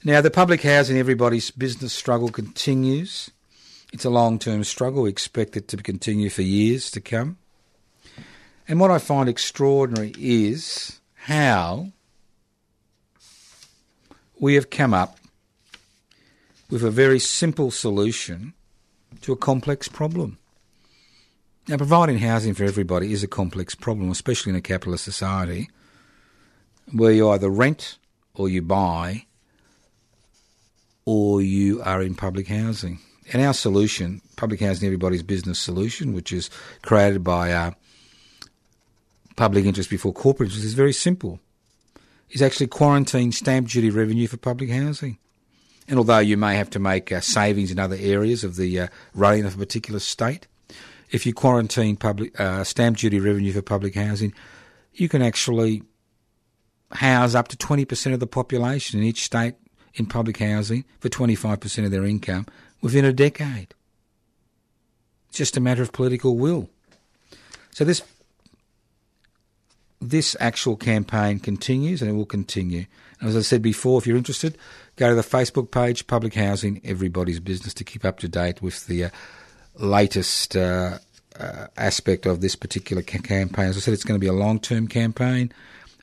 Now, 0.03 0.19
the 0.19 0.31
public 0.31 0.63
housing 0.63 0.97
everybody's 0.97 1.51
business 1.51 1.93
struggle 1.93 2.29
continues. 2.29 3.29
It's 3.93 4.05
a 4.05 4.09
long 4.09 4.39
term 4.39 4.63
struggle. 4.63 5.03
We 5.03 5.11
expect 5.11 5.55
it 5.55 5.67
to 5.67 5.77
continue 5.77 6.31
for 6.31 6.41
years 6.41 6.89
to 6.91 7.01
come. 7.01 7.37
And 8.67 8.79
what 8.79 8.89
I 8.89 8.97
find 8.97 9.29
extraordinary 9.29 10.13
is 10.17 10.99
how 11.13 11.89
we 14.39 14.55
have 14.55 14.71
come 14.71 14.91
up 14.91 15.19
with 16.71 16.83
a 16.83 16.89
very 16.89 17.19
simple 17.19 17.69
solution 17.69 18.53
to 19.21 19.33
a 19.33 19.37
complex 19.37 19.87
problem. 19.87 20.39
Now, 21.67 21.77
providing 21.77 22.17
housing 22.17 22.55
for 22.55 22.63
everybody 22.63 23.13
is 23.13 23.21
a 23.21 23.27
complex 23.27 23.75
problem, 23.75 24.09
especially 24.09 24.49
in 24.49 24.55
a 24.55 24.61
capitalist 24.61 25.03
society 25.03 25.69
where 26.91 27.11
you 27.11 27.29
either 27.29 27.49
rent 27.49 27.99
or 28.33 28.49
you 28.49 28.63
buy 28.63 29.25
or 31.05 31.41
you 31.41 31.81
are 31.81 32.01
in 32.01 32.15
public 32.15 32.47
housing. 32.47 32.99
And 33.33 33.41
our 33.41 33.53
solution, 33.53 34.21
Public 34.35 34.59
Housing 34.59 34.87
Everybody's 34.87 35.23
Business 35.23 35.59
Solution, 35.59 36.13
which 36.13 36.33
is 36.33 36.49
created 36.81 37.23
by 37.23 37.51
uh, 37.53 37.71
Public 39.35 39.65
Interest 39.65 39.89
Before 39.89 40.13
Corporate 40.13 40.49
Interest, 40.49 40.65
is 40.65 40.73
very 40.73 40.93
simple. 40.93 41.39
Is 42.29 42.41
actually 42.41 42.67
quarantine 42.67 43.31
stamp 43.31 43.67
duty 43.69 43.89
revenue 43.89 44.27
for 44.27 44.37
public 44.37 44.69
housing. 44.69 45.17
And 45.87 45.97
although 45.97 46.19
you 46.19 46.37
may 46.37 46.55
have 46.55 46.69
to 46.71 46.79
make 46.79 47.11
uh, 47.11 47.19
savings 47.19 47.71
in 47.71 47.79
other 47.79 47.97
areas 47.99 48.43
of 48.43 48.55
the 48.55 48.81
uh, 48.81 48.87
running 49.13 49.45
of 49.45 49.55
a 49.55 49.57
particular 49.57 49.99
state, 49.99 50.47
if 51.11 51.25
you 51.25 51.33
quarantine 51.33 51.97
public 51.97 52.39
uh, 52.39 52.63
stamp 52.63 52.97
duty 52.97 53.19
revenue 53.19 53.51
for 53.51 53.61
public 53.61 53.95
housing, 53.95 54.33
you 54.93 55.09
can 55.09 55.21
actually 55.21 55.83
house 56.91 57.35
up 57.35 57.47
to 57.49 57.57
20% 57.57 58.13
of 58.13 58.19
the 58.19 58.27
population 58.27 58.99
in 58.99 59.05
each 59.05 59.23
state 59.23 59.55
in 59.95 60.05
public 60.05 60.37
housing 60.37 60.85
for 60.99 61.09
25% 61.09 61.85
of 61.85 61.91
their 61.91 62.05
income 62.05 62.45
within 62.81 63.05
a 63.05 63.13
decade. 63.13 63.73
It's 65.29 65.37
just 65.37 65.57
a 65.57 65.61
matter 65.61 65.81
of 65.81 65.91
political 65.91 66.37
will. 66.37 66.69
So 67.71 67.85
this 67.85 68.01
this 70.01 70.35
actual 70.39 70.75
campaign 70.75 71.39
continues 71.39 72.01
and 72.01 72.09
it 72.09 72.13
will 72.13 72.25
continue. 72.25 72.85
And 73.19 73.29
as 73.29 73.37
I 73.37 73.41
said 73.41 73.61
before, 73.61 73.99
if 73.99 74.07
you're 74.07 74.17
interested, 74.17 74.57
go 74.95 75.09
to 75.09 75.15
the 75.15 75.21
Facebook 75.21 75.69
page, 75.69 76.07
Public 76.07 76.33
Housing 76.33 76.81
Everybody's 76.83 77.39
Business, 77.39 77.73
to 77.75 77.83
keep 77.83 78.03
up 78.03 78.17
to 78.19 78.27
date 78.27 78.63
with 78.63 78.87
the 78.87 79.05
uh, 79.05 79.09
latest 79.75 80.55
uh, 80.55 80.97
uh, 81.39 81.67
aspect 81.77 82.25
of 82.25 82.41
this 82.41 82.55
particular 82.55 83.03
ca- 83.03 83.19
campaign. 83.19 83.65
As 83.67 83.77
I 83.77 83.79
said, 83.79 83.93
it's 83.93 84.03
going 84.03 84.19
to 84.19 84.23
be 84.23 84.27
a 84.27 84.33
long 84.33 84.59
term 84.59 84.87
campaign. 84.87 85.51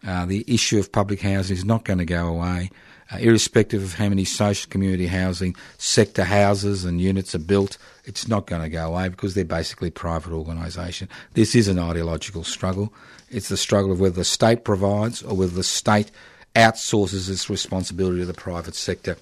Uh, 0.07 0.27
the 0.27 0.45
issue 0.47 0.79
of 0.79 0.93
public 0.93 1.21
housing 1.21 1.57
is 1.57 1.65
not 1.65 1.85
going 1.85 1.99
to 1.99 2.05
go 2.05 2.29
away 2.29 2.71
uh, 3.11 3.19
irrespective 3.19 3.83
of 3.83 3.95
how 3.95 4.09
many 4.09 4.25
social 4.25 4.69
community 4.71 5.07
housing 5.07 5.57
sector 5.79 6.25
houses 6.25 6.85
and 6.85 7.01
units 7.01 7.35
are 7.35 7.41
built, 7.41 7.79
it's 8.05 8.29
not 8.29 8.47
going 8.47 8.63
to 8.63 8.69
go 8.69 8.87
away 8.87 9.09
because 9.09 9.35
they're 9.35 9.45
basically 9.45 9.91
private 9.91 10.33
organisation. 10.33 11.09
This 11.35 11.55
is 11.55 11.69
an 11.69 11.79
ideological 11.79 12.45
struggle. 12.45 12.93
It's 13.31 13.49
the 13.49 13.57
struggle 13.57 13.93
of 13.93 14.01
whether 14.01 14.17
the 14.17 14.25
state 14.25 14.65
provides 14.65 15.23
or 15.23 15.37
whether 15.37 15.55
the 15.55 15.65
state 15.65 16.11
outsources 16.55 17.31
its 17.31 17.49
responsibility 17.49 18.21
to 18.21 18.27
the 18.27 18.35
private 18.35 18.75
sector. 18.75 19.17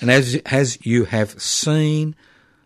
And 0.00 0.10
as, 0.10 0.36
as 0.46 0.84
you 0.84 1.04
have 1.04 1.40
seen 1.40 2.16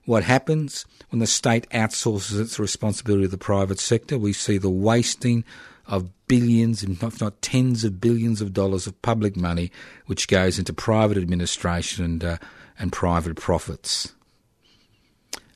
what 0.06 0.22
happens 0.22 0.86
when 1.10 1.20
the 1.20 1.26
state 1.26 1.68
outsources 1.70 2.40
its 2.40 2.58
responsibility 2.58 3.24
to 3.24 3.28
the 3.28 3.38
private 3.38 3.78
sector, 3.78 4.18
we 4.18 4.32
see 4.32 4.58
the 4.58 4.70
wasting 4.70 5.44
of 5.86 6.10
billions, 6.26 6.82
if 6.82 7.20
not 7.20 7.42
tens 7.42 7.84
of 7.84 8.00
billions 8.00 8.40
of 8.40 8.52
dollars 8.52 8.86
of 8.86 9.00
public 9.02 9.36
money, 9.36 9.70
which 10.06 10.28
goes 10.28 10.58
into 10.58 10.72
private 10.72 11.18
administration 11.18 12.04
and, 12.04 12.24
uh, 12.24 12.38
and 12.78 12.92
private 12.92 13.36
profits. 13.36 14.14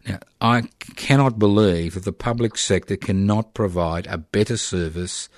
Now, 0.07 0.21
I 0.41 0.63
cannot 0.97 1.39
believe 1.39 1.95
that 1.95 2.05
the 2.05 2.13
public 2.13 2.57
sector 2.57 2.97
cannot 2.97 3.55
provide 3.55 4.07
a 4.07 4.19
better 4.19 4.57
service 4.57 5.29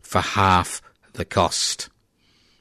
for 0.00 0.20
half 0.20 0.82
the 1.14 1.24
cost. 1.24 1.88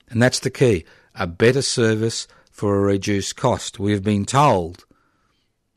And 0.10 0.22
that's 0.22 0.40
the 0.40 0.50
key 0.50 0.86
a 1.16 1.28
better 1.28 1.62
service 1.62 2.28
for 2.52 2.78
a 2.78 2.82
reduced 2.82 3.36
cost. 3.36 3.80
We 3.80 3.92
have 3.92 4.04
been 4.04 4.26
told 4.26 4.86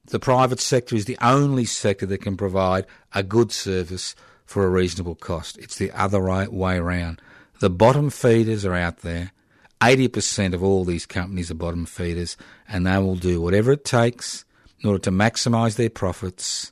the 0.07 0.21
private 0.21 0.61
sector 0.61 0.95
is 0.95 1.07
the 1.07 1.19
only 1.21 1.65
sector 1.65 2.07
that 2.07 2.23
can 2.23 2.37
provide 2.37 2.87
a 3.15 3.23
good 3.23 3.53
service 3.53 4.15
for 4.53 4.67
a 4.67 4.69
reasonable 4.69 5.15
cost. 5.15 5.57
It's 5.57 5.79
the 5.79 5.91
other 5.93 6.21
right 6.21 6.53
way 6.53 6.77
around. 6.77 7.23
The 7.61 7.71
bottom 7.71 8.11
feeders 8.11 8.67
are 8.67 8.75
out 8.75 8.99
there. 8.99 9.33
80% 9.81 10.53
of 10.53 10.63
all 10.63 10.85
these 10.85 11.07
companies 11.07 11.51
are 11.51 11.55
bottom 11.55 11.87
feeders, 11.87 12.37
and 12.69 12.87
they 12.87 12.99
will 12.99 13.17
do 13.17 13.41
whatever 13.41 13.73
it 13.73 13.87
takes 13.87 14.45
in 14.81 14.91
order 14.91 14.99
to 15.05 15.11
maximise 15.11 15.77
their 15.77 15.89
profits, 15.89 16.71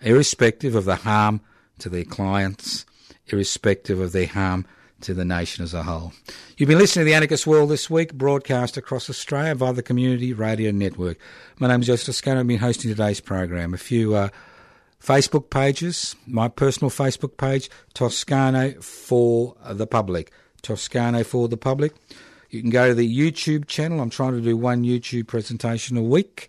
irrespective 0.00 0.74
of 0.74 0.86
the 0.86 0.96
harm 0.96 1.42
to 1.78 1.90
their 1.90 2.04
clients, 2.04 2.86
irrespective 3.26 4.00
of 4.00 4.12
their 4.12 4.26
harm 4.26 4.64
to 5.02 5.12
the 5.12 5.26
nation 5.26 5.62
as 5.62 5.74
a 5.74 5.82
whole. 5.82 6.14
You've 6.56 6.70
been 6.70 6.78
listening 6.78 7.02
to 7.02 7.10
the 7.10 7.14
Anarchist 7.14 7.46
World 7.46 7.68
this 7.68 7.90
week, 7.90 8.14
broadcast 8.14 8.78
across 8.78 9.10
Australia 9.10 9.54
via 9.54 9.74
the 9.74 9.82
Community 9.82 10.32
Radio 10.32 10.70
Network. 10.70 11.18
My 11.58 11.68
name 11.68 11.82
is 11.82 11.86
Joseph 11.86 12.06
Toscano. 12.06 12.40
I've 12.40 12.46
been 12.46 12.58
hosting 12.58 12.90
today's 12.90 13.20
program. 13.20 13.74
A 13.74 13.78
few 13.78 14.14
uh, 14.14 14.30
Facebook 15.04 15.50
pages, 15.50 16.16
my 16.26 16.48
personal 16.48 16.90
Facebook 16.90 17.36
page, 17.36 17.68
Toscano 17.92 18.72
for 18.80 19.54
the 19.70 19.86
Public. 19.86 20.32
Toscano 20.62 21.22
for 21.24 21.46
the 21.46 21.58
Public. 21.58 21.92
You 22.48 22.62
can 22.62 22.70
go 22.70 22.88
to 22.88 22.94
the 22.94 23.18
YouTube 23.18 23.66
channel. 23.66 24.00
I'm 24.00 24.10
trying 24.10 24.32
to 24.32 24.40
do 24.40 24.56
one 24.56 24.82
YouTube 24.82 25.26
presentation 25.26 25.98
a 25.98 26.02
week. 26.02 26.48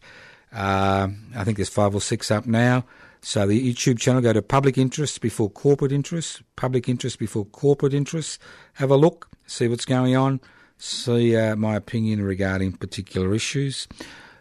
Uh, 0.53 1.09
I 1.35 1.43
think 1.43 1.57
there's 1.57 1.69
five 1.69 1.93
or 1.93 1.99
six 1.99 2.31
up 2.31 2.45
now. 2.45 2.85
So 3.21 3.45
the 3.45 3.73
YouTube 3.73 3.99
channel, 3.99 4.21
go 4.21 4.31
to 4.31 4.41
Public 4.41 4.77
Interest 4.77 5.19
Before 5.19 5.49
Corporate 5.49 5.91
Interest. 5.91 6.41
Public 6.55 6.87
Interest 6.87 7.19
Before 7.19 7.43
Corporate 7.45 7.93
Interest. 7.93 8.39
Have 8.73 8.91
a 8.91 8.95
look, 8.95 9.27
see 9.47 9.67
what's 9.67 9.83
going 9.83 10.15
on, 10.15 10.39
see 10.77 11.35
uh, 11.35 11.55
my 11.55 11.75
opinion 11.75 12.21
regarding 12.21 12.73
particular 12.73 13.33
issues. 13.33 13.87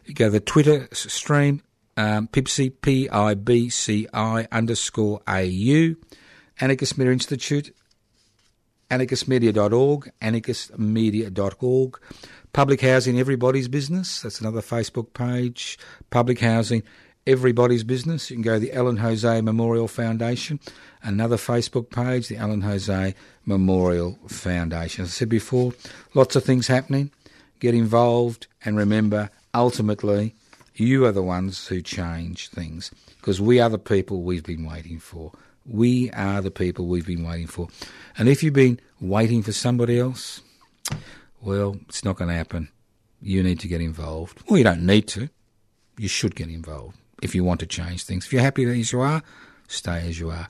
You 0.05 0.15
go 0.15 0.27
to 0.27 0.31
the 0.31 0.41
Twitter 0.41 0.87
stream, 0.93 1.63
um, 1.97 2.29
Pibci, 2.29 2.71
underscore 4.53 5.21
A-U, 5.29 5.97
Anarchist 6.61 6.99
Media 6.99 7.13
Institute, 7.13 7.75
anarchistmedia.org, 8.91 10.11
anarchistmedia.org, 10.21 12.01
Public 12.53 12.81
Housing 12.81 13.19
Everybody's 13.19 13.69
Business, 13.69 14.23
that's 14.23 14.41
another 14.41 14.61
Facebook 14.61 15.13
page, 15.13 15.79
Public 16.11 16.41
Housing 16.41 16.83
Everybody's 17.27 17.85
Business. 17.85 18.31
You 18.31 18.37
can 18.37 18.43
go 18.43 18.55
to 18.55 18.61
the 18.61 18.73
Ellen 18.73 18.99
Jose 18.99 19.41
Memorial 19.41 19.89
Foundation, 19.89 20.61
another 21.03 21.37
Facebook 21.37 21.91
page, 21.91 22.29
the 22.29 22.37
Ellen 22.37 22.61
Jose 22.61 23.15
Memorial 23.45 24.19
Foundation. 24.29 25.05
As 25.05 25.09
I 25.09 25.13
said 25.13 25.29
before, 25.29 25.73
lots 26.15 26.37
of 26.37 26.45
things 26.45 26.67
happening. 26.67 27.11
Get 27.61 27.75
involved 27.75 28.47
and 28.65 28.77
remember, 28.77 29.31
ultimately, 29.55 30.35
you 30.75 31.05
are 31.05 31.13
the 31.13 31.23
ones 31.23 31.67
who 31.67 31.81
change 31.81 32.49
things 32.49 32.91
because 33.17 33.41
we 33.41 33.61
are 33.61 33.69
the 33.69 33.79
people 33.79 34.23
we've 34.23 34.43
been 34.43 34.67
waiting 34.67 34.99
for. 34.99 35.33
We 35.67 36.11
are 36.11 36.43
the 36.43 36.51
people 36.51 36.87
we've 36.87 37.07
been 37.07 37.25
waiting 37.25 37.47
for. 37.47 37.69
And 38.19 38.29
if 38.29 38.43
you've 38.43 38.55
been 38.55 38.81
waiting 39.01 39.43
for 39.43 39.53
somebody 39.53 39.99
else, 39.99 40.43
well, 41.41 41.77
it's 41.89 42.05
not 42.05 42.17
going 42.17 42.29
to 42.29 42.35
happen. 42.35 42.69
You 43.23 43.43
need 43.43 43.61
to 43.61 43.69
get 43.69 43.81
involved. 43.81 44.43
Well, 44.49 44.59
you 44.59 44.65
don't 44.65 44.85
need 44.85 45.09
to. 45.09 45.29
You 45.97 46.09
should 46.09 46.35
get 46.35 46.49
involved 46.49 46.99
if 47.23 47.35
you 47.35 47.45
want 47.45 47.61
to 47.61 47.67
change 47.67 48.05
things. 48.05 48.27
If 48.27 48.33
you're 48.33 48.43
happy 48.43 48.65
as 48.65 48.93
you 48.93 49.01
are, 49.01 49.23
stay 49.69 50.07
as 50.09 50.19
you 50.19 50.31
are. 50.31 50.49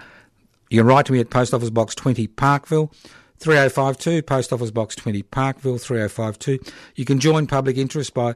You 0.71 0.81
can 0.81 0.87
write 0.87 1.07
to 1.07 1.13
me 1.13 1.21
at 1.21 1.31
Post 1.31 1.55
Office 1.55 1.71
Box 1.71 1.95
20 1.95 2.27
Parkville. 2.29 2.91
3052, 3.39 4.23
Post 4.23 4.53
Office 4.53 4.71
Box 4.71 4.97
20 4.97 5.23
Parkville, 5.25 5.77
3052. 5.77 6.59
You 6.95 7.05
can 7.05 7.21
join 7.21 7.47
public 7.47 7.77
interest 7.77 8.15
by 8.15 8.35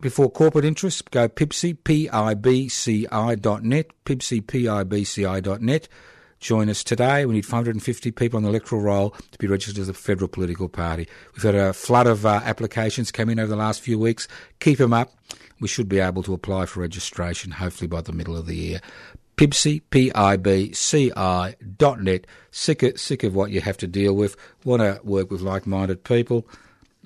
before 0.00 0.30
corporate 0.30 0.64
interests, 0.64 1.02
go 1.02 1.28
Pibci, 1.28 1.76
P-I-B-C-I 1.82 3.34
dot 3.36 3.62
net, 3.62 3.90
Pibci, 4.04 4.46
P-I-B-C-I 4.46 5.40
dot 5.40 5.60
net. 5.60 5.88
Join 6.40 6.68
us 6.68 6.82
today. 6.82 7.24
We 7.24 7.34
need 7.34 7.46
550 7.46 8.10
people 8.10 8.36
on 8.36 8.42
the 8.42 8.48
electoral 8.48 8.82
roll 8.82 9.10
to 9.10 9.38
be 9.38 9.46
registered 9.46 9.80
as 9.80 9.88
a 9.88 9.94
federal 9.94 10.26
political 10.26 10.68
party. 10.68 11.06
We've 11.34 11.42
had 11.44 11.54
a 11.54 11.72
flood 11.72 12.08
of 12.08 12.26
uh, 12.26 12.40
applications 12.44 13.12
come 13.12 13.30
in 13.30 13.38
over 13.38 13.48
the 13.48 13.56
last 13.56 13.80
few 13.80 13.98
weeks. 13.98 14.26
Keep 14.58 14.78
them 14.78 14.92
up. 14.92 15.12
We 15.60 15.68
should 15.68 15.88
be 15.88 16.00
able 16.00 16.24
to 16.24 16.34
apply 16.34 16.66
for 16.66 16.80
registration 16.80 17.52
hopefully 17.52 17.86
by 17.86 18.00
the 18.00 18.12
middle 18.12 18.36
of 18.36 18.46
the 18.46 18.56
year. 18.56 18.80
Pibci, 19.36 19.82
P-I-B-C-I 19.90 21.54
dot 21.76 22.00
net. 22.02 22.26
Sick 22.50 22.82
of, 22.82 22.98
sick 22.98 23.22
of 23.22 23.36
what 23.36 23.52
you 23.52 23.60
have 23.60 23.76
to 23.78 23.86
deal 23.86 24.14
with. 24.14 24.36
Want 24.64 24.82
to 24.82 25.00
work 25.04 25.30
with 25.30 25.40
like-minded 25.40 26.02
people 26.02 26.46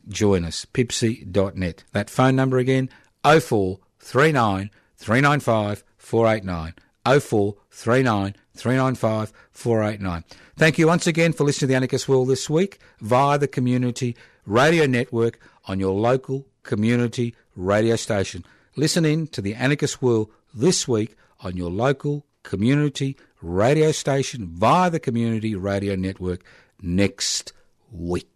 join 0.09 0.45
us. 0.45 0.65
Pibci.net. 0.65 1.85
That 1.93 2.11
phone 2.11 2.37
number 2.37 2.59
again, 2.59 2.89
0439 3.25 4.71
395 4.97 5.85
489. 5.99 6.75
0439 7.07 8.35
395 8.55 9.33
489. 9.53 10.25
Thank 10.57 10.79
you 10.79 10.87
once 10.87 11.07
again 11.07 11.33
for 11.33 11.45
listening 11.45 11.69
to 11.69 11.73
the 11.73 11.77
Anarchist 11.77 12.09
World 12.09 12.29
this 12.29 12.51
week 12.51 12.79
via 13.01 13.39
the 13.39 13.49
Community 13.49 14.17
Radio 14.45 14.87
Network 14.87 15.39
on 15.67 15.79
your 15.79 15.93
local 15.93 16.47
community 16.63 17.35
radio 17.55 17.97
station. 17.97 18.45
Listen 18.75 19.05
in 19.05 19.27
to 19.29 19.41
the 19.41 19.55
Anarchist 19.55 20.03
World 20.03 20.31
this 20.53 20.89
week 20.89 21.17
on 21.41 21.57
your 21.57 21.71
local 21.71 22.27
community 22.43 23.17
radio 23.41 23.93
station 23.93 24.49
via 24.49 24.91
the 24.91 25.01
Community 25.01 25.55
Radio 25.55 25.95
Network 25.95 26.43
next 26.81 27.53
week. 27.93 28.36